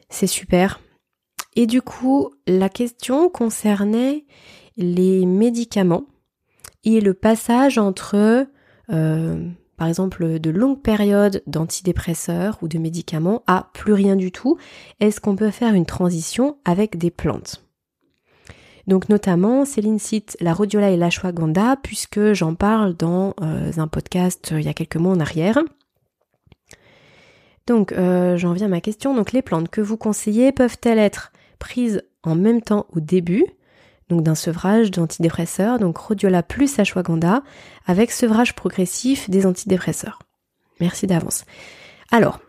C'est 0.10 0.28
super. 0.28 0.82
Et 1.56 1.67
du 1.67 1.82
coup, 1.82 2.32
la 2.47 2.69
question 2.69 3.30
concernait 3.30 4.26
les 4.76 5.26
médicaments 5.26 6.06
et 6.84 7.00
le 7.00 7.13
passage 7.13 7.78
entre, 7.78 8.47
euh, 8.89 9.47
par 9.81 9.87
exemple, 9.87 10.37
de 10.37 10.51
longues 10.51 10.79
périodes 10.79 11.41
d'antidépresseurs 11.47 12.59
ou 12.61 12.67
de 12.67 12.77
médicaments 12.77 13.41
à 13.47 13.71
plus 13.73 13.93
rien 13.93 14.15
du 14.15 14.31
tout. 14.31 14.59
Est-ce 14.99 15.19
qu'on 15.19 15.35
peut 15.35 15.49
faire 15.49 15.73
une 15.73 15.87
transition 15.87 16.59
avec 16.65 16.99
des 16.99 17.09
plantes? 17.09 17.65
Donc 18.85 19.09
notamment, 19.09 19.65
Céline 19.65 19.97
cite 19.97 20.37
la 20.39 20.53
rhodiola 20.53 20.91
et 20.91 20.97
l'ashwagandha 20.97 21.77
puisque 21.81 22.33
j'en 22.33 22.53
parle 22.53 22.93
dans 22.93 23.33
euh, 23.41 23.71
un 23.75 23.87
podcast 23.87 24.51
euh, 24.51 24.59
il 24.59 24.67
y 24.67 24.69
a 24.69 24.75
quelques 24.75 24.97
mois 24.97 25.13
en 25.13 25.19
arrière. 25.19 25.57
Donc 27.65 27.91
euh, 27.91 28.37
j'en 28.37 28.53
viens 28.53 28.67
à 28.67 28.69
ma 28.69 28.81
question. 28.81 29.15
Donc 29.15 29.31
les 29.31 29.41
plantes 29.41 29.69
que 29.69 29.81
vous 29.81 29.97
conseillez 29.97 30.51
peuvent-elles 30.51 30.99
être 30.99 31.31
prises 31.57 32.03
en 32.21 32.35
même 32.35 32.61
temps 32.61 32.85
au 32.95 32.99
début? 32.99 33.45
Donc 34.12 34.21
d'un 34.24 34.36
sevrage 34.36 34.91
d'antidépresseurs, 34.91 35.80
donc 35.80 35.97
rhodiola 35.97 36.43
plus 36.43 36.78
ashwagandha, 36.78 37.41
avec 37.88 38.12
sevrage 38.12 38.54
progressif 38.54 39.30
des 39.30 39.45
antidépresseurs. 39.45 40.19
Merci 40.80 41.08
d'avance. 41.08 41.45
Alors, 42.12 42.39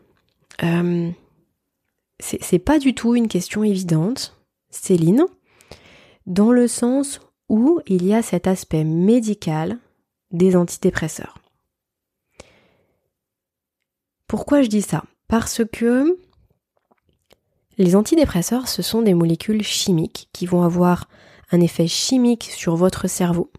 c'est 2.20 2.58
pas 2.58 2.78
du 2.78 2.94
tout 2.94 3.14
une 3.14 3.28
question 3.28 3.64
évidente, 3.64 4.36
Céline 4.70 5.24
dans 6.26 6.52
le 6.52 6.68
sens 6.68 7.20
où 7.48 7.80
il 7.86 8.04
y 8.06 8.14
a 8.14 8.22
cet 8.22 8.46
aspect 8.46 8.84
médical 8.84 9.78
des 10.30 10.54
antidépresseurs. 10.56 11.38
Pourquoi 14.28 14.62
je 14.62 14.68
dis 14.68 14.82
ça? 14.82 15.02
Parce 15.28 15.62
que 15.72 16.16
les 17.76 17.96
antidépresseurs, 17.96 18.68
ce 18.68 18.82
sont 18.82 19.02
des 19.02 19.14
molécules 19.14 19.62
chimiques 19.62 20.28
qui 20.32 20.46
vont 20.46 20.62
avoir 20.62 21.08
un 21.52 21.60
effet 21.60 21.86
chimique 21.86 22.50
sur 22.52 22.74
votre 22.76 23.08
cerveau 23.08 23.50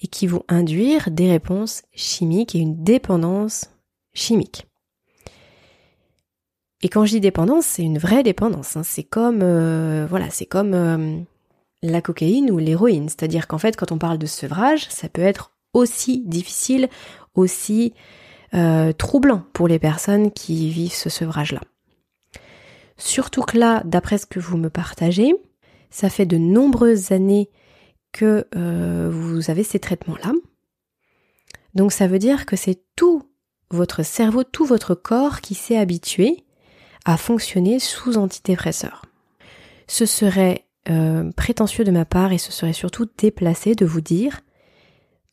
et 0.00 0.06
qui 0.06 0.26
vont 0.26 0.44
induire 0.48 1.10
des 1.10 1.30
réponses 1.30 1.82
chimiques 1.94 2.54
et 2.54 2.58
une 2.58 2.82
dépendance 2.82 3.70
chimique. 4.14 4.66
Et 6.82 6.88
quand 6.88 7.04
je 7.04 7.12
dis 7.12 7.20
dépendance, 7.20 7.66
c'est 7.66 7.82
une 7.82 7.98
vraie 7.98 8.22
dépendance. 8.22 8.76
Hein. 8.76 8.82
C'est 8.82 9.02
comme, 9.02 9.40
euh, 9.42 10.06
voilà, 10.08 10.30
c'est 10.30 10.46
comme 10.46 10.72
euh, 10.72 11.18
la 11.82 12.00
cocaïne 12.00 12.50
ou 12.50 12.58
l'héroïne. 12.58 13.08
C'est-à-dire 13.08 13.46
qu'en 13.46 13.58
fait, 13.58 13.76
quand 13.76 13.92
on 13.92 13.98
parle 13.98 14.18
de 14.18 14.26
sevrage, 14.26 14.88
ça 14.88 15.08
peut 15.08 15.22
être 15.22 15.52
aussi 15.74 16.22
difficile, 16.26 16.88
aussi 17.34 17.92
euh, 18.54 18.92
troublant 18.92 19.42
pour 19.52 19.68
les 19.68 19.78
personnes 19.78 20.30
qui 20.30 20.70
vivent 20.70 20.94
ce 20.94 21.10
sevrage-là. 21.10 21.60
Surtout 22.96 23.42
que 23.42 23.58
là, 23.58 23.82
d'après 23.84 24.18
ce 24.18 24.26
que 24.26 24.40
vous 24.40 24.56
me 24.56 24.70
partagez, 24.70 25.34
ça 25.90 26.08
fait 26.08 26.26
de 26.26 26.38
nombreuses 26.38 27.12
années 27.12 27.50
que 28.12 28.46
euh, 28.56 29.10
vous 29.12 29.50
avez 29.50 29.62
ces 29.62 29.78
traitements-là. 29.78 30.32
Donc 31.74 31.92
ça 31.92 32.06
veut 32.06 32.18
dire 32.18 32.46
que 32.46 32.56
c'est 32.56 32.82
tout 32.96 33.24
votre 33.70 34.04
cerveau, 34.04 34.42
tout 34.42 34.64
votre 34.64 34.94
corps 34.94 35.40
qui 35.40 35.54
s'est 35.54 35.76
habitué 35.76 36.44
à 37.04 37.16
fonctionner 37.16 37.78
sous 37.78 38.16
antidépresseurs. 38.16 39.04
Ce 39.86 40.06
serait 40.06 40.66
euh, 40.88 41.30
prétentieux 41.32 41.84
de 41.84 41.90
ma 41.90 42.04
part 42.04 42.32
et 42.32 42.38
ce 42.38 42.52
serait 42.52 42.72
surtout 42.72 43.06
déplacé 43.18 43.74
de 43.74 43.86
vous 43.86 44.00
dire 44.00 44.40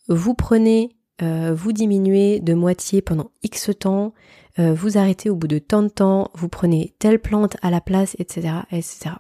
vous 0.08 0.36
prenez, 0.36 0.96
euh, 1.22 1.54
vous 1.54 1.74
diminuez 1.74 2.40
de 2.40 2.54
moitié 2.54 3.02
pendant 3.02 3.32
X 3.44 3.72
temps, 3.80 4.14
vous 4.58 4.98
arrêtez 4.98 5.30
au 5.30 5.36
bout 5.36 5.48
de 5.48 5.60
tant 5.60 5.84
de 5.84 5.88
temps, 5.88 6.32
vous 6.34 6.50
prenez 6.50 6.96
telle 6.98 7.20
plante 7.20 7.58
à 7.62 7.70
la 7.70 7.80
place, 7.80 8.16
etc. 8.18 8.62
etc. 8.72 9.12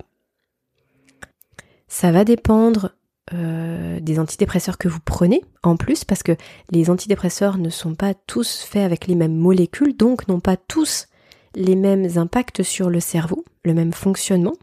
Ça 1.87 2.11
va 2.11 2.23
dépendre 2.23 2.91
des 3.31 4.19
antidépresseurs 4.19 4.77
que 4.77 4.87
vous 4.87 5.01
prenez 5.03 5.43
en 5.61 5.75
plus 5.75 6.05
parce 6.05 6.23
que 6.23 6.37
les 6.71 6.89
antidépresseurs 6.89 7.57
ne 7.57 7.69
sont 7.69 7.93
pas 7.93 8.13
tous 8.13 8.61
faits 8.61 8.83
avec 8.83 9.07
les 9.07 9.15
mêmes 9.15 9.35
molécules, 9.35 9.97
donc 9.97 10.29
n'ont 10.29 10.39
pas 10.39 10.55
tous 10.55 11.07
les 11.55 11.75
mêmes 11.75 12.17
impacts 12.17 12.63
sur 12.63 12.89
le 12.89 13.01
cerveau, 13.01 13.43
le 13.65 13.73
même 13.73 13.91
fonctionnement. 13.91 14.53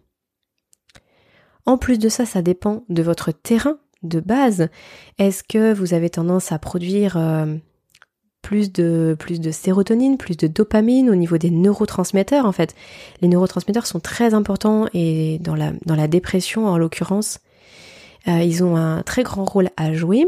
En 1.66 1.78
plus 1.78 1.98
de 1.98 2.08
ça, 2.08 2.24
ça 2.26 2.42
dépend 2.42 2.84
de 2.88 3.02
votre 3.02 3.32
terrain 3.32 3.78
de 4.02 4.20
base. 4.20 4.68
Est-ce 5.18 5.42
que 5.42 5.72
vous 5.72 5.94
avez 5.94 6.10
tendance 6.10 6.52
à 6.52 6.58
produire 6.58 7.16
euh, 7.16 7.56
plus 8.44 8.70
de 8.72 9.16
sérotonine, 9.50 10.18
plus 10.18 10.36
de 10.36 10.46
dopamine 10.46 11.10
au 11.10 11.14
niveau 11.14 11.38
des 11.38 11.50
neurotransmetteurs 11.50 12.46
en 12.46 12.52
fait. 12.52 12.74
Les 13.22 13.28
neurotransmetteurs 13.28 13.86
sont 13.86 14.00
très 14.00 14.34
importants 14.34 14.86
et 14.94 15.40
dans 15.40 15.56
la 15.56 16.08
dépression 16.08 16.66
en 16.66 16.78
l'occurrence, 16.78 17.40
euh, 18.28 18.42
ils 18.42 18.62
ont 18.62 18.76
un 18.76 19.02
très 19.02 19.22
grand 19.22 19.44
rôle 19.44 19.70
à 19.76 19.92
jouer. 19.92 20.26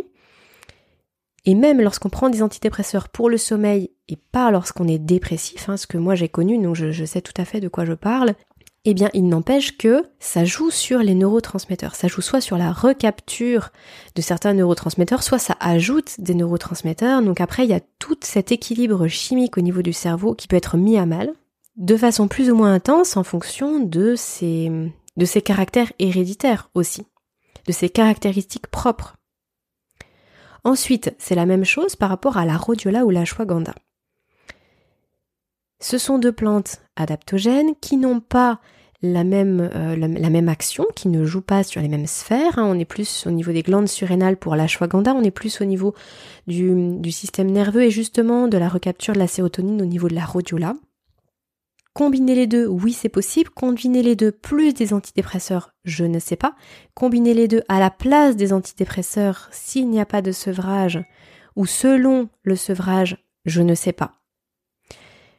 Et 1.45 1.55
même 1.55 1.81
lorsqu'on 1.81 2.09
prend 2.09 2.29
des 2.29 2.43
antidépresseurs 2.43 3.09
pour 3.09 3.31
le 3.31 3.37
sommeil 3.37 3.91
et 4.09 4.17
pas 4.17 4.51
lorsqu'on 4.51 4.89
est 4.89 4.99
dépressif, 4.99 5.69
hein, 5.69 5.77
ce 5.77 5.87
que 5.87 5.97
moi 5.97 6.17
j'ai 6.17 6.29
connu, 6.29 6.59
donc 6.59 6.75
je 6.75 7.05
sais 7.05 7.21
tout 7.21 7.35
à 7.37 7.45
fait 7.45 7.61
de 7.61 7.69
quoi 7.69 7.85
je 7.85 7.93
parle, 7.93 8.35
eh 8.89 8.95
bien 8.95 9.11
il 9.15 9.29
n'empêche 9.29 9.77
que 9.77 10.05
ça 10.21 10.45
joue 10.45 10.71
sur 10.71 11.01
les 11.01 11.15
neurotransmetteurs. 11.15 11.97
Ça 11.97 12.07
joue 12.07 12.21
soit 12.21 12.41
sur 12.41 12.57
la 12.57 12.73
recapture 12.73 13.71
de 14.15 14.23
certains 14.23 14.55
neurotransmetteurs, 14.55 15.25
soit 15.25 15.41
ça 15.41 15.57
ajoute 15.59 16.21
des 16.21 16.35
neurotransmetteurs. 16.35 17.21
Donc 17.21 17.41
après, 17.41 17.65
il 17.65 17.71
y 17.71 17.75
a 17.75 17.81
tout 17.99 18.17
cet 18.23 18.53
équilibre 18.53 19.09
chimique 19.09 19.59
au 19.59 19.61
niveau 19.61 19.83
du 19.83 19.93
cerveau 19.93 20.35
qui 20.35 20.47
peut 20.47 20.57
être 20.57 20.77
mis 20.77 20.99
à 20.99 21.05
mal 21.05 21.33
de 21.77 21.97
façon 21.97 22.29
plus 22.29 22.51
ou 22.51 22.55
moins 22.55 22.73
intense 22.73 23.17
en 23.17 23.25
fonction 23.25 23.81
de 23.81 24.15
ses, 24.17 24.71
caractères 25.45 25.93
héréditaires 25.99 26.71
aussi, 26.75 27.07
de 27.67 27.73
ses 27.73 27.91
caractéristiques 27.91 28.69
propres. 28.69 29.17
Ensuite, 30.65 31.15
c'est 31.19 31.35
la 31.35 31.47
même 31.47 31.65
chose 31.65 31.97
par 31.97 32.09
rapport 32.09 32.39
à 32.39 32.45
la 32.45 32.57
rhodiola 32.57 33.05
ou 33.05 33.11
la 33.11 33.21
l'ashwagandha. 33.21 33.75
Ce 35.81 35.99
sont 35.99 36.19
deux 36.19 36.33
plantes 36.33 36.81
adaptogènes 36.97 37.75
qui 37.81 37.97
n'ont 37.97 38.21
pas 38.21 38.61
la 39.03 39.25
même, 39.25 39.71
euh, 39.75 39.97
la, 39.97 40.31
même 40.31 40.49
action, 40.49 40.87
qui 40.95 41.09
ne 41.09 41.25
jouent 41.25 41.41
pas 41.41 41.63
sur 41.63 41.81
les 41.81 41.89
mêmes 41.89 42.07
sphères. 42.07 42.59
Hein. 42.59 42.67
On 42.67 42.79
est 42.79 42.85
plus 42.85 43.27
au 43.27 43.31
niveau 43.31 43.53
des 43.53 43.63
glandes 43.63 43.89
surrénales 43.89 44.37
pour 44.37 44.57
l'ashwagandha, 44.57 45.15
on 45.15 45.23
est 45.23 45.31
plus 45.31 45.61
au 45.61 45.65
niveau 45.65 45.95
du, 46.47 46.97
du, 46.99 47.13
système 47.13 47.51
nerveux 47.51 47.83
et 47.83 47.91
justement 47.91 48.49
de 48.49 48.59
la 48.59 48.69
recapture 48.69 49.15
de 49.15 49.19
la 49.19 49.27
sérotonine 49.27 49.83
au 49.83 49.87
niveau 49.87 50.09
de 50.09 50.15
la 50.15 50.25
rhodiola. 50.25 50.75
Combiner 51.97 52.35
les 52.35 52.47
deux, 52.47 52.67
oui 52.67 52.93
c'est 52.93 53.09
possible. 53.09 53.49
Combiner 53.49 54.03
les 54.03 54.17
deux 54.17 54.31
plus 54.31 54.75
des 54.75 54.93
antidépresseurs, 54.93 55.73
je 55.85 56.05
ne 56.05 56.19
sais 56.19 56.37
pas. 56.37 56.55
Combiner 56.93 57.33
les 57.33 57.49
deux 57.49 57.63
à 57.69 57.81
la 57.81 57.91
place 57.91 58.37
des 58.37 58.53
antidépresseurs 58.53 59.49
s'il 59.51 59.89
n'y 59.89 59.99
a 59.99 60.05
pas 60.05 60.21
de 60.21 60.31
sevrage 60.31 61.03
ou 61.57 61.65
selon 61.65 62.29
le 62.43 62.55
sevrage, 62.55 63.17
je 63.47 63.63
ne 63.63 63.75
sais 63.75 63.95
pas. 63.95 64.13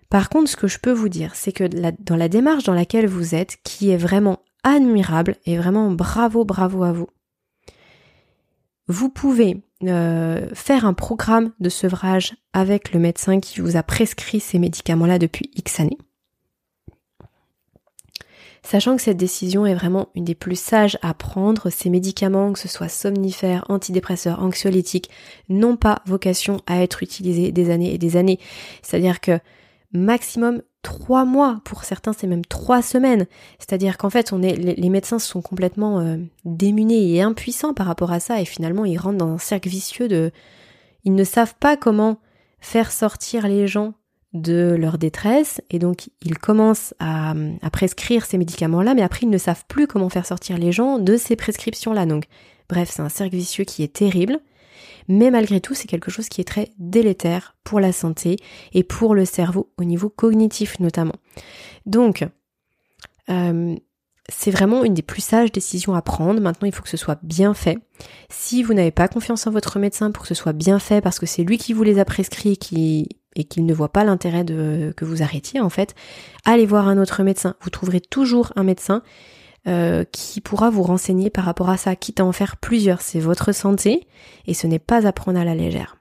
Par 0.10 0.30
contre, 0.30 0.50
ce 0.50 0.56
que 0.56 0.68
je 0.68 0.80
peux 0.80 0.92
vous 0.92 1.10
dire, 1.10 1.36
c'est 1.36 1.52
que 1.52 1.66
dans 2.02 2.16
la 2.16 2.30
démarche 2.30 2.64
dans 2.64 2.74
laquelle 2.74 3.08
vous 3.08 3.36
êtes, 3.36 3.58
qui 3.64 3.90
est 3.90 3.98
vraiment 3.98 4.40
admirable 4.64 5.36
et 5.46 5.58
vraiment 5.58 5.92
bravo, 5.92 6.46
bravo 6.46 6.84
à 6.84 6.92
vous, 6.92 7.08
vous 8.88 9.10
pouvez 9.10 9.62
euh, 9.84 10.48
faire 10.54 10.86
un 10.86 10.94
programme 10.94 11.52
de 11.60 11.70
sevrage 11.70 12.36
avec 12.54 12.94
le 12.94 13.00
médecin 13.00 13.42
qui 13.42 13.60
vous 13.60 13.76
a 13.76 13.84
prescrit 13.84 14.40
ces 14.40 14.60
médicaments-là 14.60 15.20
depuis 15.20 15.52
X 15.56 15.82
années 15.82 15.98
sachant 18.68 18.98
que 18.98 19.02
cette 19.02 19.18
décision 19.18 19.66
est 19.66 19.74
vraiment 19.74 20.10
une 20.14 20.26
des 20.26 20.36
plus 20.36 20.60
sages 20.60 20.98
à 21.02 21.14
prendre. 21.14 21.70
Ces 21.70 21.90
médicaments, 21.90 22.52
que 22.52 22.60
ce 22.60 22.68
soit 22.68 22.90
somnifères, 22.90 23.64
antidépresseurs, 23.70 24.42
anxiolytiques, 24.44 25.10
n'ont 25.48 25.78
pas 25.78 26.02
vocation 26.06 26.60
à 26.68 26.84
être 26.84 27.02
utilisés 27.02 27.54
des 27.54 27.70
années 27.70 27.94
et 27.94 27.98
des 27.98 28.18
années. 28.18 28.40
C'est-à-dire 28.82 29.22
que 29.22 29.40
maximum 29.92 30.62
trois 30.82 31.26
mois, 31.26 31.62
pour 31.66 31.84
certains 31.84 32.14
c'est 32.14 32.28
même 32.28 32.46
trois 32.46 32.82
semaines. 32.82 33.26
C'est-à-dire 33.60 33.98
qu'en 33.98 34.10
fait, 34.10 34.32
on 34.34 34.42
est, 34.42 34.56
les, 34.56 34.90
médecins 34.90 35.20
sont 35.20 35.42
complètement 35.42 36.00
euh, 36.00 36.18
démunis 36.46 37.16
et 37.16 37.22
impuissants 37.22 37.74
par 37.74 37.88
rapport 37.88 38.12
à 38.12 38.20
ça, 38.20 38.42
et 38.42 38.46
finalement 38.46 38.86
ils 38.86 38.98
rentrent 38.98 39.18
dans 39.18 39.34
un 39.34 39.38
cercle 39.38 39.70
vicieux 39.70 40.08
de, 40.08 40.32
ils 41.04 41.16
ne 41.16 41.24
savent 41.24 41.56
pas 41.60 41.78
comment 41.78 42.20
faire 42.60 42.92
sortir 42.92 43.48
les 43.48 43.68
gens 43.68 43.94
de 44.34 44.76
leur 44.78 44.98
détresse 44.98 45.62
et 45.70 45.80
donc 45.80 46.10
ils 46.22 46.38
commencent 46.38 46.94
à, 47.00 47.34
prescrire 47.72 48.26
ces 48.26 48.38
médicaments-là, 48.38 48.94
mais 48.94 49.02
après 49.02 49.22
ils 49.24 49.30
ne 49.30 49.38
savent 49.38 49.64
plus 49.68 49.88
comment 49.88 50.10
faire 50.10 50.26
sortir 50.26 50.58
les 50.58 50.72
gens 50.72 51.00
de 51.00 51.18
ces 51.18 51.36
prescriptions-là. 51.36 52.06
Donc 52.06 52.26
bref, 52.70 52.90
c'est 52.92 53.02
un 53.02 53.10
cercle 53.10 53.36
vicieux 53.36 53.64
qui 53.64 53.84
est 53.84 53.94
terrible, 53.94 54.40
mais 55.08 55.32
malgré 55.32 55.62
tout 55.62 55.74
c'est 55.74 55.88
quelque 55.88 56.12
chose 56.12 56.30
qui 56.30 56.42
est 56.42 56.46
très 56.46 56.70
délétère 56.78 57.56
pour 57.64 57.80
la 57.80 57.92
santé 57.92 58.38
et 58.74 58.84
pour 58.84 59.16
le 59.16 59.26
cerveau 59.26 59.72
au 59.78 59.84
niveau 59.84 60.10
cognitif 60.10 60.80
notamment. 60.80 61.16
Donc 61.86 62.28
euh, 63.30 63.76
c'est 64.30 64.52
vraiment 64.52 64.84
une 64.84 64.94
des 64.94 65.02
plus 65.02 65.22
sages 65.22 65.52
décisions 65.52 65.94
à 65.96 66.02
prendre. 66.02 66.42
Maintenant, 66.42 66.68
il 66.68 66.74
faut 66.74 66.84
que 66.84 66.90
ce 66.90 66.98
soit 66.98 67.20
bien 67.24 67.54
fait. 67.54 67.78
Si 68.30 68.62
vous 68.62 68.74
n'avez 68.74 68.92
pas 68.92 69.08
confiance 69.08 69.48
en 69.48 69.52
votre 69.52 69.80
médecin 69.80 70.12
pour 70.12 70.24
que 70.24 70.28
ce 70.28 70.36
soit 70.36 70.54
bien 70.54 70.80
fait, 70.80 71.02
parce 71.02 71.18
que 71.18 71.26
c'est 71.26 71.44
lui 71.44 71.58
qui 71.58 71.72
vous 71.72 71.84
les 71.84 72.00
a 72.00 72.06
prescrits, 72.06 72.58
qui 72.58 73.08
et 73.36 73.44
qu'il 73.44 73.66
ne 73.66 73.74
voit 73.74 73.94
pas 73.94 74.04
l'intérêt 74.04 74.44
de 74.44 74.94
que 74.98 75.06
vous 75.06 75.22
arrêtiez 75.22 75.62
en 75.62 75.70
fait, 75.70 75.94
allez 76.44 76.66
voir 76.66 76.88
un 76.88 76.98
autre 76.98 77.22
médecin. 77.24 77.56
Vous 77.62 77.70
trouverez 77.70 78.02
toujours 78.02 78.52
un 78.56 78.64
médecin 78.64 79.04
euh, 79.68 80.04
qui 80.12 80.42
pourra 80.42 80.70
vous 80.70 80.84
renseigner 80.84 81.30
par 81.30 81.46
rapport 81.46 81.70
à 81.70 81.78
ça, 81.78 81.96
quitte 81.96 82.20
à 82.20 82.26
en 82.26 82.32
faire 82.32 82.58
plusieurs. 82.58 83.02
C'est 83.02 83.20
votre 83.20 83.52
santé 83.52 84.08
et 84.46 84.54
ce 84.54 84.68
n'est 84.68 84.80
pas 84.80 85.08
à 85.08 85.12
prendre 85.12 85.40
à 85.40 85.46
la 85.46 85.56
légère. 85.56 85.98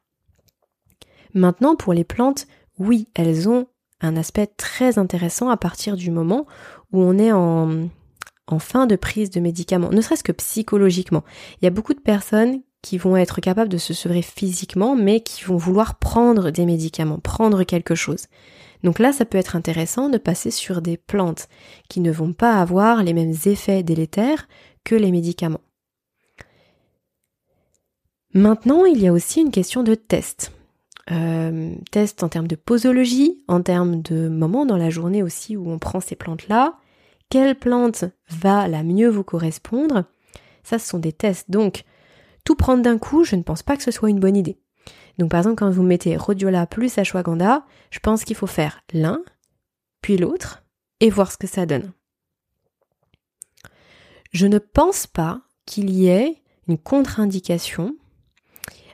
Maintenant, 1.35 1.77
pour 1.77 1.93
les 1.93 2.05
plantes, 2.05 2.47
oui, 2.79 3.09
elles 3.15 3.49
ont 3.49 3.67
un 4.01 4.17
aspect 4.17 4.47
très 4.47 4.99
intéressant 4.99 5.49
à 5.49 5.57
partir 5.57 5.97
du 5.97 6.11
moment 6.11 6.47
où 6.93 7.01
on 7.01 7.19
est 7.19 7.33
en, 7.33 7.89
en 8.47 8.59
fin 8.59 8.87
de 8.87 8.97
prise 8.97 9.31
de 9.31 9.41
médicaments, 9.41 9.91
ne 9.91 10.01
serait-ce 10.01 10.25
que 10.25 10.33
psychologiquement. 10.33 11.25
Il 11.61 11.65
y 11.65 11.69
a 11.69 11.73
beaucoup 11.73 11.95
de 11.95 12.01
personnes 12.01 12.61
qui 12.83 12.99
vont 12.99 13.17
être 13.17 13.41
capables 13.41 13.69
de 13.69 13.79
se 13.79 13.95
sevrer 13.95 14.23
physiquement, 14.23 14.95
mais 14.95 15.21
qui 15.21 15.45
vont 15.45 15.57
vouloir 15.57 15.99
prendre 15.99 16.51
des 16.51 16.67
médicaments, 16.67 17.19
prendre 17.19 17.65
quelque 17.65 17.97
chose. 17.97 18.27
Donc 18.83 18.99
là, 18.99 19.13
ça 19.13 19.25
peut 19.25 19.39
être 19.39 19.57
intéressant 19.57 20.09
de 20.09 20.19
passer 20.19 20.51
sur 20.51 20.83
des 20.83 20.97
plantes 20.97 21.49
qui 21.89 22.01
ne 22.01 22.11
vont 22.11 22.33
pas 22.33 22.61
avoir 22.61 23.03
les 23.03 23.13
mêmes 23.13 23.35
effets 23.47 23.83
délétères 23.83 24.49
que 24.85 24.95
les 24.95 25.11
médicaments. 25.11 25.61
Maintenant, 28.35 28.85
il 28.85 29.01
y 29.01 29.07
a 29.07 29.13
aussi 29.13 29.41
une 29.41 29.51
question 29.51 29.83
de 29.83 29.95
test. 29.95 30.53
Euh, 31.11 31.75
test 31.93 32.23
en 32.23 32.29
termes 32.29 32.49
de 32.49 32.57
posologie, 32.57 33.43
en 33.49 33.63
termes 33.63 34.03
de 34.03 34.29
moments 34.29 34.67
dans 34.67 34.77
la 34.77 34.91
journée 34.91 35.23
aussi 35.23 35.57
où 35.57 35.71
on 35.71 35.79
prend 35.79 36.01
ces 36.01 36.17
plantes-là. 36.17 36.77
Quelle 37.31 37.57
plante 37.57 38.05
va 38.29 38.69
la 38.69 38.83
mieux 38.83 39.09
vous 39.09 39.25
correspondre? 39.25 40.05
Ça, 40.65 40.79
ce 40.79 40.89
sont 40.89 40.99
des 40.99 41.13
tests. 41.13 41.51
Donc, 41.51 41.85
tout 42.45 42.57
prendre 42.57 42.83
d'un 42.83 42.99
coup, 42.99 43.25
je 43.25 43.37
ne 43.37 43.43
pense 43.43 43.63
pas 43.63 43.77
que 43.77 43.83
ce 43.83 43.91
soit 43.91 44.11
une 44.11 44.21
bonne 44.21 44.37
idée. 44.37 44.59
Donc 45.19 45.31
par 45.31 45.41
exemple, 45.41 45.57
quand 45.57 45.71
vous 45.71 45.83
mettez 45.83 46.17
rhodiola 46.17 46.67
plus 46.67 46.99
ashwagandha, 46.99 47.65
je 47.91 47.99
pense 47.99 48.25
qu'il 48.25 48.37
faut 48.37 48.47
faire 48.47 48.81
l'un, 48.93 49.23
puis 50.03 50.17
l'autre, 50.17 50.65
et 51.01 51.11
voir 51.11 51.33
ce 51.33 51.39
que 51.39 51.47
ça 51.47 51.67
donne. 51.67 51.93
Je 54.33 54.47
ne 54.47 54.59
pense 54.59 55.07
pas 55.07 55.41
qu'il 55.65 55.91
y 55.91 56.09
ait 56.09 56.43
une 56.69 56.79
contre-indication 56.79 57.97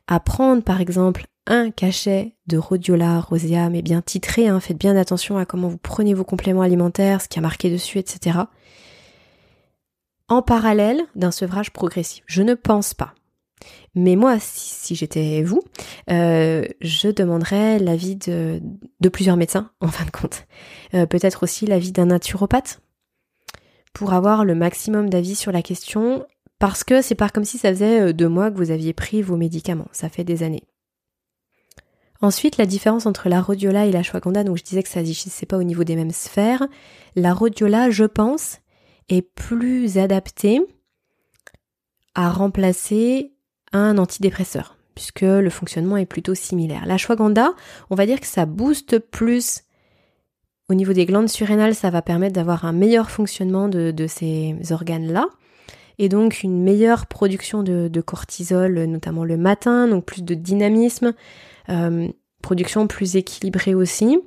à 0.07 0.21
prendre 0.21 0.63
par 0.63 0.81
exemple 0.81 1.27
un 1.47 1.71
cachet 1.71 2.37
de 2.47 2.57
rhodiola 2.57 3.21
rosea, 3.21 3.69
mais 3.69 3.83
bien 3.83 4.03
titré, 4.03 4.47
hein, 4.49 4.61
faites 4.61 4.79
bien 4.79 4.97
attention 4.97 5.39
à 5.39 5.45
comment 5.45 5.69
vous 5.69 5.79
prenez 5.79 6.15
vos 6.15 6.25
compléments 6.25 6.63
alimentaires, 6.63 7.21
ce 7.21 7.29
qui 7.29 7.39
a 7.39 7.43
marqué 7.43 7.71
dessus, 7.71 7.99
etc. 7.99 8.39
En 10.29 10.43
parallèle 10.43 11.03
d'un 11.17 11.33
sevrage 11.33 11.73
progressif. 11.73 12.23
Je 12.27 12.43
ne 12.43 12.55
pense 12.55 12.95
pas. 12.95 13.15
Mais 13.95 14.17
moi, 14.17 14.39
si, 14.41 14.95
j'étais 14.95 15.43
vous, 15.43 15.63
euh, 16.11 16.65
je 16.81 17.09
demanderais 17.09 17.79
l'avis 17.79 18.17
de, 18.17 18.61
plusieurs 19.13 19.37
médecins, 19.37 19.71
en 19.81 19.89
fin 19.89 20.05
de 20.05 20.11
compte. 20.11 20.47
Euh, 20.95 21.07
peut-être 21.07 21.43
aussi 21.43 21.67
l'avis 21.67 21.93
d'un 21.93 22.07
naturopathe, 22.07 22.81
pour 23.93 24.15
avoir 24.15 24.45
le 24.45 24.55
maximum 24.55 25.11
d'avis 25.11 25.35
sur 25.35 25.53
la 25.53 25.63
question, 25.63 26.25
parce 26.59 26.85
que 26.85 27.03
c'est 27.03 27.15
pas 27.15 27.29
comme 27.29 27.45
si 27.45 27.59
ça 27.59 27.71
faisait 27.71 28.01
euh, 28.01 28.13
deux 28.13 28.29
mois 28.29 28.51
que 28.51 28.57
vous 28.57 28.71
aviez 28.71 28.95
pris 28.95 29.21
vos 29.21 29.37
médicaments, 29.37 29.89
ça 29.93 30.09
fait 30.09 30.25
des 30.25 30.43
années. 30.43 30.65
Ensuite, 32.23 32.57
la 32.57 32.67
différence 32.67 33.05
entre 33.05 33.29
la 33.29 33.43
rhodiola 33.43 33.85
et 33.85 33.91
la 33.91 34.05
shwaganda, 34.05 34.45
donc 34.45 34.57
je 34.57 34.63
disais 34.63 34.83
que 34.85 34.89
ça 34.89 35.01
c'est 35.05 35.45
pas 35.45 35.59
au 35.59 35.65
niveau 35.65 35.83
des 35.83 35.97
mêmes 35.97 36.13
sphères. 36.13 36.69
La 37.17 37.35
rhodiola, 37.35 37.91
je 37.91 38.05
pense, 38.05 38.59
est 39.09 39.23
plus 39.23 39.99
adaptée 39.99 40.61
à 42.15 42.31
remplacer 42.31 43.33
un 43.73 43.99
antidépresseur, 43.99 44.77
puisque 44.95 45.23
le 45.23 45.51
fonctionnement 45.51 45.97
est 45.97 46.07
plutôt 46.07 46.35
similaire. 46.35 46.87
La 46.87 46.99
Shwaganda, 46.99 47.53
on 47.91 47.95
va 47.95 48.07
dire 48.07 48.21
que 48.21 48.27
ça 48.27 48.47
booste 48.47 48.99
plus 48.99 49.63
au 50.69 50.75
niveau 50.75 50.93
des 50.93 51.07
glandes 51.07 51.29
surrénales, 51.29 51.75
ça 51.75 51.91
va 51.91 52.03
permettre 52.03 52.35
d'avoir 52.35 52.65
un 52.65 52.73
meilleur 52.73 53.11
fonctionnement 53.11 53.69
de, 53.69 54.07
ces 54.07 54.57
organes-là, 54.71 55.27
et 55.99 56.09
donc 56.09 56.43
une 56.43 56.63
meilleure 56.63 57.07
production 57.07 57.63
de, 57.63 58.01
cortisol, 58.01 58.85
notamment 58.85 59.25
le 59.25 59.37
matin, 59.37 59.89
donc 59.89 60.05
plus 60.07 60.23
de 60.23 60.35
dynamisme, 60.35 61.13
euh, 61.69 62.09
production 62.41 62.87
plus 62.87 63.17
équilibrée 63.17 63.75
aussi 63.75 64.19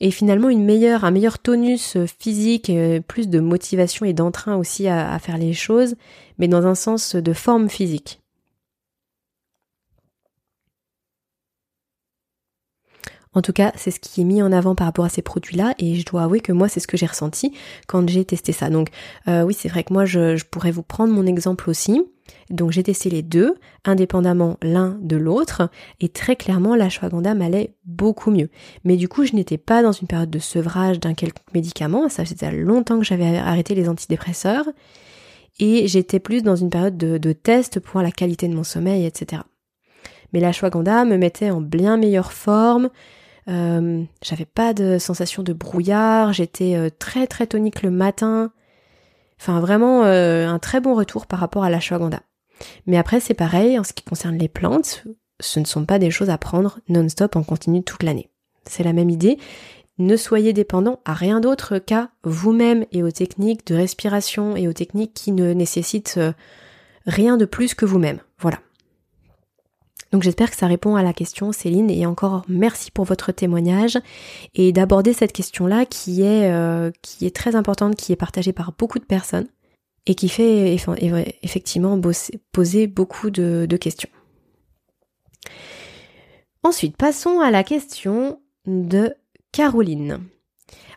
et 0.00 0.10
finalement 0.10 0.48
une 0.48 0.64
meilleure, 0.64 1.04
un 1.04 1.10
meilleur 1.10 1.38
tonus 1.38 1.96
physique, 2.18 2.72
plus 3.06 3.28
de 3.28 3.40
motivation 3.40 4.06
et 4.06 4.12
d'entrain 4.12 4.56
aussi 4.56 4.88
à, 4.88 5.18
faire 5.18 5.38
les 5.38 5.52
choses, 5.52 5.94
mais 6.38 6.48
dans 6.48 6.66
un 6.66 6.74
sens 6.74 7.14
de 7.14 7.32
forme 7.32 7.68
physique. 7.68 8.20
En 13.32 13.42
tout 13.42 13.52
cas, 13.52 13.72
c'est 13.76 13.92
ce 13.92 14.00
qui 14.00 14.22
est 14.22 14.24
mis 14.24 14.42
en 14.42 14.50
avant 14.50 14.74
par 14.74 14.86
rapport 14.86 15.04
à 15.04 15.08
ces 15.08 15.22
produits-là, 15.22 15.74
et 15.78 15.94
je 15.94 16.04
dois 16.04 16.24
avouer 16.24 16.40
que 16.40 16.52
moi, 16.52 16.68
c'est 16.68 16.80
ce 16.80 16.88
que 16.88 16.96
j'ai 16.96 17.06
ressenti 17.06 17.52
quand 17.86 18.08
j'ai 18.08 18.24
testé 18.24 18.50
ça. 18.52 18.70
Donc, 18.70 18.88
euh, 19.28 19.42
oui, 19.42 19.54
c'est 19.54 19.68
vrai 19.68 19.84
que 19.84 19.92
moi, 19.92 20.04
je, 20.04 20.42
pourrais 20.44 20.72
vous 20.72 20.82
prendre 20.82 21.12
mon 21.12 21.26
exemple 21.26 21.70
aussi. 21.70 22.02
Donc 22.50 22.72
j'ai 22.72 22.82
testé 22.82 23.10
les 23.10 23.22
deux, 23.22 23.54
indépendamment 23.84 24.56
l'un 24.62 24.98
de 25.00 25.16
l'autre, 25.16 25.70
et 26.00 26.08
très 26.08 26.36
clairement 26.36 26.74
l'ashwagandha 26.74 27.34
m'allait 27.34 27.74
beaucoup 27.84 28.30
mieux. 28.30 28.50
Mais 28.84 28.96
du 28.96 29.08
coup, 29.08 29.24
je 29.24 29.34
n'étais 29.34 29.58
pas 29.58 29.82
dans 29.82 29.92
une 29.92 30.08
période 30.08 30.30
de 30.30 30.38
sevrage 30.38 30.98
d'un 30.98 31.14
quelconque 31.14 31.54
médicament, 31.54 32.08
ça 32.08 32.24
faisait 32.24 32.52
longtemps 32.52 32.98
que 32.98 33.04
j'avais 33.04 33.38
arrêté 33.38 33.74
les 33.74 33.88
antidépresseurs, 33.88 34.66
et 35.60 35.86
j'étais 35.86 36.20
plus 36.20 36.42
dans 36.42 36.56
une 36.56 36.70
période 36.70 36.96
de, 36.96 37.32
test 37.32 37.80
pour 37.80 38.00
la 38.00 38.10
qualité 38.10 38.48
de 38.48 38.54
mon 38.54 38.64
sommeil, 38.64 39.04
etc. 39.04 39.42
Mais 40.32 40.40
l'ashwagandha 40.40 41.04
me 41.04 41.16
mettait 41.16 41.50
en 41.50 41.60
bien 41.60 41.96
meilleure 41.96 42.32
forme, 42.32 42.88
euh, 43.48 44.02
j'avais 44.22 44.44
pas 44.44 44.74
de 44.74 44.98
sensation 44.98 45.42
de 45.42 45.52
brouillard, 45.52 46.32
j'étais 46.32 46.76
euh, 46.76 46.88
très 46.96 47.26
très 47.26 47.46
tonique 47.46 47.82
le 47.82 47.90
matin, 47.90 48.52
Enfin, 49.40 49.58
vraiment 49.60 50.04
euh, 50.04 50.46
un 50.46 50.58
très 50.58 50.80
bon 50.80 50.94
retour 50.94 51.26
par 51.26 51.38
rapport 51.38 51.64
à 51.64 51.70
l'ashwagandha. 51.70 52.20
Mais 52.86 52.98
après, 52.98 53.20
c'est 53.20 53.32
pareil, 53.32 53.78
en 53.78 53.84
ce 53.84 53.94
qui 53.94 54.04
concerne 54.04 54.36
les 54.36 54.48
plantes, 54.48 55.04
ce 55.40 55.60
ne 55.60 55.64
sont 55.64 55.86
pas 55.86 55.98
des 55.98 56.10
choses 56.10 56.28
à 56.28 56.36
prendre 56.36 56.78
non-stop 56.90 57.36
en 57.36 57.42
continu 57.42 57.82
toute 57.82 58.02
l'année. 58.02 58.28
c'est 58.66 58.84
la 58.84 58.92
même 58.92 59.08
idée. 59.08 59.38
Ne 59.96 60.16
soyez 60.16 60.52
dépendant 60.52 61.00
à 61.06 61.14
rien 61.14 61.40
d'autre 61.40 61.78
qu'à 61.78 62.10
vous-même 62.22 62.84
et 62.92 63.02
aux 63.02 63.10
techniques 63.10 63.66
de 63.66 63.74
respiration 63.74 64.56
et 64.56 64.68
aux 64.68 64.74
techniques 64.74 65.14
qui 65.14 65.32
ne 65.32 65.54
nécessitent 65.54 66.16
euh, 66.18 66.32
rien 67.06 67.38
de 67.38 67.46
plus 67.46 67.74
que 67.74 67.86
vous-même. 67.86 68.20
Voilà. 68.38 68.58
Donc 70.12 70.22
j'espère 70.22 70.50
que 70.50 70.56
ça 70.56 70.66
répond 70.66 70.96
à 70.96 71.02
la 71.02 71.12
question 71.12 71.52
Céline 71.52 71.90
et 71.90 72.04
encore 72.04 72.44
merci 72.48 72.90
pour 72.90 73.04
votre 73.04 73.30
témoignage 73.32 73.98
et 74.54 74.72
d'aborder 74.72 75.12
cette 75.12 75.32
question-là 75.32 75.86
qui 75.86 76.22
est 76.22 76.50
euh, 76.50 76.90
qui 77.02 77.26
est 77.26 77.34
très 77.34 77.54
importante, 77.54 77.94
qui 77.94 78.12
est 78.12 78.16
partagée 78.16 78.52
par 78.52 78.72
beaucoup 78.72 78.98
de 78.98 79.04
personnes 79.04 79.46
et 80.06 80.14
qui 80.14 80.28
fait 80.28 80.74
effectivement 81.42 82.00
poser 82.52 82.86
beaucoup 82.86 83.30
de 83.30 83.76
questions. 83.76 84.08
Ensuite, 86.62 86.96
passons 86.96 87.40
à 87.40 87.50
la 87.50 87.64
question 87.64 88.40
de 88.66 89.14
Caroline. 89.52 90.20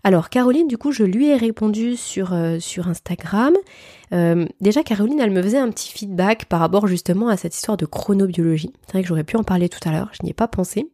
Alors 0.05 0.29
Caroline, 0.29 0.67
du 0.67 0.77
coup, 0.77 0.91
je 0.91 1.03
lui 1.03 1.29
ai 1.29 1.37
répondu 1.37 1.95
sur, 1.95 2.33
euh, 2.33 2.59
sur 2.59 2.89
Instagram. 2.89 3.53
Euh, 4.11 4.45
déjà, 4.59 4.83
Caroline, 4.83 5.21
elle 5.21 5.31
me 5.31 5.41
faisait 5.41 5.57
un 5.57 5.69
petit 5.69 5.93
feedback 5.93 6.45
par 6.45 6.59
rapport 6.59 6.87
justement 6.87 7.29
à 7.29 7.37
cette 7.37 7.55
histoire 7.55 7.77
de 7.77 7.85
chronobiologie. 7.85 8.73
C'est 8.85 8.91
vrai 8.91 9.01
que 9.01 9.07
j'aurais 9.07 9.23
pu 9.23 9.37
en 9.37 9.43
parler 9.43 9.69
tout 9.69 9.79
à 9.87 9.93
l'heure, 9.93 10.09
je 10.11 10.23
n'y 10.23 10.31
ai 10.31 10.33
pas 10.33 10.49
pensé. 10.49 10.89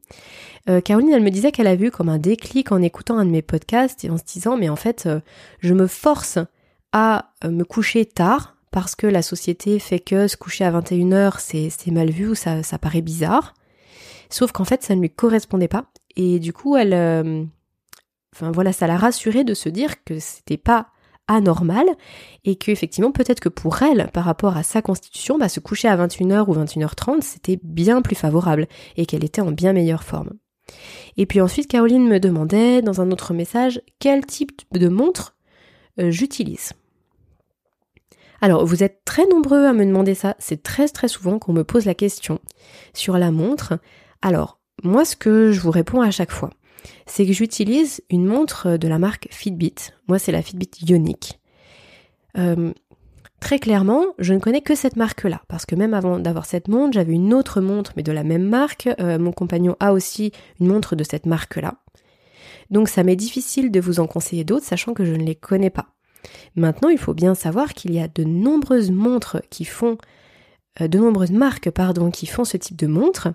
Euh, 0.70 0.80
Caroline, 0.80 1.12
elle 1.12 1.24
me 1.24 1.32
disait 1.32 1.52
qu'elle 1.52 1.66
a 1.66 1.76
vu 1.76 1.90
comme 1.90 2.08
un 2.08 2.20
déclic 2.20 2.72
en 2.72 2.84
écoutant 2.84 3.18
un 3.18 3.26
de 3.26 3.32
mes 3.32 3.42
podcasts 3.42 4.06
et 4.06 4.12
en 4.12 4.18
se 4.18 4.24
disant, 4.24 4.58
mais 4.58 4.70
en 4.70 4.76
fait, 4.76 5.10
je 5.60 5.74
me 5.74 5.88
force 5.88 6.38
à 6.92 7.32
me 7.44 7.64
coucher 7.64 8.06
tard 8.06 8.58
parce 8.70 8.94
que 8.94 9.08
la 9.08 9.24
société 9.24 9.80
fait 9.80 10.00
que 10.00 10.28
se 10.28 10.38
coucher 10.38 10.66
à 10.66 10.72
21h, 10.72 11.40
c'est 11.40 11.92
mal 11.92 12.12
vu 12.12 12.28
ou 12.28 12.36
ça, 12.36 12.62
ça 12.62 12.78
paraît 12.78 13.02
bizarre. 13.02 13.56
Sauf 14.30 14.52
qu'en 14.52 14.66
fait, 14.66 14.84
ça 14.84 14.94
ne 14.94 15.02
lui 15.02 15.10
correspondait 15.10 15.68
pas. 15.68 15.86
Et 16.16 16.38
du 16.38 16.54
coup, 16.54 16.78
elle, 16.78 17.50
Enfin 18.36 18.52
voilà, 18.52 18.74
ça 18.74 18.88
l'a 18.88 18.98
rassurée 18.98 19.44
de 19.44 19.54
se 19.54 19.70
dire 19.70 20.04
que 20.04 20.20
c'était 20.20 20.58
pas 20.58 20.88
anormal 21.30 21.86
et 22.44 22.56
que 22.56 22.72
effectivement 22.72 23.12
peut-être 23.12 23.40
que 23.40 23.50
pour 23.50 23.82
elle 23.84 24.10
par 24.12 24.26
rapport 24.26 24.58
à 24.58 24.64
sa 24.64 24.82
constitution 24.82 25.38
bah, 25.38 25.48
se 25.48 25.60
coucher 25.60 25.88
à 25.88 25.96
21h 25.96 26.46
ou 26.48 26.56
21h30 26.56 27.22
c'était 27.22 27.60
bien 27.64 28.02
plus 28.02 28.16
favorable 28.16 28.68
et 28.98 29.06
qu'elle 29.06 29.24
était 29.24 29.42
en 29.42 29.52
bien 29.52 29.72
meilleure 29.72 30.04
forme. 30.04 30.32
Et 31.18 31.26
puis 31.26 31.40
ensuite 31.40 31.68
Caroline 31.68 32.08
me 32.08 32.20
demandait 32.20 32.82
dans 32.82 33.00
un 33.00 33.12
autre 33.12 33.34
message 33.34 33.82
quel 34.00 34.26
type 34.26 34.62
de 34.74 34.88
montre 34.88 35.36
euh, 36.00 36.12
j'utilise. 36.12 36.74
Alors 38.42 38.66
vous 38.66 38.84
êtes 38.84 39.04
très 39.06 39.28
nombreux 39.28 39.66
à 39.66 39.74
me 39.74 39.86
demander 39.86 40.16
ça, 40.16 40.36
c'est 40.40 40.64
très 40.64 40.88
très 40.88 41.08
souvent 41.08 41.40
qu'on 41.40 41.54
me 41.54 41.64
pose 41.64 41.86
la 41.86 41.94
question 41.94 42.40
sur 42.94 43.18
la 43.18 43.32
montre. 43.32 43.80
Alors 44.22 44.60
moi 44.84 45.06
ce 45.06 45.16
que 45.16 45.52
je 45.52 45.60
vous 45.60 45.72
réponds 45.72 46.02
à 46.02 46.10
chaque 46.10 46.32
fois, 46.32 46.50
c'est 47.06 47.26
que 47.26 47.34
j'utilise 47.34 48.02
une 48.10 48.26
montre 48.26 48.78
de 48.78 48.88
la 48.88 49.00
marque 49.00 49.28
Fitbit. 49.32 49.76
Moi, 50.08 50.20
c'est 50.20 50.32
la 50.32 50.42
Fitbit 50.42 50.70
Ionic. 50.88 51.40
Euh, 52.38 52.72
très 53.40 53.60
clairement, 53.60 54.06
je 54.20 54.34
ne 54.34 54.40
connais 54.40 54.62
que 54.62 54.76
cette 54.76 54.96
marque-là, 54.96 55.42
parce 55.48 55.66
que 55.66 55.76
même 55.76 55.94
avant 55.94 56.20
d'avoir 56.20 56.46
cette 56.46 56.68
montre, 56.68 56.94
j'avais 56.94 57.14
une 57.14 57.34
autre 57.34 57.62
montre, 57.62 57.94
mais 57.96 58.04
de 58.04 58.12
la 58.12 58.24
même 58.24 58.48
marque. 58.48 58.90
Euh, 59.00 59.18
mon 59.18 59.32
compagnon 59.32 59.76
a 59.80 59.94
aussi 59.94 60.32
une 60.60 60.68
montre 60.68 60.96
de 60.96 61.04
cette 61.04 61.26
marque-là. 61.26 61.76
Donc 62.70 62.88
ça 62.88 63.04
m'est 63.04 63.16
difficile 63.16 63.72
de 63.72 63.80
vous 63.80 64.00
en 64.00 64.08
conseiller 64.08 64.44
d'autres, 64.44 64.66
sachant 64.66 64.94
que 64.94 65.06
je 65.06 65.14
ne 65.14 65.24
les 65.24 65.36
connais 65.36 65.72
pas. 65.72 65.88
Maintenant, 66.56 66.90
il 66.90 66.98
faut 66.98 67.14
bien 67.14 67.34
savoir 67.34 67.74
qu'il 67.74 67.94
y 67.94 68.00
a 68.00 68.08
de 68.08 68.24
nombreuses 68.24 68.92
montres 68.92 69.42
qui 69.50 69.66
font, 69.66 69.98
euh, 70.82 70.88
de 70.88 71.00
nombreuses 71.00 71.32
marques, 71.32 71.72
pardon, 71.72 72.12
qui 72.12 72.26
font 72.26 72.46
ce 72.46 72.58
type 72.58 72.78
de 72.78 72.88
montre 72.88 73.30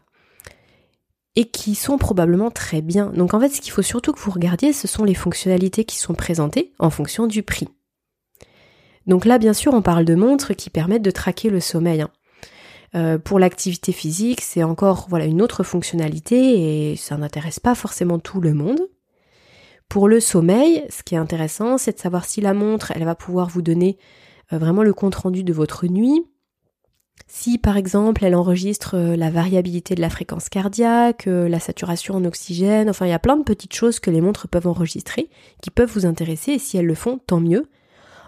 et 1.37 1.47
qui 1.47 1.74
sont 1.74 1.99
probablement 1.99 2.51
très 2.51 2.80
bien. 2.80 3.07
Donc 3.07 3.35
en 3.35 3.41
fait, 3.41 3.49
ce 3.49 3.61
qu'il 3.61 3.72
faut 3.72 3.82
surtout 3.82 4.12
que 4.12 4.20
vous 4.20 4.30
regardiez, 4.30 4.72
ce 4.72 4.87
sont 4.87 5.05
les 5.05 5.14
fonctionnalités 5.14 5.85
qui 5.85 5.99
sont 5.99 6.14
présentées 6.14 6.72
en 6.78 6.91
fonction 6.91 7.26
du 7.26 7.43
prix. 7.43 7.68
Donc 9.07 9.24
là, 9.24 9.39
bien 9.39 9.53
sûr, 9.53 9.74
on 9.74 9.82
parle 9.82 10.05
de 10.05 10.14
montres 10.14 10.55
qui 10.55 10.70
permettent 10.70 11.03
de 11.03 11.11
traquer 11.11 11.51
le 11.51 11.61
sommeil. 11.61 12.03
Hein. 12.03 12.11
Euh, 12.95 13.18
pour 13.18 13.39
l'activité 13.39 13.93
physique, 13.93 14.41
c'est 14.41 14.62
encore 14.62 15.07
voilà 15.09 15.24
une 15.24 15.43
autre 15.43 15.64
fonctionnalité 15.64 16.93
et 16.93 16.97
ça 16.97 17.16
n'intéresse 17.16 17.59
pas 17.59 17.74
forcément 17.74 18.18
tout 18.18 18.41
le 18.41 18.55
monde. 18.55 18.80
Pour 19.89 20.09
le 20.09 20.20
sommeil, 20.20 20.85
ce 20.91 21.03
qui 21.03 21.14
est 21.14 21.18
intéressant, 21.18 21.76
c'est 21.76 21.97
de 21.97 21.99
savoir 21.99 22.24
si 22.24 22.41
la 22.41 22.55
montre, 22.55 22.93
elle 22.93 23.05
va 23.05 23.14
pouvoir 23.14 23.49
vous 23.49 23.62
donner 23.62 23.99
euh, 24.53 24.59
vraiment 24.59 24.82
le 24.82 24.95
compte 24.95 25.14
rendu 25.16 25.43
de 25.43 25.53
votre 25.53 25.87
nuit, 25.87 26.24
si 27.27 27.59
par 27.59 27.77
exemple 27.77 28.25
elle 28.25 28.35
enregistre 28.35 28.97
euh, 28.97 29.17
la 29.17 29.31
variabilité 29.31 29.95
de 29.95 30.01
la 30.01 30.11
fréquence 30.11 30.49
cardiaque, 30.49 31.27
euh, 31.27 31.49
la 31.49 31.61
saturation 31.61 32.15
en 32.15 32.25
oxygène, 32.25 32.89
enfin 32.89 33.07
il 33.07 33.11
y 33.11 33.12
a 33.12 33.19
plein 33.19 33.37
de 33.37 33.43
petites 33.43 33.75
choses 33.75 33.99
que 33.99 34.11
les 34.11 34.21
montres 34.21 34.49
peuvent 34.49 34.67
enregistrer 34.67 35.31
qui 35.62 35.71
peuvent 35.71 35.91
vous 35.91 36.07
intéresser 36.07 36.53
et 36.53 36.59
si 36.59 36.77
elles 36.77 36.87
le 36.87 36.95
font, 36.95 37.19
tant 37.27 37.41
mieux. 37.41 37.69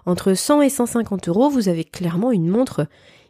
Entre 0.07 0.34
100 0.34 0.62
et 0.62 0.68
150 0.68 1.28
euros, 1.28 1.51
vous 1.51 1.68
avez 1.68 1.84
clairement 1.84 2.30
une 2.30 2.49
montre 2.49 2.87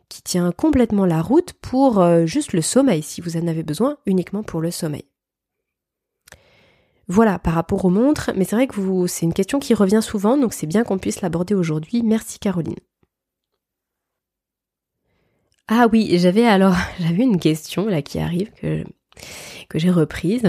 qui 0.09 0.23
tient 0.23 0.53
complètement 0.53 1.07
la 1.07 1.23
route 1.23 1.53
pour 1.55 2.01
euh, 2.01 2.27
juste 2.27 2.53
le 2.53 2.61
sommeil, 2.61 3.03
si 3.03 3.21
vous 3.21 3.37
en 3.37 3.47
avez 3.47 3.63
besoin 3.63 3.97
uniquement 4.07 4.43
pour 4.43 4.61
le 4.61 4.71
sommeil. 4.71 5.05
Voilà, 7.09 7.39
par 7.39 7.55
rapport 7.55 7.85
aux 7.85 7.91
montres, 7.91 8.31
mais 8.37 8.45
c'est 8.45 8.57
vrai 8.57 8.67
que 8.67 9.07
c'est 9.07 9.27
une 9.27 9.33
question 9.33 9.59
qui 9.59 9.75
revient 9.75 10.03
souvent, 10.03 10.37
donc 10.37 10.53
c'est 10.53 10.67
bien 10.67 10.85
qu'on 10.85 10.99
puisse 10.99 11.21
l'aborder 11.23 11.55
aujourd'hui. 11.55 12.03
Merci 12.03 12.39
Caroline. 12.39 12.77
Ah 15.69 15.89
oui, 15.93 16.17
j'avais 16.19 16.47
alors 16.47 16.77
j'avais 17.01 17.25
une 17.25 17.39
question 17.41 17.87
là 17.87 18.03
qui 18.03 18.19
arrive 18.19 18.51
que 19.69 19.79
j'ai 19.79 19.91
reprise. 19.91 20.45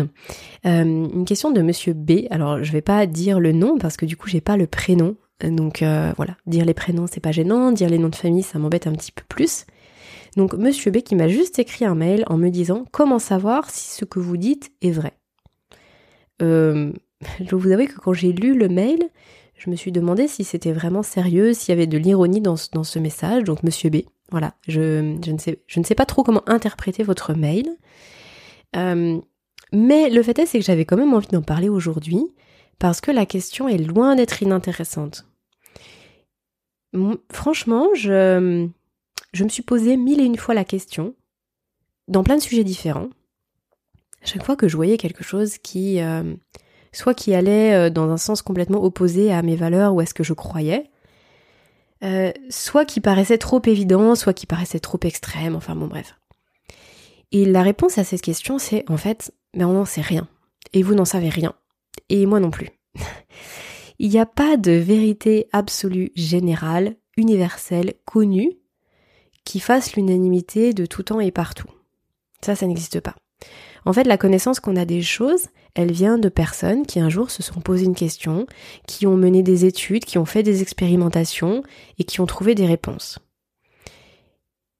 Euh, 0.66 0.84
une 0.84 1.26
question 1.26 1.52
de 1.52 1.62
Monsieur 1.62 1.94
B. 1.94 2.28
Alors 2.30 2.64
je 2.64 2.72
vais 2.72 2.82
pas 2.82 3.06
dire 3.06 3.40
le 3.40 3.52
nom 3.52 3.78
parce 3.78 3.98
que 3.98 4.06
du 4.06 4.18
coup 4.18 4.30
j'ai 4.30 4.42
pas 4.42 4.58
le 4.58 4.68
prénom. 4.68 5.16
Donc 5.44 5.82
euh, 5.82 6.14
voilà, 6.18 6.36
dire 6.48 6.66
les 6.66 6.74
prénoms 6.74 7.08
c'est 7.08 7.20
pas 7.20 7.32
gênant, 7.32 7.72
dire 7.72 7.90
les 7.90 8.00
noms 8.00 8.10
de 8.10 8.16
famille 8.16 8.44
ça 8.44 8.60
m'embête 8.60 8.88
un 8.88 8.94
petit 8.94 9.12
peu 9.12 9.24
plus. 9.28 9.66
Donc 10.36 10.54
Monsieur 10.54 10.92
B 10.92 10.98
qui 10.98 11.16
m'a 11.16 11.28
juste 11.28 11.60
écrit 11.60 11.86
un 11.86 11.96
mail 11.96 12.24
en 12.28 12.38
me 12.38 12.50
disant 12.50 12.86
comment 12.92 13.20
savoir 13.20 13.70
si 13.70 13.96
ce 13.96 14.06
que 14.06 14.20
vous 14.20 14.38
dites 14.38 14.72
est 14.82 14.92
vrai? 14.92 15.14
Euh, 16.42 16.92
je 17.40 17.56
vous 17.56 17.72
avouer 17.72 17.88
que 17.88 18.00
quand 18.00 18.14
j'ai 18.14 18.32
lu 18.32 18.58
le 18.58 18.68
mail, 18.68 19.00
je 19.56 19.70
me 19.70 19.76
suis 19.76 19.92
demandé 19.92 20.28
si 20.28 20.44
c'était 20.44 20.74
vraiment 20.74 21.02
sérieux, 21.02 21.54
s'il 21.54 21.70
y 21.70 21.78
avait 21.78 21.88
de 21.88 21.98
l'ironie 21.98 22.42
dans, 22.42 22.56
dans 22.74 22.84
ce 22.84 23.00
message. 23.00 23.44
Donc 23.44 23.64
Monsieur 23.64 23.90
B, 23.90 23.98
voilà, 24.30 24.56
je, 24.68 25.02
ne 25.02 25.84
sais, 25.84 25.96
pas 25.96 26.06
trop 26.06 26.24
comment 26.24 26.44
interpréter 26.48 27.04
votre 27.04 27.34
mail. 27.34 27.70
Euh, 28.76 29.20
mais 29.72 30.10
le 30.10 30.24
fait 30.24 30.38
est, 30.40 30.46
c'est 30.46 30.60
que 30.60 30.66
j'avais 30.66 30.86
quand 30.86 30.98
même 30.98 31.14
envie 31.14 31.28
d'en 31.28 31.42
parler 31.42 31.70
aujourd'hui 31.70 32.22
parce 32.80 33.02
que 33.02 33.12
la 33.12 33.26
question 33.26 33.68
est 33.68 33.78
loin 33.78 34.16
d'être 34.16 34.42
inintéressante. 34.44 35.26
Franchement, 37.32 37.88
je, 37.96 38.70
me 39.40 39.50
suis 39.50 39.64
posé 39.64 39.98
mille 39.98 40.20
et 40.20 40.26
une 40.26 40.38
fois 40.38 40.56
la 40.56 40.66
question, 40.66 41.16
dans 42.08 42.24
plein 42.24 42.38
de 42.38 42.42
sujets 42.42 42.64
différents. 42.64 43.10
chaque 44.24 44.44
fois 44.44 44.56
que 44.56 44.68
je 44.68 44.76
voyais 44.76 44.98
quelque 44.98 45.24
chose 45.24 45.58
qui, 45.58 46.02
euh, 46.02 46.36
soit 46.92 47.14
qui 47.14 47.34
allait 47.34 47.74
euh, 47.74 47.90
dans 47.90 48.10
un 48.10 48.18
sens 48.18 48.42
complètement 48.42 48.84
opposé 48.84 49.32
à 49.32 49.42
mes 49.42 49.56
valeurs 49.56 49.94
ou 49.94 50.00
à 50.00 50.06
ce 50.06 50.14
que 50.14 50.24
je 50.24 50.34
croyais, 50.34 50.90
euh, 52.04 52.32
soit 52.50 52.86
qui 52.86 53.02
paraissait 53.02 53.38
trop 53.38 53.62
évident, 53.66 54.16
soit 54.16 54.34
qui 54.34 54.46
paraissait 54.46 54.80
trop 54.80 55.00
extrême, 55.04 55.56
enfin 55.56 55.76
bon 55.76 55.88
bref. 55.88 56.16
Et 57.32 57.46
la 57.46 57.62
réponse 57.62 57.98
à 57.98 58.04
cette 58.04 58.22
question, 58.22 58.60
c'est 58.60 58.90
en 58.90 58.98
fait, 58.98 59.34
mais 59.56 59.64
on 59.64 59.74
n'en 59.74 59.86
sait 59.86 60.02
rien. 60.02 60.28
Et 60.74 60.84
vous 60.84 60.96
n'en 60.96 61.06
savez 61.06 61.30
rien. 61.30 61.54
Et 62.10 62.26
moi 62.26 62.40
non 62.40 62.52
plus. 62.52 62.70
Il 64.00 64.10
n'y 64.10 64.20
a 64.20 64.26
pas 64.26 64.58
de 64.58 64.72
vérité 64.72 65.48
absolue 65.52 66.12
générale, 66.16 66.96
universelle, 67.18 67.96
connue, 68.06 68.52
qui 69.44 69.60
fasse 69.60 69.96
l'unanimité 69.96 70.74
de 70.74 70.86
tout 70.86 71.04
temps 71.04 71.20
et 71.20 71.32
partout. 71.32 71.68
Ça, 72.44 72.56
ça 72.56 72.68
n'existe 72.68 73.00
pas. 73.00 73.16
En 73.88 73.94
fait, 73.94 74.04
la 74.04 74.18
connaissance 74.18 74.60
qu'on 74.60 74.76
a 74.76 74.84
des 74.84 75.02
choses, 75.02 75.48
elle 75.74 75.94
vient 75.94 76.18
de 76.18 76.28
personnes 76.28 76.86
qui 76.86 77.00
un 77.00 77.08
jour 77.08 77.32
se 77.32 77.42
sont 77.42 77.62
posées 77.62 77.86
une 77.86 77.96
question, 77.96 78.46
qui 78.86 79.08
ont 79.08 79.16
mené 79.16 79.44
des 79.44 79.64
études, 79.64 80.04
qui 80.04 80.18
ont 80.18 80.26
fait 80.26 80.44
des 80.44 80.62
expérimentations 80.62 81.64
et 81.98 82.04
qui 82.04 82.20
ont 82.20 82.26
trouvé 82.26 82.54
des 82.54 82.66
réponses. 82.66 83.18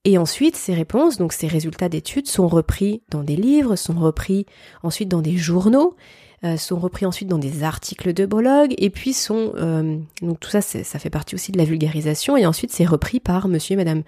Et 0.04 0.18
ensuite, 0.18 0.56
ces 0.56 0.74
réponses, 0.74 1.16
donc 1.16 1.32
ces 1.32 1.46
résultats 1.46 1.88
d'études, 1.88 2.26
sont 2.26 2.48
repris 2.48 3.02
dans 3.08 3.22
des 3.22 3.36
livres, 3.36 3.76
sont 3.76 3.98
repris 3.98 4.44
ensuite 4.82 5.08
dans 5.08 5.22
des 5.22 5.38
journaux, 5.38 5.96
euh, 6.44 6.58
sont 6.58 6.78
repris 6.78 7.06
ensuite 7.06 7.30
dans 7.30 7.38
des 7.38 7.62
articles 7.62 8.12
de 8.12 8.26
blog, 8.26 8.74
et 8.76 8.90
puis 8.90 9.14
sont 9.14 9.54
euh, 9.56 9.96
donc 10.20 10.38
tout 10.38 10.50
ça, 10.50 10.60
ça 10.60 10.98
fait 10.98 11.08
partie 11.08 11.34
aussi 11.34 11.50
de 11.50 11.56
la 11.56 11.64
vulgarisation, 11.64 12.36
et 12.36 12.44
ensuite 12.44 12.72
c'est 12.72 12.84
repris 12.84 13.20
par 13.20 13.48
Monsieur 13.48 13.72
et 13.72 13.76
Madame 13.76 14.02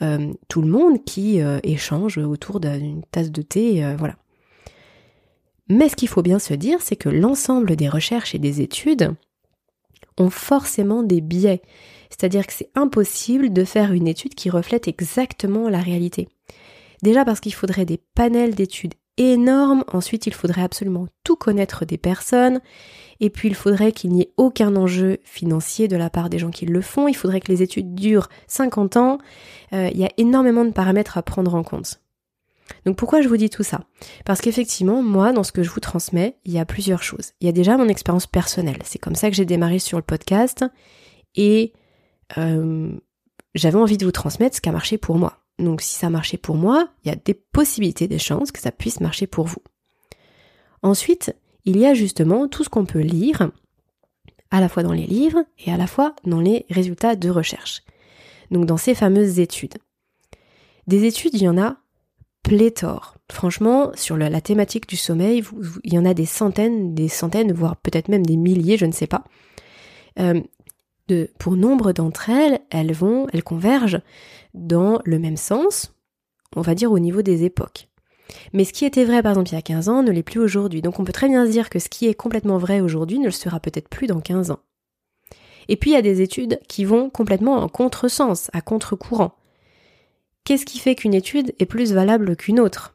euh, 0.00 0.32
tout 0.48 0.62
le 0.62 0.68
monde 0.68 1.04
qui 1.04 1.40
échange 1.62 2.16
autour 2.16 2.58
d'une 2.58 3.02
tasse 3.10 3.30
de 3.30 3.42
thé, 3.42 3.94
voilà. 3.98 4.16
Mais 5.68 5.88
ce 5.88 5.96
qu'il 5.96 6.08
faut 6.08 6.22
bien 6.22 6.38
se 6.38 6.54
dire, 6.54 6.80
c'est 6.80 6.96
que 6.96 7.08
l'ensemble 7.08 7.76
des 7.76 7.88
recherches 7.88 8.34
et 8.34 8.38
des 8.38 8.60
études 8.60 9.14
ont 10.18 10.30
forcément 10.30 11.02
des 11.02 11.20
biais. 11.20 11.62
C'est-à-dire 12.08 12.46
que 12.46 12.52
c'est 12.52 12.70
impossible 12.74 13.52
de 13.52 13.64
faire 13.64 13.92
une 13.92 14.06
étude 14.06 14.34
qui 14.34 14.48
reflète 14.48 14.88
exactement 14.88 15.68
la 15.68 15.80
réalité. 15.80 16.28
Déjà 17.02 17.24
parce 17.24 17.40
qu'il 17.40 17.54
faudrait 17.54 17.84
des 17.84 18.00
panels 18.14 18.54
d'études 18.54 18.94
énorme. 19.16 19.84
Ensuite, 19.92 20.26
il 20.26 20.34
faudrait 20.34 20.62
absolument 20.62 21.06
tout 21.24 21.36
connaître 21.36 21.84
des 21.84 21.98
personnes. 21.98 22.60
Et 23.20 23.30
puis, 23.30 23.48
il 23.48 23.54
faudrait 23.54 23.92
qu'il 23.92 24.12
n'y 24.12 24.22
ait 24.22 24.32
aucun 24.36 24.76
enjeu 24.76 25.18
financier 25.24 25.88
de 25.88 25.96
la 25.96 26.10
part 26.10 26.28
des 26.30 26.38
gens 26.38 26.50
qui 26.50 26.66
le 26.66 26.80
font. 26.80 27.08
Il 27.08 27.16
faudrait 27.16 27.40
que 27.40 27.50
les 27.50 27.62
études 27.62 27.94
durent 27.94 28.28
50 28.46 28.96
ans. 28.96 29.18
Euh, 29.72 29.88
il 29.92 29.98
y 29.98 30.04
a 30.04 30.10
énormément 30.18 30.64
de 30.64 30.70
paramètres 30.70 31.16
à 31.16 31.22
prendre 31.22 31.54
en 31.54 31.62
compte. 31.62 32.00
Donc 32.84 32.96
pourquoi 32.96 33.22
je 33.22 33.28
vous 33.28 33.36
dis 33.36 33.50
tout 33.50 33.62
ça? 33.62 33.84
Parce 34.24 34.40
qu'effectivement, 34.40 35.02
moi, 35.02 35.32
dans 35.32 35.42
ce 35.44 35.52
que 35.52 35.62
je 35.62 35.70
vous 35.70 35.80
transmets, 35.80 36.36
il 36.44 36.52
y 36.52 36.58
a 36.58 36.64
plusieurs 36.64 37.02
choses. 37.02 37.32
Il 37.40 37.46
y 37.46 37.48
a 37.48 37.52
déjà 37.52 37.76
mon 37.76 37.88
expérience 37.88 38.26
personnelle. 38.26 38.78
C'est 38.84 38.98
comme 38.98 39.14
ça 39.14 39.30
que 39.30 39.36
j'ai 39.36 39.44
démarré 39.44 39.78
sur 39.78 39.98
le 39.98 40.02
podcast. 40.02 40.64
Et 41.34 41.72
euh, 42.38 42.92
j'avais 43.54 43.78
envie 43.78 43.98
de 43.98 44.04
vous 44.04 44.12
transmettre 44.12 44.56
ce 44.56 44.60
qui 44.60 44.68
a 44.68 44.72
marché 44.72 44.98
pour 44.98 45.16
moi. 45.16 45.38
Donc 45.58 45.80
si 45.80 45.94
ça 45.94 46.10
marchait 46.10 46.36
pour 46.36 46.56
moi, 46.56 46.88
il 47.04 47.08
y 47.08 47.12
a 47.12 47.16
des 47.16 47.34
possibilités, 47.34 48.08
des 48.08 48.18
chances 48.18 48.52
que 48.52 48.60
ça 48.60 48.72
puisse 48.72 49.00
marcher 49.00 49.26
pour 49.26 49.46
vous. 49.46 49.62
Ensuite, 50.82 51.34
il 51.64 51.78
y 51.78 51.86
a 51.86 51.94
justement 51.94 52.48
tout 52.48 52.62
ce 52.62 52.68
qu'on 52.68 52.84
peut 52.84 53.00
lire, 53.00 53.50
à 54.50 54.60
la 54.60 54.68
fois 54.68 54.82
dans 54.82 54.92
les 54.92 55.06
livres 55.06 55.44
et 55.58 55.72
à 55.72 55.76
la 55.76 55.86
fois 55.86 56.14
dans 56.24 56.40
les 56.40 56.66
résultats 56.70 57.16
de 57.16 57.30
recherche. 57.30 57.82
Donc 58.50 58.66
dans 58.66 58.76
ces 58.76 58.94
fameuses 58.94 59.40
études. 59.40 59.74
Des 60.86 61.04
études, 61.04 61.34
il 61.34 61.42
y 61.42 61.48
en 61.48 61.58
a 61.58 61.78
pléthore. 62.46 63.16
Franchement, 63.30 63.90
sur 63.96 64.16
la, 64.16 64.40
thématique 64.40 64.88
du 64.88 64.94
sommeil, 64.94 65.42
il 65.82 65.92
y 65.92 65.98
en 65.98 66.04
a 66.04 66.14
des 66.14 66.26
centaines, 66.26 66.94
des 66.94 67.08
centaines, 67.08 67.52
voire 67.52 67.76
peut-être 67.76 68.08
même 68.08 68.24
des 68.24 68.36
milliers, 68.36 68.76
je 68.76 68.86
ne 68.86 68.92
sais 68.92 69.08
pas. 69.08 69.24
Euh, 70.20 70.40
pour 71.40 71.56
nombre 71.56 71.92
d'entre 71.92 72.30
elles, 72.30 72.60
elles 72.70 72.92
vont, 72.92 73.26
elles 73.32 73.42
convergent 73.42 74.00
dans 74.54 75.00
le 75.04 75.18
même 75.18 75.36
sens, 75.36 75.92
on 76.54 76.60
va 76.60 76.76
dire 76.76 76.92
au 76.92 77.00
niveau 77.00 77.20
des 77.20 77.44
époques. 77.44 77.88
Mais 78.52 78.64
ce 78.64 78.72
qui 78.72 78.84
était 78.84 79.04
vrai 79.04 79.22
par 79.22 79.32
exemple 79.32 79.50
il 79.50 79.54
y 79.54 79.58
a 79.58 79.62
15 79.62 79.88
ans 79.88 80.02
ne 80.04 80.12
l'est 80.12 80.22
plus 80.22 80.40
aujourd'hui. 80.40 80.82
Donc 80.82 81.00
on 81.00 81.04
peut 81.04 81.12
très 81.12 81.28
bien 81.28 81.46
se 81.46 81.50
dire 81.50 81.68
que 81.68 81.80
ce 81.80 81.88
qui 81.88 82.06
est 82.06 82.14
complètement 82.14 82.58
vrai 82.58 82.80
aujourd'hui 82.80 83.18
ne 83.18 83.26
le 83.26 83.30
sera 83.32 83.58
peut-être 83.58 83.88
plus 83.88 84.06
dans 84.06 84.20
15 84.20 84.52
ans. 84.52 84.60
Et 85.68 85.76
puis 85.76 85.90
il 85.90 85.94
y 85.94 85.98
a 85.98 86.02
des 86.02 86.22
études 86.22 86.60
qui 86.68 86.84
vont 86.84 87.10
complètement 87.10 87.56
en 87.56 87.68
contresens, 87.68 88.50
à 88.52 88.60
contre-courant. 88.60 89.32
Qu'est-ce 90.46 90.64
qui 90.64 90.78
fait 90.78 90.94
qu'une 90.94 91.12
étude 91.12 91.56
est 91.58 91.66
plus 91.66 91.92
valable 91.92 92.36
qu'une 92.36 92.60
autre? 92.60 92.94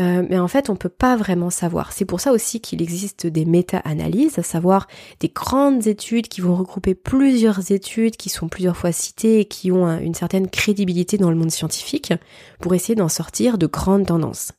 Euh, 0.00 0.26
mais 0.28 0.38
en 0.38 0.48
fait, 0.48 0.70
on 0.70 0.72
ne 0.72 0.78
peut 0.78 0.88
pas 0.88 1.16
vraiment 1.16 1.50
savoir. 1.50 1.92
C'est 1.92 2.04
pour 2.04 2.20
ça 2.20 2.32
aussi 2.32 2.60
qu'il 2.60 2.82
existe 2.82 3.28
des 3.28 3.44
méta-analyses, 3.44 4.40
à 4.40 4.42
savoir 4.42 4.88
des 5.20 5.28
grandes 5.28 5.86
études 5.86 6.26
qui 6.26 6.40
vont 6.40 6.56
regrouper 6.56 6.96
plusieurs 6.96 7.70
études 7.70 8.16
qui 8.16 8.28
sont 8.28 8.48
plusieurs 8.48 8.76
fois 8.76 8.90
citées 8.90 9.38
et 9.38 9.44
qui 9.44 9.70
ont 9.70 10.00
une 10.00 10.14
certaine 10.14 10.50
crédibilité 10.50 11.16
dans 11.16 11.30
le 11.30 11.36
monde 11.36 11.52
scientifique 11.52 12.12
pour 12.58 12.74
essayer 12.74 12.96
d'en 12.96 13.08
sortir 13.08 13.56
de 13.56 13.68
grandes 13.68 14.06
tendances. 14.06 14.50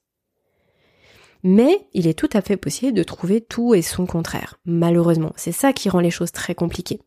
Mais 1.43 1.85
il 1.93 2.07
est 2.07 2.17
tout 2.17 2.29
à 2.31 2.41
fait 2.41 2.57
possible 2.57 2.97
de 2.97 3.03
trouver 3.03 3.41
tout 3.41 3.73
et 3.73 3.81
son 3.81 4.05
contraire, 4.05 4.57
malheureusement. 4.63 5.33
C'est 5.35 5.51
ça 5.51 5.73
qui 5.73 5.89
rend 5.89 5.99
les 5.99 6.11
choses 6.11 6.31
très 6.31 6.55
compliquées. 6.55 7.01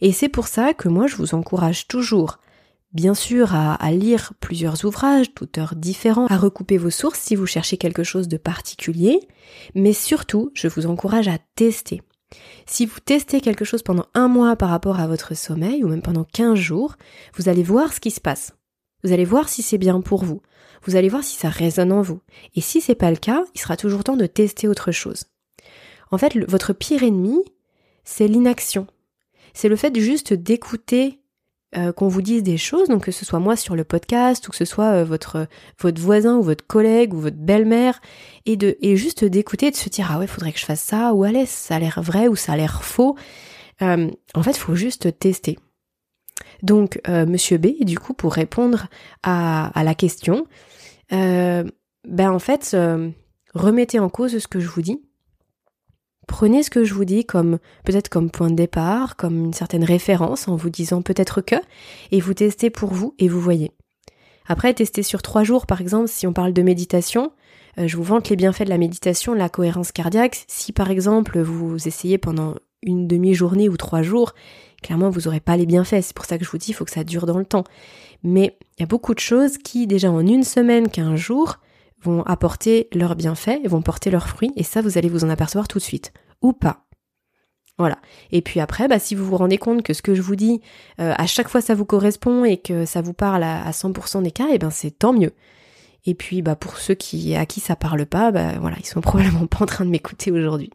Et 0.00 0.12
c'est 0.12 0.28
pour 0.28 0.46
ça 0.46 0.74
que 0.74 0.88
moi 0.88 1.08
je 1.08 1.16
vous 1.16 1.34
encourage 1.34 1.88
toujours 1.88 2.38
bien 2.96 3.14
sûr 3.14 3.54
à, 3.54 3.92
lire 3.92 4.32
plusieurs 4.40 4.84
ouvrages 4.84 5.32
d'auteurs 5.34 5.76
différents, 5.76 6.26
à 6.26 6.38
recouper 6.38 6.78
vos 6.78 6.90
sources 6.90 7.20
si 7.20 7.36
vous 7.36 7.46
cherchez 7.46 7.76
quelque 7.76 8.02
chose 8.02 8.26
de 8.26 8.38
particulier, 8.38 9.20
mais 9.74 9.92
surtout, 9.92 10.50
je 10.54 10.66
vous 10.66 10.86
encourage 10.86 11.28
à 11.28 11.38
tester. 11.54 12.02
Si 12.64 12.86
vous 12.86 12.98
testez 12.98 13.40
quelque 13.40 13.64
chose 13.64 13.82
pendant 13.82 14.06
un 14.14 14.28
mois 14.28 14.56
par 14.56 14.70
rapport 14.70 14.98
à 14.98 15.06
votre 15.06 15.36
sommeil, 15.36 15.84
ou 15.84 15.88
même 15.88 16.02
pendant 16.02 16.24
15 16.24 16.58
jours, 16.58 16.96
vous 17.36 17.48
allez 17.48 17.62
voir 17.62 17.92
ce 17.92 18.00
qui 18.00 18.10
se 18.10 18.20
passe. 18.20 18.54
Vous 19.04 19.12
allez 19.12 19.26
voir 19.26 19.48
si 19.48 19.62
c'est 19.62 19.78
bien 19.78 20.00
pour 20.00 20.24
vous. 20.24 20.40
Vous 20.84 20.96
allez 20.96 21.10
voir 21.10 21.22
si 21.22 21.36
ça 21.36 21.50
résonne 21.50 21.92
en 21.92 22.02
vous. 22.02 22.20
Et 22.54 22.60
si 22.60 22.80
c'est 22.80 22.94
pas 22.94 23.10
le 23.10 23.16
cas, 23.16 23.44
il 23.54 23.60
sera 23.60 23.76
toujours 23.76 24.04
temps 24.04 24.16
de 24.16 24.26
tester 24.26 24.68
autre 24.68 24.90
chose. 24.90 25.24
En 26.10 26.18
fait, 26.18 26.36
votre 26.48 26.72
pire 26.72 27.02
ennemi, 27.02 27.38
c'est 28.04 28.26
l'inaction. 28.26 28.86
C'est 29.52 29.68
le 29.68 29.76
fait 29.76 29.94
juste 30.00 30.32
d'écouter 30.32 31.20
euh, 31.76 31.92
qu'on 31.92 32.06
vous 32.06 32.22
dise 32.22 32.44
des 32.44 32.58
choses, 32.58 32.88
donc 32.88 33.04
que 33.04 33.12
ce 33.12 33.24
soit 33.24 33.40
moi 33.40 33.56
sur 33.56 33.74
le 33.74 33.82
podcast 33.82 34.46
ou 34.46 34.52
que 34.52 34.56
ce 34.56 34.64
soit 34.64 34.92
euh, 34.92 35.04
votre 35.04 35.48
votre 35.80 36.00
voisin 36.00 36.36
ou 36.36 36.42
votre 36.42 36.64
collègue 36.64 37.12
ou 37.12 37.18
votre 37.18 37.36
belle-mère, 37.36 38.00
et 38.46 38.56
de 38.56 38.76
et 38.80 38.96
juste 38.96 39.24
d'écouter, 39.24 39.72
de 39.72 39.76
se 39.76 39.88
dire 39.88 40.08
ah 40.12 40.18
ouais, 40.20 40.28
faudrait 40.28 40.52
que 40.52 40.60
je 40.60 40.64
fasse 40.64 40.80
ça 40.80 41.12
ou 41.12 41.24
allez, 41.24 41.44
ça 41.44 41.74
a 41.76 41.78
l'air 41.80 42.00
vrai 42.00 42.28
ou 42.28 42.36
ça 42.36 42.52
a 42.52 42.56
l'air 42.56 42.84
faux. 42.84 43.16
Euh, 43.82 44.08
en 44.34 44.42
fait, 44.44 44.52
il 44.52 44.60
faut 44.60 44.76
juste 44.76 45.18
tester. 45.18 45.58
Donc, 46.62 47.00
Monsieur 47.08 47.58
B, 47.58 47.82
du 47.82 47.98
coup, 47.98 48.14
pour 48.14 48.32
répondre 48.32 48.86
à, 49.22 49.66
à 49.78 49.84
la 49.84 49.94
question, 49.94 50.46
ben 51.10 51.70
en 52.04 52.38
fait, 52.38 52.76
remettez 53.54 53.98
en 53.98 54.08
cause 54.08 54.38
ce 54.38 54.48
que 54.48 54.60
je 54.60 54.68
vous 54.68 54.82
dis 54.82 55.05
Prenez 56.26 56.62
ce 56.62 56.70
que 56.70 56.84
je 56.84 56.92
vous 56.92 57.04
dis 57.04 57.24
comme 57.24 57.58
peut-être 57.84 58.08
comme 58.08 58.30
point 58.30 58.50
de 58.50 58.56
départ, 58.56 59.16
comme 59.16 59.46
une 59.46 59.52
certaine 59.52 59.84
référence 59.84 60.48
en 60.48 60.56
vous 60.56 60.70
disant 60.70 61.02
peut-être 61.02 61.40
que, 61.40 61.56
et 62.10 62.20
vous 62.20 62.34
testez 62.34 62.70
pour 62.70 62.92
vous 62.92 63.14
et 63.18 63.28
vous 63.28 63.40
voyez. 63.40 63.70
Après, 64.48 64.74
testez 64.74 65.02
sur 65.02 65.22
trois 65.22 65.44
jours, 65.44 65.66
par 65.66 65.80
exemple, 65.80 66.08
si 66.08 66.26
on 66.26 66.32
parle 66.32 66.52
de 66.52 66.62
méditation, 66.62 67.32
euh, 67.78 67.88
je 67.88 67.96
vous 67.96 68.02
vante 68.02 68.28
les 68.28 68.36
bienfaits 68.36 68.64
de 68.64 68.68
la 68.68 68.78
méditation, 68.78 69.34
la 69.34 69.48
cohérence 69.48 69.92
cardiaque. 69.92 70.44
Si 70.48 70.72
par 70.72 70.90
exemple 70.90 71.40
vous 71.40 71.76
essayez 71.86 72.18
pendant 72.18 72.54
une 72.82 73.06
demi-journée 73.06 73.68
ou 73.68 73.76
trois 73.76 74.02
jours, 74.02 74.34
clairement 74.82 75.10
vous 75.10 75.22
n'aurez 75.22 75.40
pas 75.40 75.56
les 75.56 75.66
bienfaits. 75.66 76.02
C'est 76.02 76.16
pour 76.16 76.26
ça 76.26 76.38
que 76.38 76.44
je 76.44 76.50
vous 76.50 76.58
dis, 76.58 76.70
il 76.70 76.74
faut 76.74 76.84
que 76.84 76.90
ça 76.90 77.04
dure 77.04 77.26
dans 77.26 77.38
le 77.38 77.44
temps. 77.44 77.64
Mais 78.22 78.56
il 78.76 78.80
y 78.80 78.84
a 78.84 78.86
beaucoup 78.86 79.14
de 79.14 79.20
choses 79.20 79.58
qui, 79.58 79.86
déjà 79.86 80.10
en 80.10 80.26
une 80.26 80.44
semaine, 80.44 80.88
qu'un 80.88 81.16
jour, 81.16 81.58
vont 82.02 82.22
apporter 82.22 82.88
leurs 82.92 83.16
bienfaits, 83.16 83.66
vont 83.66 83.82
porter 83.82 84.10
leurs 84.10 84.28
fruits, 84.28 84.52
et 84.56 84.62
ça, 84.62 84.82
vous 84.82 84.98
allez 84.98 85.08
vous 85.08 85.24
en 85.24 85.30
apercevoir 85.30 85.68
tout 85.68 85.78
de 85.78 85.84
suite. 85.84 86.12
Ou 86.42 86.52
pas. 86.52 86.86
Voilà. 87.78 87.98
Et 88.32 88.40
puis 88.40 88.60
après, 88.60 88.88
bah, 88.88 88.98
si 88.98 89.14
vous 89.14 89.24
vous 89.24 89.36
rendez 89.36 89.58
compte 89.58 89.82
que 89.82 89.92
ce 89.92 90.00
que 90.00 90.14
je 90.14 90.22
vous 90.22 90.36
dis, 90.36 90.60
euh, 91.00 91.12
à 91.16 91.26
chaque 91.26 91.48
fois 91.48 91.60
ça 91.60 91.74
vous 91.74 91.84
correspond 91.84 92.44
et 92.44 92.56
que 92.56 92.86
ça 92.86 93.02
vous 93.02 93.12
parle 93.12 93.42
à, 93.42 93.70
100% 93.70 94.22
des 94.22 94.30
cas, 94.30 94.48
et 94.48 94.54
eh 94.54 94.58
ben 94.58 94.70
c'est 94.70 94.92
tant 94.92 95.12
mieux. 95.12 95.32
Et 96.06 96.14
puis 96.14 96.40
bah 96.40 96.56
pour 96.56 96.78
ceux 96.78 96.94
qui 96.94 97.34
à 97.34 97.44
qui 97.44 97.60
ça 97.60 97.76
parle 97.76 98.06
pas, 98.06 98.30
bah 98.30 98.58
voilà, 98.60 98.76
ils 98.78 98.86
sont 98.86 99.00
probablement 99.02 99.46
pas 99.46 99.64
en 99.64 99.66
train 99.66 99.84
de 99.84 99.90
m'écouter 99.90 100.30
aujourd'hui. 100.30 100.70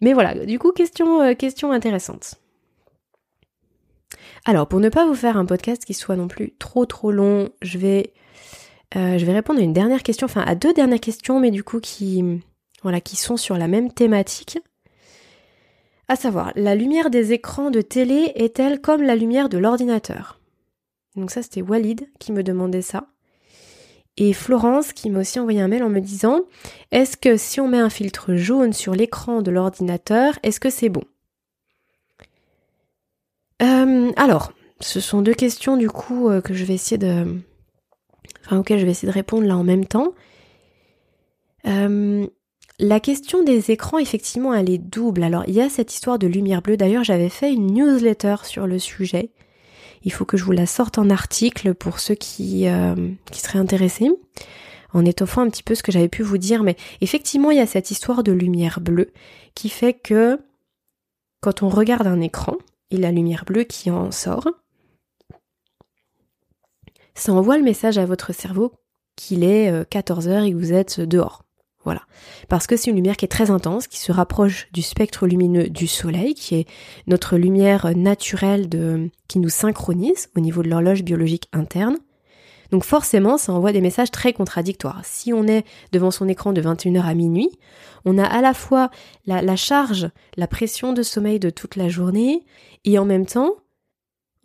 Mais 0.00 0.12
voilà, 0.12 0.34
du 0.44 0.58
coup 0.58 0.72
question 0.72 1.22
euh, 1.22 1.34
question 1.34 1.70
intéressante. 1.70 2.40
Alors 4.44 4.66
pour 4.66 4.80
ne 4.80 4.88
pas 4.88 5.06
vous 5.06 5.14
faire 5.14 5.36
un 5.36 5.46
podcast 5.46 5.84
qui 5.84 5.94
soit 5.94 6.16
non 6.16 6.26
plus 6.26 6.52
trop 6.58 6.84
trop 6.84 7.12
long, 7.12 7.50
je 7.62 7.78
vais 7.78 8.12
euh, 8.96 9.18
je 9.18 9.24
vais 9.24 9.32
répondre 9.32 9.60
à 9.60 9.62
une 9.62 9.72
dernière 9.72 10.02
question, 10.02 10.24
enfin 10.24 10.42
à 10.46 10.54
deux 10.54 10.72
dernières 10.72 11.00
questions, 11.00 11.40
mais 11.40 11.50
du 11.50 11.62
coup 11.62 11.80
qui, 11.80 12.24
voilà, 12.82 13.00
qui 13.00 13.16
sont 13.16 13.36
sur 13.36 13.56
la 13.56 13.68
même 13.68 13.92
thématique. 13.92 14.58
À 16.08 16.16
savoir, 16.16 16.52
la 16.56 16.74
lumière 16.74 17.10
des 17.10 17.32
écrans 17.32 17.70
de 17.70 17.82
télé 17.82 18.32
est-elle 18.34 18.80
comme 18.80 19.02
la 19.02 19.14
lumière 19.14 19.50
de 19.50 19.58
l'ordinateur? 19.58 20.40
Donc 21.16 21.30
ça, 21.30 21.42
c'était 21.42 21.60
Walid 21.60 22.08
qui 22.18 22.32
me 22.32 22.42
demandait 22.42 22.82
ça. 22.82 23.08
Et 24.16 24.32
Florence 24.32 24.92
qui 24.92 25.10
m'a 25.10 25.20
aussi 25.20 25.38
envoyé 25.38 25.60
un 25.60 25.68
mail 25.68 25.84
en 25.84 25.90
me 25.90 26.00
disant 26.00 26.40
Est-ce 26.92 27.16
que 27.16 27.36
si 27.36 27.60
on 27.60 27.68
met 27.68 27.78
un 27.78 27.90
filtre 27.90 28.34
jaune 28.34 28.72
sur 28.72 28.94
l'écran 28.94 29.42
de 29.42 29.50
l'ordinateur, 29.50 30.38
est-ce 30.42 30.60
que 30.60 30.70
c'est 30.70 30.88
bon? 30.88 31.04
Euh, 33.62 34.10
Alors, 34.16 34.52
ce 34.80 35.00
sont 35.00 35.20
deux 35.20 35.34
questions 35.34 35.76
du 35.76 35.90
coup 35.90 36.30
euh, 36.30 36.40
que 36.40 36.54
je 36.54 36.64
vais 36.64 36.74
essayer 36.74 36.98
de, 36.98 37.38
enfin 38.48 38.58
auquel 38.58 38.78
je 38.78 38.84
vais 38.84 38.92
essayer 38.92 39.08
de 39.08 39.14
répondre 39.14 39.46
là 39.46 39.56
en 39.56 39.64
même 39.64 39.84
temps. 39.84 40.14
Euh, 41.66 42.26
la 42.78 43.00
question 43.00 43.42
des 43.42 43.70
écrans, 43.70 43.98
effectivement, 43.98 44.54
elle 44.54 44.70
est 44.70 44.78
double. 44.78 45.22
Alors, 45.22 45.44
il 45.48 45.54
y 45.54 45.60
a 45.60 45.68
cette 45.68 45.92
histoire 45.92 46.18
de 46.18 46.26
lumière 46.26 46.62
bleue. 46.62 46.76
D'ailleurs, 46.76 47.04
j'avais 47.04 47.28
fait 47.28 47.52
une 47.52 47.74
newsletter 47.74 48.36
sur 48.44 48.66
le 48.66 48.78
sujet. 48.78 49.30
Il 50.04 50.12
faut 50.12 50.24
que 50.24 50.36
je 50.36 50.44
vous 50.44 50.52
la 50.52 50.66
sorte 50.66 50.96
en 50.96 51.10
article 51.10 51.74
pour 51.74 51.98
ceux 51.98 52.14
qui, 52.14 52.68
euh, 52.68 52.94
qui 53.30 53.40
seraient 53.40 53.58
intéressés, 53.58 54.10
en 54.94 55.04
étoffant 55.04 55.42
un 55.42 55.50
petit 55.50 55.64
peu 55.64 55.74
ce 55.74 55.82
que 55.82 55.92
j'avais 55.92 56.08
pu 56.08 56.22
vous 56.22 56.38
dire. 56.38 56.62
Mais 56.62 56.76
effectivement, 57.00 57.50
il 57.50 57.58
y 57.58 57.60
a 57.60 57.66
cette 57.66 57.90
histoire 57.90 58.22
de 58.22 58.32
lumière 58.32 58.80
bleue 58.80 59.10
qui 59.54 59.68
fait 59.68 59.92
que 59.92 60.38
quand 61.40 61.62
on 61.62 61.68
regarde 61.68 62.06
un 62.06 62.20
écran, 62.20 62.56
et 62.90 62.96
la 62.96 63.10
lumière 63.10 63.44
bleue 63.44 63.64
qui 63.64 63.90
en 63.90 64.10
sort, 64.10 64.48
ça 67.18 67.32
envoie 67.32 67.58
le 67.58 67.64
message 67.64 67.98
à 67.98 68.06
votre 68.06 68.32
cerveau 68.32 68.72
qu'il 69.16 69.44
est 69.44 69.88
14 69.90 70.28
euh, 70.28 70.42
et 70.42 70.52
que 70.52 70.56
vous 70.56 70.72
êtes 70.72 71.00
dehors. 71.00 71.42
Voilà. 71.84 72.02
Parce 72.48 72.66
que 72.66 72.76
c'est 72.76 72.90
une 72.90 72.96
lumière 72.96 73.16
qui 73.16 73.24
est 73.24 73.28
très 73.28 73.50
intense, 73.50 73.86
qui 73.86 73.98
se 73.98 74.12
rapproche 74.12 74.68
du 74.72 74.82
spectre 74.82 75.26
lumineux 75.26 75.68
du 75.68 75.86
soleil, 75.86 76.34
qui 76.34 76.56
est 76.56 76.66
notre 77.06 77.36
lumière 77.36 77.96
naturelle 77.96 78.68
de, 78.68 79.10
qui 79.26 79.38
nous 79.38 79.48
synchronise 79.48 80.28
au 80.36 80.40
niveau 80.40 80.62
de 80.62 80.68
l'horloge 80.68 81.02
biologique 81.02 81.48
interne. 81.52 81.96
Donc 82.70 82.84
forcément, 82.84 83.38
ça 83.38 83.52
envoie 83.52 83.72
des 83.72 83.80
messages 83.80 84.10
très 84.10 84.34
contradictoires. 84.34 85.00
Si 85.04 85.32
on 85.32 85.46
est 85.46 85.64
devant 85.92 86.10
son 86.10 86.28
écran 86.28 86.52
de 86.52 86.60
21h 86.60 87.02
à 87.02 87.14
minuit, 87.14 87.50
on 88.04 88.18
a 88.18 88.24
à 88.24 88.42
la 88.42 88.52
fois 88.52 88.90
la 89.26 89.56
charge, 89.56 90.10
la 90.36 90.46
pression 90.46 90.92
de 90.92 91.02
sommeil 91.02 91.40
de 91.40 91.48
toute 91.48 91.76
la 91.76 91.88
journée, 91.88 92.44
et 92.84 92.98
en 92.98 93.06
même 93.06 93.24
temps, 93.24 93.54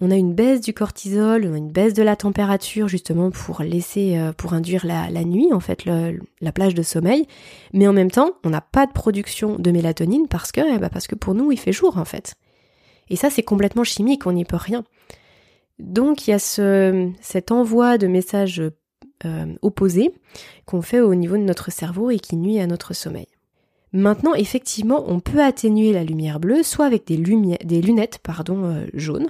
on 0.03 0.11
a 0.11 0.17
une 0.17 0.33
baisse 0.33 0.59
du 0.59 0.73
cortisol, 0.73 1.45
une 1.45 1.71
baisse 1.71 1.93
de 1.93 2.03
la 2.03 2.17
température 2.17 2.89
justement 2.89 3.31
pour 3.31 3.61
laisser, 3.61 4.17
euh, 4.17 4.33
pour 4.33 4.53
induire 4.53 4.85
la, 4.85 5.23
nuit 5.23 5.53
en 5.53 5.61
fait, 5.61 5.85
la 5.85 6.51
plage 6.51 6.75
de 6.75 6.83
sommeil. 6.83 7.25
Mais 7.71 7.87
en 7.87 7.93
même 7.93 8.11
temps, 8.11 8.31
on 8.43 8.49
n'a 8.49 8.59
pas 8.59 8.85
de 8.85 8.91
production 8.91 9.55
de 9.57 9.71
mélatonine 9.71 10.27
parce 10.27 10.51
que, 10.51 10.59
eh 10.59 10.77
ben, 10.77 10.89
parce 10.89 11.07
que 11.07 11.15
pour 11.15 11.35
nous, 11.35 11.53
il 11.53 11.59
fait 11.59 11.71
jour 11.71 11.97
en 11.97 12.03
fait. 12.03 12.35
Et 13.09 13.15
ça, 13.15 13.29
c'est 13.29 13.43
complètement 13.43 13.85
chimique, 13.85 14.27
on 14.27 14.33
n'y 14.33 14.43
peut 14.43 14.57
rien. 14.57 14.83
Donc 15.79 16.27
il 16.27 16.31
y 16.31 16.33
a 16.33 16.39
ce, 16.39 17.09
cet 17.21 17.51
envoi 17.53 17.97
de 17.97 18.07
messages 18.07 18.61
euh, 19.25 19.55
opposés 19.61 20.13
qu'on 20.65 20.81
fait 20.81 20.99
au 20.99 21.15
niveau 21.15 21.37
de 21.37 21.43
notre 21.43 21.71
cerveau 21.71 22.11
et 22.11 22.19
qui 22.19 22.35
nuit 22.35 22.59
à 22.59 22.67
notre 22.67 22.93
sommeil. 22.93 23.27
Maintenant, 23.93 24.33
effectivement, 24.33 25.05
on 25.07 25.21
peut 25.21 25.41
atténuer 25.41 25.93
la 25.93 26.03
lumière 26.03 26.41
bleue, 26.41 26.63
soit 26.63 26.85
avec 26.85 27.05
des, 27.05 27.15
lunettes 27.15 28.19
euh, 28.49 28.87
jaunes, 28.95 29.29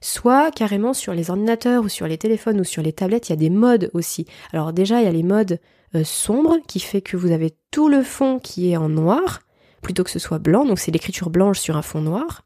soit 0.00 0.50
carrément 0.50 0.94
sur 0.94 1.14
les 1.14 1.30
ordinateurs 1.30 1.84
ou 1.84 1.88
sur 1.88 2.06
les 2.06 2.18
téléphones 2.18 2.60
ou 2.60 2.64
sur 2.64 2.82
les 2.82 2.92
tablettes, 2.92 3.28
il 3.28 3.32
y 3.32 3.34
a 3.34 3.36
des 3.36 3.50
modes 3.50 3.90
aussi. 3.94 4.26
Alors 4.52 4.72
déjà, 4.72 5.00
il 5.00 5.04
y 5.04 5.08
a 5.08 5.12
les 5.12 5.22
modes 5.22 5.60
euh, 5.94 6.04
sombres 6.04 6.56
qui 6.66 6.80
fait 6.80 7.00
que 7.00 7.16
vous 7.16 7.32
avez 7.32 7.56
tout 7.70 7.88
le 7.88 8.02
fond 8.02 8.38
qui 8.38 8.72
est 8.72 8.76
en 8.76 8.88
noir 8.88 9.40
plutôt 9.82 10.02
que 10.02 10.10
ce 10.10 10.18
soit 10.18 10.38
blanc, 10.38 10.64
donc 10.64 10.80
c'est 10.80 10.90
l'écriture 10.90 11.30
blanche 11.30 11.60
sur 11.60 11.76
un 11.76 11.82
fond 11.82 12.00
noir. 12.00 12.42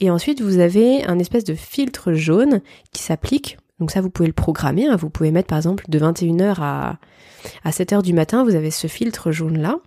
Et 0.00 0.10
ensuite, 0.10 0.40
vous 0.40 0.58
avez 0.58 1.04
un 1.04 1.18
espèce 1.18 1.44
de 1.44 1.54
filtre 1.54 2.14
jaune 2.14 2.62
qui 2.92 3.02
s'applique. 3.02 3.58
Donc 3.78 3.90
ça, 3.90 4.00
vous 4.00 4.10
pouvez 4.10 4.26
le 4.26 4.32
programmer. 4.32 4.86
Hein. 4.86 4.96
Vous 4.96 5.10
pouvez 5.10 5.30
mettre 5.30 5.48
par 5.48 5.58
exemple 5.58 5.84
de 5.88 5.98
21h 5.98 6.56
à, 6.60 6.98
à 7.64 7.70
7h 7.70 8.02
du 8.02 8.12
matin, 8.12 8.44
vous 8.44 8.54
avez 8.54 8.70
ce 8.70 8.86
filtre 8.86 9.30
jaune-là 9.30 9.78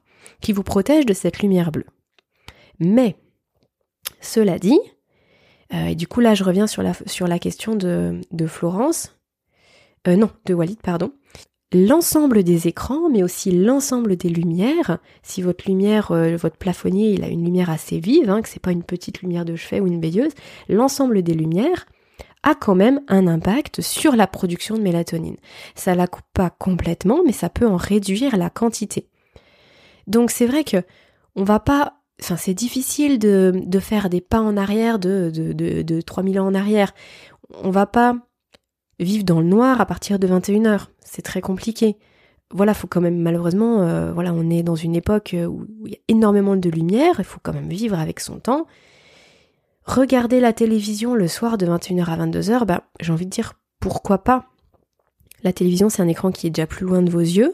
qui 0.41 0.53
vous 0.53 0.63
protège 0.63 1.05
de 1.05 1.13
cette 1.13 1.39
lumière 1.39 1.71
bleue. 1.71 1.87
Mais, 2.79 3.15
cela 4.21 4.59
dit, 4.59 4.79
et 5.71 5.95
du 5.95 6.07
coup 6.07 6.21
là 6.21 6.33
je 6.33 6.43
reviens 6.43 6.67
sur 6.67 6.81
la, 6.81 6.93
sur 7.05 7.27
la 7.27 7.39
question 7.39 7.75
de, 7.75 8.21
de 8.31 8.47
Florence, 8.47 9.17
euh, 10.07 10.15
non, 10.15 10.29
de 10.45 10.53
Walid, 10.53 10.79
pardon. 10.81 11.11
L'ensemble 11.73 12.43
des 12.43 12.67
écrans, 12.67 13.09
mais 13.09 13.23
aussi 13.23 13.51
l'ensemble 13.51 14.15
des 14.15 14.29
lumières, 14.29 14.99
si 15.21 15.41
votre 15.41 15.67
lumière, 15.67 16.11
euh, 16.11 16.37
votre 16.37 16.55
plafonnier, 16.55 17.11
il 17.11 17.23
a 17.25 17.27
une 17.27 17.43
lumière 17.43 17.69
assez 17.69 17.99
vive, 17.99 18.29
hein, 18.29 18.41
que 18.41 18.47
c'est 18.47 18.61
pas 18.61 18.71
une 18.71 18.83
petite 18.83 19.21
lumière 19.21 19.43
de 19.43 19.57
chevet 19.57 19.81
ou 19.81 19.87
une 19.87 19.99
veilleuse, 19.99 20.31
l'ensemble 20.69 21.23
des 21.23 21.33
lumières 21.33 21.85
a 22.43 22.55
quand 22.55 22.75
même 22.75 23.01
un 23.09 23.27
impact 23.27 23.81
sur 23.81 24.15
la 24.15 24.27
production 24.27 24.77
de 24.77 24.81
mélatonine. 24.81 25.35
Ça 25.75 25.93
la 25.93 26.07
coupe 26.07 26.23
pas 26.33 26.49
complètement, 26.51 27.21
mais 27.25 27.33
ça 27.33 27.49
peut 27.49 27.67
en 27.67 27.75
réduire 27.75 28.37
la 28.37 28.49
quantité. 28.49 29.09
Donc 30.05 30.31
c'est 30.31 30.45
vrai 30.45 30.63
que 30.63 30.77
on 31.35 31.43
va 31.43 31.59
pas 31.59 31.96
C'est 32.19 32.53
difficile 32.53 33.19
de, 33.19 33.79
faire 33.79 34.09
des 34.09 34.21
pas 34.21 34.41
en 34.41 34.57
arrière 34.57 34.99
de, 34.99 35.31
de, 35.33 35.53
de, 35.53 35.81
de 35.83 36.01
3000 36.01 36.39
ans 36.39 36.47
en 36.47 36.55
arrière. 36.55 36.93
On 37.63 37.69
va 37.69 37.85
pas 37.85 38.15
vivre 38.99 39.23
dans 39.23 39.39
le 39.39 39.45
noir 39.45 39.79
à 39.81 39.85
partir 39.85 40.19
de 40.19 40.27
21h. 40.27 40.87
C'est 41.01 41.21
très 41.21 41.41
compliqué. 41.41 41.97
Voilà, 42.51 42.73
faut 42.73 42.87
quand 42.87 43.01
même 43.01 43.21
malheureusement, 43.21 43.81
euh, 43.81 44.13
voilà, 44.13 44.33
on 44.33 44.49
est 44.49 44.63
dans 44.63 44.75
une 44.75 44.95
époque 44.95 45.35
où 45.47 45.65
il 45.85 45.91
y 45.91 45.95
a 45.95 45.99
énormément 46.07 46.55
de 46.55 46.69
lumière, 46.69 47.15
il 47.19 47.25
faut 47.25 47.39
quand 47.43 47.53
même 47.53 47.69
vivre 47.69 47.99
avec 47.99 48.19
son 48.19 48.39
temps. 48.39 48.65
Regarder 49.83 50.39
la 50.39 50.53
télévision 50.53 51.13
le 51.13 51.27
soir 51.27 51.57
de 51.57 51.65
21h 51.65 52.05
à 52.05 52.25
22h, 52.25 52.65
bah, 52.65 52.83
j'ai 52.99 53.11
envie 53.11 53.25
de 53.25 53.31
dire 53.31 53.53
pourquoi 53.79 54.23
pas. 54.23 54.45
La 55.43 55.53
télévision, 55.53 55.89
c'est 55.89 56.01
un 56.01 56.07
écran 56.07 56.31
qui 56.31 56.47
est 56.47 56.49
déjà 56.49 56.67
plus 56.67 56.85
loin 56.85 57.01
de 57.01 57.09
vos 57.09 57.19
yeux. 57.19 57.53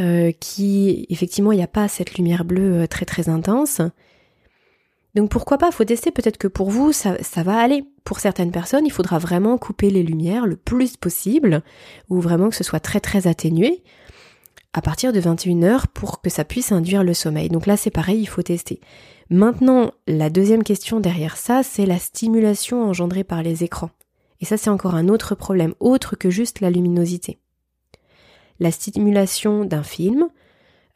Euh, 0.00 0.30
qui 0.30 1.06
effectivement 1.08 1.50
il 1.50 1.56
n'y 1.56 1.64
a 1.64 1.66
pas 1.66 1.88
cette 1.88 2.14
lumière 2.18 2.44
bleue 2.44 2.82
euh, 2.82 2.86
très 2.86 3.04
très 3.04 3.28
intense. 3.28 3.80
Donc 5.16 5.28
pourquoi 5.28 5.58
pas, 5.58 5.72
faut 5.72 5.82
tester 5.82 6.12
peut-être 6.12 6.38
que 6.38 6.46
pour 6.46 6.70
vous 6.70 6.92
ça, 6.92 7.20
ça 7.20 7.42
va 7.42 7.58
aller. 7.58 7.82
Pour 8.04 8.20
certaines 8.20 8.52
personnes, 8.52 8.86
il 8.86 8.92
faudra 8.92 9.18
vraiment 9.18 9.58
couper 9.58 9.90
les 9.90 10.04
lumières 10.04 10.46
le 10.46 10.54
plus 10.54 10.96
possible, 10.96 11.62
ou 12.08 12.20
vraiment 12.20 12.48
que 12.48 12.54
ce 12.54 12.62
soit 12.62 12.78
très 12.78 13.00
très 13.00 13.26
atténué, 13.26 13.82
à 14.72 14.82
partir 14.82 15.12
de 15.12 15.20
21h 15.20 15.86
pour 15.92 16.22
que 16.22 16.30
ça 16.30 16.44
puisse 16.44 16.70
induire 16.70 17.02
le 17.02 17.12
sommeil. 17.12 17.48
Donc 17.48 17.66
là 17.66 17.76
c'est 17.76 17.90
pareil, 17.90 18.20
il 18.20 18.28
faut 18.28 18.42
tester. 18.42 18.80
Maintenant, 19.30 19.90
la 20.06 20.30
deuxième 20.30 20.62
question 20.62 21.00
derrière 21.00 21.36
ça, 21.36 21.64
c'est 21.64 21.86
la 21.86 21.98
stimulation 21.98 22.84
engendrée 22.84 23.24
par 23.24 23.42
les 23.42 23.64
écrans. 23.64 23.90
Et 24.40 24.44
ça 24.44 24.56
c'est 24.56 24.70
encore 24.70 24.94
un 24.94 25.08
autre 25.08 25.34
problème, 25.34 25.74
autre 25.80 26.14
que 26.14 26.30
juste 26.30 26.60
la 26.60 26.70
luminosité 26.70 27.40
la 28.60 28.70
stimulation 28.70 29.64
d'un 29.64 29.82
film, 29.82 30.28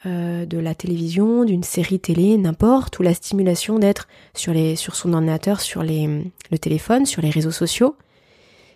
euh, 0.04 0.46
de 0.46 0.58
la 0.58 0.74
télévision, 0.74 1.44
d'une 1.44 1.62
série 1.62 2.00
télé, 2.00 2.36
n'importe, 2.36 2.98
ou 2.98 3.02
la 3.02 3.14
stimulation 3.14 3.78
d'être 3.78 4.08
sur, 4.34 4.52
sur 4.76 4.96
son 4.96 5.12
ordinateur, 5.12 5.60
sur 5.60 5.82
le 5.82 6.58
téléphone, 6.58 7.06
sur 7.06 7.22
les 7.22 7.30
réseaux 7.30 7.52
sociaux. 7.52 7.96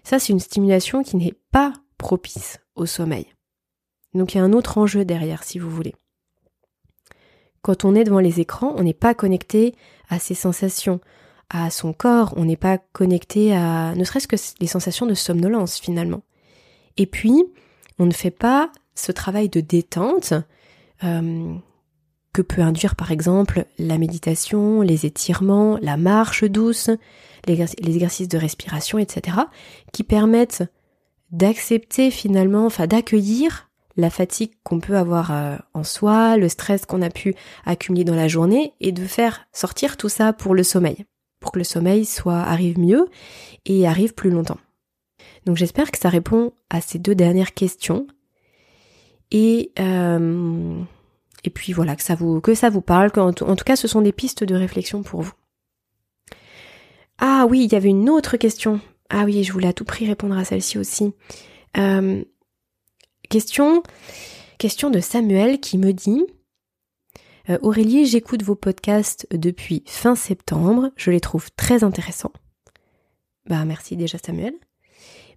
Ça, 0.04 0.18
c'est 0.18 0.32
une 0.32 0.40
stimulation 0.40 1.02
qui 1.02 1.16
n'est 1.16 1.34
pas 1.50 1.72
propice 1.98 2.60
au 2.76 2.86
sommeil. 2.86 3.26
Donc 4.14 4.34
il 4.34 4.38
y 4.38 4.40
a 4.40 4.44
un 4.44 4.52
autre 4.52 4.78
enjeu 4.78 5.04
derrière, 5.04 5.42
si 5.42 5.58
vous 5.58 5.70
voulez. 5.70 5.94
Quand 7.62 7.84
on 7.84 7.96
est 7.96 8.04
devant 8.04 8.20
les 8.20 8.38
écrans, 8.38 8.74
on 8.76 8.84
n'est 8.84 8.94
pas 8.94 9.14
connecté 9.14 9.74
à 10.08 10.20
ses 10.20 10.34
sensations, 10.34 11.00
à 11.50 11.70
son 11.70 11.92
corps, 11.92 12.34
on 12.36 12.44
n'est 12.44 12.56
pas 12.56 12.78
connecté 12.78 13.54
à 13.54 13.94
ne 13.96 14.04
serait-ce 14.04 14.28
que 14.28 14.36
les 14.60 14.66
sensations 14.68 15.06
de 15.06 15.14
somnolence 15.14 15.78
finalement. 15.78 16.22
Et 16.96 17.06
puis, 17.06 17.44
on 17.98 18.06
ne 18.06 18.12
fait 18.12 18.30
pas 18.30 18.70
ce 18.94 19.12
travail 19.12 19.48
de 19.48 19.60
détente 19.60 20.34
euh, 21.04 21.54
que 22.32 22.42
peut 22.42 22.62
induire 22.62 22.96
par 22.96 23.12
exemple 23.12 23.64
la 23.78 23.98
méditation, 23.98 24.82
les 24.82 25.06
étirements, 25.06 25.78
la 25.80 25.96
marche 25.96 26.44
douce, 26.44 26.90
les, 27.46 27.62
exercices 27.62 28.28
de 28.28 28.38
respiration, 28.38 28.98
etc., 28.98 29.38
qui 29.92 30.04
permettent 30.04 30.64
d'accepter 31.30 32.10
finalement, 32.10 32.66
enfin 32.66 32.86
d'accueillir 32.86 33.70
la 33.96 34.10
fatigue 34.10 34.52
qu'on 34.62 34.80
peut 34.80 34.96
avoir 34.96 35.30
euh, 35.30 35.56
en 35.72 35.82
soi, 35.82 36.36
le 36.36 36.50
stress 36.50 36.84
qu'on 36.84 37.00
a 37.00 37.08
pu 37.08 37.34
accumuler 37.64 38.04
dans 38.04 38.14
la 38.14 38.28
journée, 38.28 38.74
et 38.80 38.92
de 38.92 39.06
faire 39.06 39.46
sortir 39.52 39.96
tout 39.96 40.10
ça 40.10 40.34
pour 40.34 40.54
le 40.54 40.62
sommeil, 40.62 41.06
pour 41.40 41.52
que 41.52 41.58
le 41.58 41.64
sommeil 41.64 42.04
soit 42.04 42.40
arrive 42.40 42.78
mieux 42.78 43.08
et 43.64 43.86
arrive 43.86 44.12
plus 44.12 44.30
longtemps. 44.30 44.58
Donc 45.44 45.56
j'espère 45.56 45.90
que 45.90 45.98
ça 45.98 46.08
répond 46.08 46.52
à 46.70 46.80
ces 46.80 46.98
deux 46.98 47.14
dernières 47.14 47.54
questions. 47.54 48.06
Et, 49.30 49.72
euh, 49.78 50.80
puis 51.54 51.72
voilà, 51.72 51.94
que 51.96 52.02
ça 52.02 52.14
vous, 52.14 52.40
que 52.40 52.54
ça 52.54 52.70
vous 52.70 52.80
parle, 52.80 53.10
en 53.16 53.32
tout 53.32 53.64
cas 53.64 53.76
ce 53.76 53.88
sont 53.88 54.02
des 54.02 54.12
pistes 54.12 54.44
de 54.44 54.54
réflexion 54.54 55.02
pour 55.02 55.22
vous. 55.22 55.32
Ah 57.18 57.46
oui, 57.48 57.64
il 57.64 57.72
y 57.72 57.76
avait 57.76 57.88
une 57.88 58.10
autre 58.10 58.36
question. 58.36 58.80
Ah 59.08 59.24
oui, 59.24 59.44
je 59.44 59.52
voulais 59.52 59.68
à 59.68 59.72
tout 59.72 59.84
prix 59.84 60.06
répondre 60.06 60.36
à 60.36 60.44
celle-ci 60.44 60.78
aussi. 60.78 61.14
Euh, 61.76 62.24
question, 63.28 63.82
question 64.58 64.90
de 64.90 65.00
Samuel 65.00 65.60
qui 65.60 65.78
me 65.78 65.92
dit 65.92 66.24
euh, 67.48 67.58
Aurélie, 67.62 68.06
j'écoute 68.06 68.42
vos 68.42 68.56
podcasts 68.56 69.26
depuis 69.30 69.84
fin 69.86 70.16
septembre, 70.16 70.90
je 70.96 71.10
les 71.10 71.20
trouve 71.20 71.50
très 71.52 71.84
intéressants. 71.84 72.32
Bah 73.48 73.64
merci 73.64 73.96
déjà 73.96 74.18
Samuel 74.18 74.54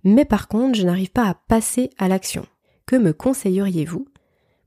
mais 0.03 0.25
par 0.25 0.47
contre 0.47 0.77
je 0.77 0.85
n'arrive 0.85 1.11
pas 1.11 1.27
à 1.27 1.33
passer 1.33 1.89
à 1.97 2.07
l'action. 2.07 2.45
Que 2.85 2.95
me 2.95 3.13
conseilleriez-vous 3.13 4.07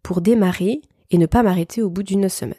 pour 0.03 0.21
démarrer 0.21 0.81
et 1.11 1.19
ne 1.19 1.27
pas 1.27 1.43
m'arrêter 1.43 1.83
au 1.83 1.91
bout 1.91 2.03
d'une 2.03 2.29
semaine? 2.29 2.55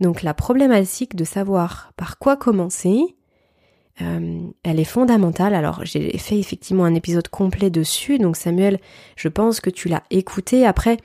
Donc 0.00 0.22
la 0.22 0.34
problématique 0.34 1.16
de 1.16 1.24
savoir 1.24 1.92
par 1.96 2.18
quoi 2.18 2.36
commencer, 2.36 3.16
euh, 4.00 4.46
elle 4.62 4.78
est 4.78 4.84
fondamentale. 4.84 5.54
Alors 5.54 5.84
j'ai 5.84 6.16
fait 6.18 6.38
effectivement 6.38 6.84
un 6.84 6.94
épisode 6.94 7.28
complet 7.28 7.70
dessus, 7.70 8.18
donc 8.18 8.36
Samuel, 8.36 8.78
je 9.16 9.28
pense 9.28 9.60
que 9.60 9.70
tu 9.70 9.88
l'as 9.88 10.04
écouté. 10.10 10.64
Après, 10.66 10.98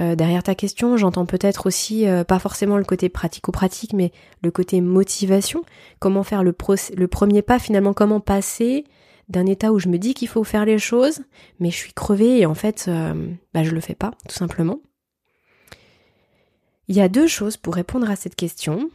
euh, 0.00 0.16
derrière 0.16 0.42
ta 0.42 0.54
question, 0.54 0.96
j'entends 0.96 1.26
peut-être 1.26 1.66
aussi 1.66 2.08
euh, 2.08 2.24
pas 2.24 2.40
forcément 2.40 2.78
le 2.78 2.84
côté 2.84 3.08
pratico-pratique, 3.08 3.92
mais 3.92 4.10
le 4.42 4.50
côté 4.50 4.80
motivation. 4.80 5.62
Comment 6.00 6.24
faire 6.24 6.42
le, 6.42 6.54
le 6.96 7.08
premier 7.08 7.42
pas 7.42 7.60
finalement, 7.60 7.92
comment 7.92 8.20
passer 8.20 8.84
d'un 9.32 9.46
état 9.46 9.72
où 9.72 9.78
je 9.78 9.88
me 9.88 9.98
dis 9.98 10.14
qu'il 10.14 10.28
faut 10.28 10.44
faire 10.44 10.64
les 10.64 10.78
choses, 10.78 11.22
mais 11.58 11.70
je 11.70 11.76
suis 11.76 11.92
crevée 11.92 12.38
et 12.38 12.46
en 12.46 12.54
fait, 12.54 12.84
euh, 12.88 13.32
bah, 13.52 13.64
je 13.64 13.70
le 13.70 13.80
fais 13.80 13.94
pas, 13.94 14.12
tout 14.28 14.34
simplement. 14.34 14.78
Il 16.88 16.96
y 16.96 17.00
a 17.00 17.08
deux 17.08 17.26
choses 17.26 17.56
pour 17.56 17.74
répondre 17.74 18.10
à 18.10 18.16
cette 18.16 18.36
question. 18.36 18.90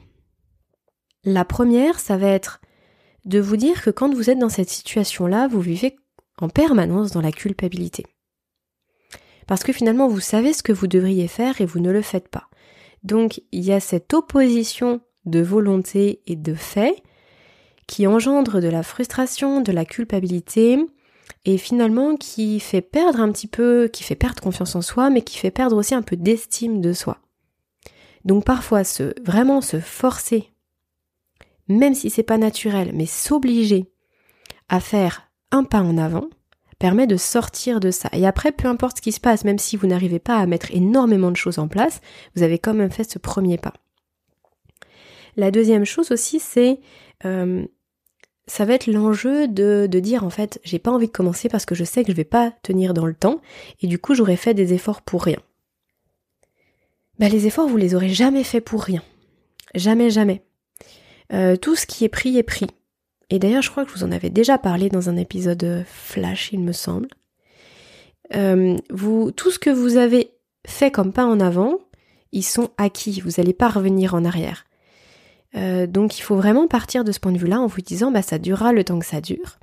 La 1.24 1.44
première, 1.44 2.00
ça 2.00 2.18
va 2.18 2.28
être 2.28 2.62
de 3.26 3.40
vous 3.40 3.58
dire 3.58 3.82
que 3.82 3.90
quand 3.90 4.14
vous 4.14 4.30
êtes 4.30 4.40
dans 4.40 4.50
cette 4.50 4.70
situation-là, 4.70 5.48
vous 5.48 5.60
vivez 5.60 5.98
en 6.40 6.48
permanence 6.48 7.12
dans 7.12 7.22
la 7.22 7.32
culpabilité. 7.32 8.06
Parce 9.48 9.64
que 9.64 9.74
finalement, 9.74 10.08
vous 10.08 10.20
savez 10.20 10.54
ce 10.54 10.62
que 10.62 10.72
vous 10.74 10.88
devriez 10.88 11.28
faire 11.28 11.60
et 11.60 11.66
vous 11.66 11.80
ne 11.80 11.92
le 11.92 12.02
faites 12.02 12.28
pas. 12.28 12.50
Donc, 13.04 13.42
il 13.52 13.64
y 13.64 13.72
a 13.72 13.80
cette 13.80 14.14
opposition 14.14 15.02
de 15.26 15.42
volonté 15.42 16.22
et 16.28 16.36
de 16.36 16.54
fait 16.54 17.02
qui 17.88 18.06
engendre 18.06 18.62
de 18.62 18.68
la 18.68 18.84
frustration, 18.84 19.62
de 19.62 19.72
la 19.72 19.86
culpabilité, 19.86 20.78
et 21.46 21.58
finalement 21.58 22.16
qui 22.16 22.60
fait 22.60 22.82
perdre 22.82 23.22
un 23.22 23.32
petit 23.32 23.48
peu, 23.48 23.90
qui 23.92 24.04
fait 24.04 24.16
perdre 24.16 24.42
confiance 24.42 24.76
en 24.76 24.82
soi, 24.82 25.10
mais 25.10 25.22
qui 25.22 25.38
fait 25.38 25.52
perdre 25.52 25.78
aussi 25.78 25.96
un 25.96 26.02
peu 26.02 26.16
d'estime 26.16 26.82
de 26.82 26.94
soi. 26.94 27.20
Donc 28.26 28.44
parfois, 28.44 28.84
se, 28.84 29.14
vraiment 29.24 29.62
se 29.62 29.80
forcer 29.80 30.52
même 31.68 31.94
si 31.94 32.10
c'est 32.10 32.24
pas 32.24 32.38
naturel, 32.38 32.92
mais 32.94 33.06
s'obliger 33.06 33.92
à 34.70 34.80
faire 34.80 35.30
un 35.52 35.64
pas 35.64 35.82
en 35.82 35.98
avant 35.98 36.30
permet 36.80 37.08
de 37.08 37.18
sortir 37.18 37.80
de 37.80 37.90
ça. 37.90 38.10
Et 38.14 38.28
après, 38.28 38.52
peu 38.52 38.68
importe 38.68 38.98
ce 38.98 39.02
qui 39.02 39.12
se 39.12 39.20
passe, 39.20 39.44
même 39.44 39.58
si 39.58 39.78
vous 39.78 39.88
n'arrivez 39.88 40.20
pas 40.20 40.38
à 40.38 40.46
mettre 40.46 40.72
énormément 40.72 41.32
de 41.32 41.36
choses 41.36 41.58
en 41.58 41.68
place, 41.68 42.02
vous 42.36 42.44
avez 42.44 42.60
quand 42.60 42.74
même 42.74 42.92
fait 42.92 43.10
ce 43.10 43.18
premier 43.18 43.58
pas. 43.58 43.74
La 45.36 45.52
deuxième 45.52 45.86
chose 45.86 46.12
aussi, 46.12 46.40
c'est 46.40 46.80
euh, 47.26 47.66
ça 48.48 48.66
va 48.66 48.74
être 48.74 48.88
l'enjeu 48.88 49.48
de, 49.48 49.88
dire 49.88 50.24
en 50.24 50.30
fait 50.30 50.60
j'ai 50.64 50.80
pas 50.80 50.92
envie 50.92 51.08
de 51.08 51.12
commencer 51.12 51.50
parce 51.50 51.66
que 51.66 51.76
je 51.76 51.84
sais 51.84 52.04
que 52.04 52.12
je 52.12 52.18
vais 52.18 52.24
pas 52.24 52.52
tenir 52.64 52.94
dans 52.94 53.06
le 53.06 53.14
temps 53.14 53.42
et 53.82 53.88
du 53.88 54.00
coup 54.00 54.16
j'aurais 54.16 54.38
fait 54.38 54.54
des 54.54 54.74
efforts 54.74 55.02
pour 55.02 55.24
rien. 55.24 55.40
Bah 57.20 57.30
les 57.30 57.48
efforts 57.48 57.68
vous 57.68 57.78
les 57.78 57.94
aurez 57.94 58.10
jamais 58.10 58.44
fait 58.44 58.62
pour 58.62 58.84
rien. 58.84 59.04
Jamais 59.76 60.10
jamais. 60.10 60.44
Euh, 61.34 61.58
tout 61.58 61.76
ce 61.76 61.86
qui 61.86 62.06
est 62.06 62.10
pris 62.10 62.38
est 62.38 62.44
pris. 62.44 62.68
Et 63.30 63.40
d'ailleurs 63.40 63.62
je 63.62 63.70
crois 63.70 63.84
que 63.84 63.92
je 63.92 63.98
vous 63.98 64.06
en 64.06 64.12
avais 64.12 64.30
déjà 64.30 64.58
parlé 64.58 64.90
dans 64.90 65.10
un 65.10 65.18
épisode 65.18 65.84
flash 65.86 66.52
il 66.54 66.62
me 66.62 66.72
semble. 66.72 67.10
Euh, 68.34 68.78
tout 69.36 69.52
ce 69.52 69.60
que 69.60 69.70
vous 69.70 69.98
avez 69.98 70.32
fait 70.66 70.92
comme 70.92 71.14
pas 71.14 71.26
en 71.26 71.40
avant, 71.40 71.80
ils 72.32 72.44
sont 72.44 72.70
acquis, 72.78 73.22
vous 73.22 73.32
n'allez 73.38 73.54
pas 73.54 73.70
revenir 73.70 74.14
en 74.14 74.26
arrière. 74.26 74.67
Euh, 75.56 75.88
donc 75.88 76.20
il 76.20 76.22
faut 76.22 76.36
vraiment 76.36 76.68
partir 76.68 77.04
de 77.04 77.12
ce 77.12 77.20
point 77.20 77.32
de 77.32 77.38
vue-là 77.38 77.60
en 77.60 77.68
vous 77.68 77.82
disant 77.82 78.12
bah 78.12 78.22
ça 78.22 78.38
durera 78.38 78.74
le 78.74 78.84
temps 78.84 79.00
que 79.00 79.06
ça 79.06 79.22
dure. 79.22 79.60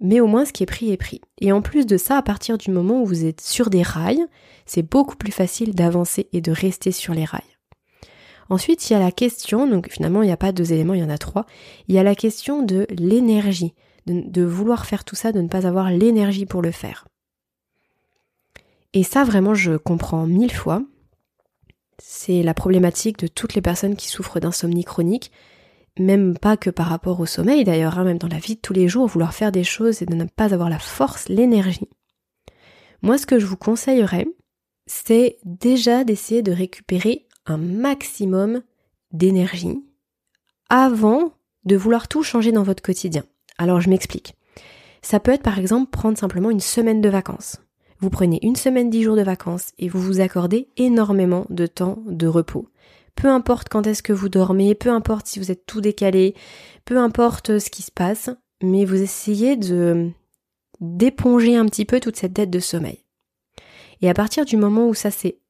Mais 0.00 0.20
au 0.20 0.26
moins 0.26 0.44
ce 0.44 0.52
qui 0.52 0.62
est 0.62 0.66
pris 0.66 0.90
est 0.90 0.96
pris. 0.96 1.20
Et 1.40 1.52
en 1.52 1.62
plus 1.62 1.86
de 1.86 1.96
ça, 1.96 2.18
à 2.18 2.22
partir 2.22 2.58
du 2.58 2.70
moment 2.70 3.00
où 3.02 3.06
vous 3.06 3.24
êtes 3.24 3.40
sur 3.40 3.70
des 3.70 3.82
rails, 3.82 4.24
c'est 4.66 4.82
beaucoup 4.82 5.16
plus 5.16 5.32
facile 5.32 5.74
d'avancer 5.74 6.28
et 6.32 6.40
de 6.40 6.52
rester 6.52 6.92
sur 6.92 7.14
les 7.14 7.24
rails. 7.24 7.42
Ensuite, 8.50 8.88
il 8.88 8.94
y 8.94 8.96
a 8.96 9.00
la 9.00 9.12
question, 9.12 9.66
donc 9.66 9.90
finalement 9.90 10.22
il 10.22 10.26
n'y 10.26 10.32
a 10.32 10.38
pas 10.38 10.52
deux 10.52 10.72
éléments, 10.72 10.94
il 10.94 11.00
y 11.00 11.04
en 11.04 11.10
a 11.10 11.18
trois, 11.18 11.44
il 11.86 11.94
y 11.94 11.98
a 11.98 12.02
la 12.02 12.14
question 12.14 12.62
de 12.62 12.86
l'énergie, 12.90 13.74
de, 14.06 14.22
de 14.26 14.42
vouloir 14.42 14.86
faire 14.86 15.04
tout 15.04 15.16
ça, 15.16 15.32
de 15.32 15.40
ne 15.40 15.48
pas 15.48 15.66
avoir 15.66 15.90
l'énergie 15.90 16.46
pour 16.46 16.62
le 16.62 16.70
faire. 16.70 17.06
Et 18.94 19.02
ça 19.02 19.22
vraiment 19.22 19.54
je 19.54 19.76
comprends 19.76 20.26
mille 20.26 20.52
fois, 20.52 20.82
c'est 22.00 22.42
la 22.42 22.54
problématique 22.54 23.18
de 23.18 23.26
toutes 23.26 23.54
les 23.54 23.62
personnes 23.62 23.96
qui 23.96 24.08
souffrent 24.08 24.40
d'insomnie 24.40 24.84
chronique, 24.84 25.32
même 25.98 26.38
pas 26.38 26.56
que 26.56 26.70
par 26.70 26.86
rapport 26.86 27.20
au 27.20 27.26
sommeil 27.26 27.64
d'ailleurs, 27.64 27.98
hein, 27.98 28.04
même 28.04 28.18
dans 28.18 28.28
la 28.28 28.38
vie 28.38 28.54
de 28.54 28.60
tous 28.60 28.72
les 28.72 28.88
jours, 28.88 29.06
vouloir 29.06 29.34
faire 29.34 29.52
des 29.52 29.64
choses 29.64 30.02
et 30.02 30.06
de 30.06 30.14
ne 30.14 30.24
pas 30.24 30.54
avoir 30.54 30.70
la 30.70 30.78
force, 30.78 31.28
l'énergie. 31.28 31.88
Moi, 33.02 33.18
ce 33.18 33.26
que 33.26 33.38
je 33.38 33.46
vous 33.46 33.56
conseillerais, 33.56 34.26
c'est 34.86 35.38
déjà 35.44 36.04
d'essayer 36.04 36.42
de 36.42 36.52
récupérer 36.52 37.26
un 37.46 37.58
maximum 37.58 38.62
d'énergie 39.12 39.82
avant 40.68 41.32
de 41.64 41.76
vouloir 41.76 42.08
tout 42.08 42.22
changer 42.22 42.52
dans 42.52 42.62
votre 42.62 42.82
quotidien. 42.82 43.24
Alors 43.58 43.80
je 43.80 43.90
m'explique. 43.90 44.34
Ça 45.02 45.20
peut 45.20 45.32
être 45.32 45.42
par 45.42 45.58
exemple 45.58 45.90
prendre 45.90 46.18
simplement 46.18 46.50
une 46.50 46.60
semaine 46.60 47.00
de 47.00 47.08
vacances. 47.08 47.56
Vous 48.00 48.10
prenez 48.10 48.38
une 48.42 48.56
semaine, 48.56 48.90
dix 48.90 49.02
jours 49.02 49.16
de 49.16 49.22
vacances 49.22 49.72
et 49.78 49.88
vous 49.88 50.00
vous 50.00 50.20
accordez 50.20 50.68
énormément 50.76 51.46
de 51.50 51.66
temps 51.66 52.02
de 52.06 52.26
repos. 52.26 52.68
Peu 53.16 53.26
importe 53.26 53.68
quand 53.68 53.86
est-ce 53.88 54.04
que 54.04 54.12
vous 54.12 54.28
dormez, 54.28 54.76
peu 54.76 54.90
importe 54.90 55.26
si 55.26 55.40
vous 55.40 55.50
êtes 55.50 55.66
tout 55.66 55.80
décalé, 55.80 56.34
peu 56.84 56.98
importe 56.98 57.58
ce 57.58 57.70
qui 57.70 57.82
se 57.82 57.90
passe, 57.90 58.30
mais 58.62 58.84
vous 58.84 59.02
essayez 59.02 59.56
de 59.56 60.10
d'éponger 60.80 61.56
un 61.56 61.66
petit 61.66 61.84
peu 61.84 61.98
toute 61.98 62.14
cette 62.14 62.32
dette 62.32 62.50
de 62.50 62.60
sommeil. 62.60 63.04
Et 64.00 64.08
à 64.08 64.14
partir 64.14 64.44
du 64.44 64.56
moment 64.56 64.88
où 64.88 64.94
ça 64.94 65.10
s'est 65.10 65.40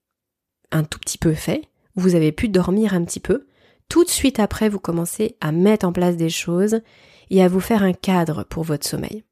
un 0.72 0.84
tout 0.84 0.98
petit 0.98 1.18
peu 1.18 1.34
fait, 1.34 1.66
vous 1.96 2.14
avez 2.14 2.32
pu 2.32 2.48
dormir 2.48 2.94
un 2.94 3.04
petit 3.04 3.20
peu, 3.20 3.46
tout 3.90 4.04
de 4.04 4.08
suite 4.08 4.40
après 4.40 4.70
vous 4.70 4.80
commencez 4.80 5.36
à 5.42 5.52
mettre 5.52 5.86
en 5.86 5.92
place 5.92 6.16
des 6.16 6.30
choses 6.30 6.80
et 7.28 7.42
à 7.42 7.48
vous 7.48 7.60
faire 7.60 7.82
un 7.82 7.92
cadre 7.92 8.44
pour 8.44 8.62
votre 8.62 8.86
sommeil. 8.86 9.24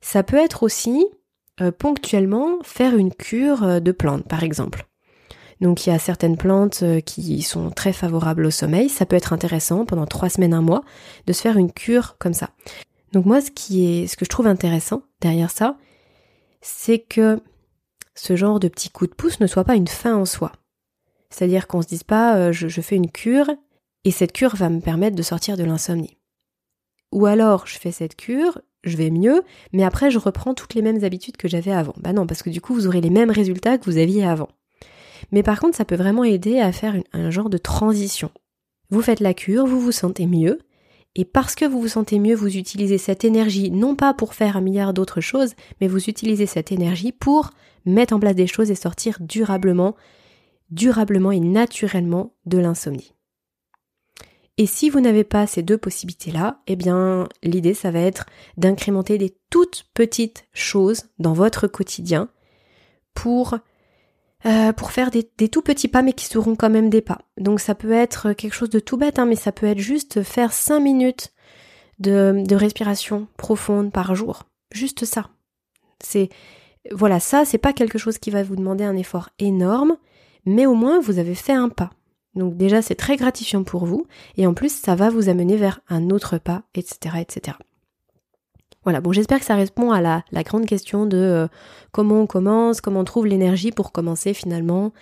Ça 0.00 0.24
peut 0.24 0.36
être 0.36 0.64
aussi 0.64 1.06
euh, 1.60 1.70
ponctuellement 1.70 2.58
faire 2.64 2.96
une 2.96 3.14
cure 3.14 3.62
euh, 3.62 3.80
de 3.80 3.92
plantes, 3.92 4.26
par 4.26 4.42
exemple. 4.42 4.88
Donc 5.60 5.86
il 5.86 5.90
y 5.90 5.92
a 5.92 6.00
certaines 6.00 6.36
plantes 6.36 6.80
euh, 6.82 7.00
qui 7.00 7.42
sont 7.42 7.70
très 7.70 7.92
favorables 7.92 8.46
au 8.46 8.50
sommeil. 8.50 8.88
Ça 8.88 9.06
peut 9.06 9.14
être 9.14 9.32
intéressant 9.32 9.84
pendant 9.84 10.06
trois 10.06 10.28
semaines, 10.28 10.52
un 10.52 10.62
mois, 10.62 10.82
de 11.26 11.32
se 11.32 11.40
faire 11.40 11.56
une 11.56 11.72
cure 11.72 12.16
comme 12.18 12.34
ça. 12.34 12.50
Donc 13.12 13.24
moi, 13.24 13.40
ce 13.40 13.52
qui 13.52 13.86
est, 13.86 14.08
ce 14.08 14.16
que 14.16 14.24
je 14.24 14.30
trouve 14.30 14.48
intéressant 14.48 15.02
derrière 15.20 15.52
ça, 15.52 15.78
c'est 16.60 16.98
que 16.98 17.40
ce 18.16 18.34
genre 18.34 18.58
de 18.58 18.66
petit 18.66 18.90
coup 18.90 19.06
de 19.06 19.14
pouce 19.14 19.38
ne 19.38 19.46
soit 19.46 19.64
pas 19.64 19.76
une 19.76 19.86
fin 19.86 20.16
en 20.16 20.24
soi. 20.24 20.50
C'est-à-dire 21.30 21.68
qu'on 21.68 21.82
se 21.82 21.88
dise 21.88 22.02
pas, 22.02 22.50
je, 22.50 22.66
je 22.66 22.80
fais 22.80 22.96
une 22.96 23.10
cure 23.10 23.50
et 24.02 24.10
cette 24.10 24.32
cure 24.32 24.56
va 24.56 24.70
me 24.70 24.80
permettre 24.80 25.16
de 25.16 25.22
sortir 25.22 25.56
de 25.56 25.64
l'insomnie. 25.64 26.16
Ou 27.12 27.26
alors, 27.26 27.66
je 27.68 27.78
fais 27.78 27.92
cette 27.92 28.16
cure, 28.16 28.60
je 28.84 28.96
vais 28.96 29.10
mieux, 29.10 29.42
mais 29.72 29.84
après 29.84 30.10
je 30.10 30.18
reprends 30.18 30.54
toutes 30.54 30.74
les 30.74 30.82
mêmes 30.82 31.04
habitudes 31.04 31.36
que 31.36 31.48
j'avais 31.48 31.72
avant. 31.72 31.94
Bah 31.98 32.12
non, 32.12 32.26
parce 32.26 32.42
que 32.42 32.50
du 32.50 32.60
coup 32.60 32.74
vous 32.74 32.86
aurez 32.86 33.00
les 33.00 33.10
mêmes 33.10 33.30
résultats 33.30 33.78
que 33.78 33.84
vous 33.84 33.98
aviez 33.98 34.24
avant. 34.24 34.48
Mais 35.32 35.42
par 35.42 35.60
contre, 35.60 35.76
ça 35.76 35.84
peut 35.84 35.96
vraiment 35.96 36.24
aider 36.24 36.60
à 36.60 36.72
faire 36.72 36.96
un 37.12 37.30
genre 37.30 37.50
de 37.50 37.58
transition. 37.58 38.30
Vous 38.90 39.02
faites 39.02 39.20
la 39.20 39.34
cure, 39.34 39.66
vous 39.66 39.80
vous 39.80 39.92
sentez 39.92 40.26
mieux, 40.26 40.58
et 41.16 41.24
parce 41.24 41.54
que 41.54 41.64
vous 41.64 41.80
vous 41.80 41.88
sentez 41.88 42.18
mieux, 42.18 42.34
vous 42.34 42.56
utilisez 42.56 42.98
cette 42.98 43.24
énergie 43.24 43.70
non 43.70 43.94
pas 43.94 44.14
pour 44.14 44.34
faire 44.34 44.56
un 44.56 44.60
milliard 44.60 44.92
d'autres 44.92 45.20
choses, 45.20 45.54
mais 45.80 45.88
vous 45.88 46.08
utilisez 46.08 46.46
cette 46.46 46.72
énergie 46.72 47.12
pour 47.12 47.50
mettre 47.86 48.14
en 48.14 48.20
place 48.20 48.34
des 48.34 48.46
choses 48.46 48.70
et 48.70 48.74
sortir 48.74 49.18
durablement, 49.20 49.94
durablement 50.70 51.30
et 51.30 51.40
naturellement 51.40 52.34
de 52.46 52.58
l'insomnie. 52.58 53.12
Et 54.56 54.66
si 54.66 54.88
vous 54.88 55.00
n'avez 55.00 55.24
pas 55.24 55.46
ces 55.46 55.62
deux 55.62 55.78
possibilités-là, 55.78 56.60
eh 56.68 56.76
bien, 56.76 57.28
l'idée, 57.42 57.74
ça 57.74 57.90
va 57.90 57.98
être 57.98 58.26
d'incrémenter 58.56 59.18
des 59.18 59.36
toutes 59.50 59.86
petites 59.94 60.46
choses 60.52 61.04
dans 61.18 61.32
votre 61.32 61.66
quotidien 61.66 62.28
pour, 63.14 63.58
euh, 64.46 64.72
pour 64.72 64.92
faire 64.92 65.10
des, 65.10 65.24
tout 65.48 65.62
petits 65.62 65.88
pas, 65.88 66.02
mais 66.02 66.12
qui 66.12 66.26
seront 66.26 66.54
quand 66.54 66.70
même 66.70 66.88
des 66.88 67.00
pas. 67.00 67.18
Donc, 67.36 67.58
ça 67.58 67.74
peut 67.74 67.92
être 67.92 68.32
quelque 68.32 68.54
chose 68.54 68.70
de 68.70 68.78
tout 68.78 68.96
bête, 68.96 69.18
hein, 69.18 69.26
mais 69.26 69.36
ça 69.36 69.50
peut 69.50 69.66
être 69.66 69.78
juste 69.78 70.22
faire 70.22 70.52
cinq 70.52 70.80
minutes 70.80 71.32
de, 71.98 72.44
de 72.46 72.54
respiration 72.54 73.26
profonde 73.36 73.90
par 73.90 74.14
jour. 74.14 74.44
Juste 74.70 75.04
ça. 75.04 75.30
C'est, 76.00 76.28
voilà, 76.92 77.18
ça, 77.18 77.44
c'est 77.44 77.58
pas 77.58 77.72
quelque 77.72 77.98
chose 77.98 78.18
qui 78.18 78.30
va 78.30 78.44
vous 78.44 78.56
demander 78.56 78.84
un 78.84 78.96
effort 78.96 79.30
énorme, 79.40 79.96
mais 80.46 80.66
au 80.66 80.74
moins, 80.74 81.00
vous 81.00 81.18
avez 81.18 81.34
fait 81.34 81.52
un 81.52 81.70
pas. 81.70 81.90
Donc 82.34 82.56
déjà 82.56 82.82
c'est 82.82 82.94
très 82.94 83.16
gratifiant 83.16 83.62
pour 83.62 83.86
vous 83.86 84.06
et 84.36 84.46
en 84.46 84.54
plus 84.54 84.74
ça 84.74 84.94
va 84.94 85.10
vous 85.10 85.28
amener 85.28 85.56
vers 85.56 85.80
un 85.88 86.10
autre 86.10 86.38
pas, 86.38 86.62
etc. 86.74 87.16
etc. 87.20 87.56
Voilà, 88.82 89.00
bon 89.00 89.12
j'espère 89.12 89.38
que 89.38 89.46
ça 89.46 89.54
répond 89.54 89.92
à 89.92 90.00
la, 90.00 90.22
grande 90.42 90.66
question 90.66 91.06
de 91.06 91.16
euh, 91.16 91.48
comment 91.90 92.20
on 92.20 92.26
commence, 92.26 92.80
comment 92.80 93.00
on 93.00 93.04
trouve 93.04 93.26
l'énergie 93.26 93.72
pour 93.72 93.92
commencer 93.92 94.34
finalement, 94.34 94.92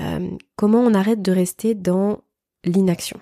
euh, 0.00 0.30
comment 0.56 0.80
on 0.80 0.94
arrête 0.94 1.20
de 1.20 1.32
rester 1.32 1.74
dans 1.74 2.20
l'inaction. 2.64 3.20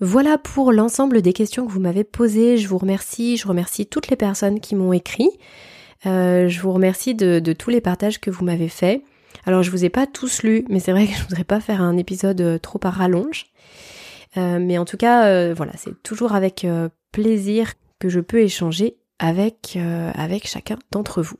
Voilà 0.00 0.38
pour 0.38 0.72
l'ensemble 0.72 1.22
des 1.22 1.34
questions 1.34 1.66
que 1.66 1.70
vous 1.70 1.80
m'avez 1.80 2.04
posées. 2.04 2.56
Je 2.56 2.66
vous 2.66 2.78
remercie, 2.78 3.36
je 3.36 3.46
remercie 3.46 3.86
toutes 3.86 4.08
les 4.08 4.16
personnes 4.16 4.58
qui 4.58 4.74
m'ont 4.74 4.94
écrit. 4.94 5.30
Euh, 6.06 6.48
je 6.48 6.60
vous 6.60 6.72
remercie 6.72 7.14
de, 7.14 7.38
de, 7.38 7.52
tous 7.52 7.68
les 7.68 7.82
partages 7.82 8.18
que 8.18 8.30
vous 8.30 8.44
m'avez 8.44 8.68
faits. 8.68 9.02
Alors 9.46 9.62
je 9.62 9.70
vous 9.70 9.84
ai 9.84 9.88
pas 9.88 10.06
tous 10.06 10.42
lus, 10.42 10.64
mais 10.68 10.80
c'est 10.80 10.92
vrai 10.92 11.06
que 11.06 11.14
je 11.14 11.22
voudrais 11.22 11.44
pas 11.44 11.60
faire 11.60 11.80
un 11.80 11.96
épisode 11.96 12.40
euh, 12.40 12.58
trop 12.58 12.80
à 12.82 12.90
rallonge. 12.90 13.46
Euh, 14.36 14.58
mais 14.60 14.78
en 14.78 14.84
tout 14.84 14.96
cas, 14.96 15.26
euh, 15.26 15.54
voilà, 15.56 15.72
c'est 15.76 16.02
toujours 16.02 16.34
avec 16.34 16.66
plaisir 17.12 17.72
que 17.98 18.08
je 18.08 18.20
peux 18.20 18.40
échanger 18.40 18.96
avec, 19.18 19.76
avec 20.14 20.46
chacun 20.46 20.78
d'entre 20.90 21.20
vous. 21.20 21.36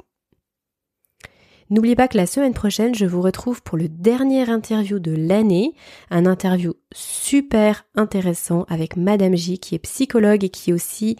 N'oubliez 1.71 1.95
pas 1.95 2.09
que 2.09 2.17
la 2.17 2.27
semaine 2.27 2.53
prochaine, 2.53 2.95
je 2.95 3.07
vous 3.07 3.23
retrouve 3.23 3.63
pour 3.63 3.79
le 3.79 3.89
dernier 3.89 4.51
interview 4.51 4.99
de 4.99 5.13
l'année, 5.13 5.73
un 6.11 6.27
interview 6.27 6.75
super 6.93 7.87
intéressant 7.95 8.67
avec 8.69 8.97
Madame 8.97 9.37
J, 9.37 9.59
qui 9.59 9.77
est 9.77 9.79
psychologue 9.79 10.45
et 10.45 10.51
qui 10.51 10.71
est 10.71 10.75
aussi 10.75 11.17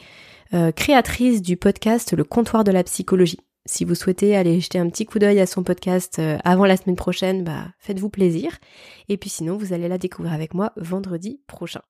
créatrice 0.75 1.41
du 1.41 1.57
podcast 1.57 2.15
Le 2.15 2.25
comptoir 2.25 2.65
de 2.65 2.73
la 2.73 2.83
psychologie. 2.83 3.39
Si 3.67 3.85
vous 3.85 3.95
souhaitez 3.95 4.37
aller 4.37 4.61
jeter 4.61 4.79
un 4.79 4.89
petit 4.89 5.05
coup 5.05 5.19
d'œil 5.19 5.39
à 5.39 5.47
son 5.47 5.63
podcast 5.63 6.19
euh, 6.19 6.39
avant 6.45 6.65
la 6.65 6.77
semaine 6.77 6.97
prochaine, 6.97 7.45
bah 7.45 7.67
faites-vous 7.79 8.09
plaisir. 8.09 8.59
Et 9.09 9.17
puis 9.17 9.29
sinon, 9.29 9.57
vous 9.57 9.73
allez 9.73 9.89
la 9.89 9.99
découvrir 9.99 10.33
avec 10.33 10.55
moi 10.55 10.73
vendredi 10.77 11.41
prochain. 11.47 11.83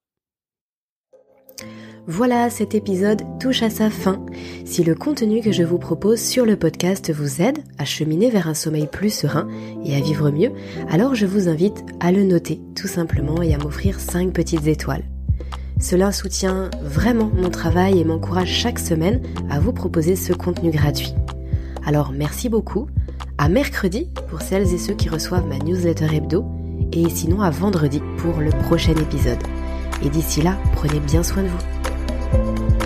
Voilà, 2.06 2.50
cet 2.50 2.74
épisode 2.74 3.22
touche 3.38 3.62
à 3.62 3.70
sa 3.70 3.90
fin. 3.90 4.24
Si 4.64 4.82
le 4.82 4.94
contenu 4.94 5.42
que 5.42 5.52
je 5.52 5.62
vous 5.62 5.78
propose 5.78 6.20
sur 6.20 6.44
le 6.44 6.56
podcast 6.56 7.12
vous 7.12 7.40
aide 7.42 7.58
à 7.78 7.84
cheminer 7.84 8.30
vers 8.30 8.48
un 8.48 8.54
sommeil 8.54 8.88
plus 8.90 9.10
serein 9.10 9.46
et 9.84 9.94
à 9.94 10.00
vivre 10.00 10.30
mieux, 10.30 10.50
alors 10.88 11.14
je 11.14 11.26
vous 11.26 11.48
invite 11.48 11.84
à 12.00 12.10
le 12.10 12.24
noter 12.24 12.60
tout 12.74 12.88
simplement 12.88 13.42
et 13.42 13.54
à 13.54 13.58
m'offrir 13.58 14.00
5 14.00 14.32
petites 14.32 14.66
étoiles. 14.66 15.04
Cela 15.78 16.10
soutient 16.10 16.70
vraiment 16.82 17.30
mon 17.32 17.48
travail 17.48 18.00
et 18.00 18.04
m'encourage 18.04 18.52
chaque 18.52 18.78
semaine 18.78 19.22
à 19.48 19.60
vous 19.60 19.72
proposer 19.72 20.16
ce 20.16 20.32
contenu 20.32 20.70
gratuit. 20.70 21.14
Alors 21.86 22.12
merci 22.12 22.48
beaucoup. 22.48 22.86
À 23.38 23.48
mercredi 23.48 24.10
pour 24.28 24.42
celles 24.42 24.72
et 24.74 24.78
ceux 24.78 24.94
qui 24.94 25.08
reçoivent 25.08 25.46
ma 25.46 25.58
newsletter 25.58 26.14
hebdo 26.14 26.44
et 26.92 27.08
sinon 27.08 27.40
à 27.40 27.50
vendredi 27.50 28.02
pour 28.18 28.40
le 28.40 28.50
prochain 28.50 28.94
épisode. 28.94 29.42
Et 30.04 30.08
d'ici 30.08 30.42
là, 30.42 30.56
prenez 30.74 31.00
bien 31.00 31.22
soin 31.22 31.42
de 31.42 31.48
vous. 31.48 32.79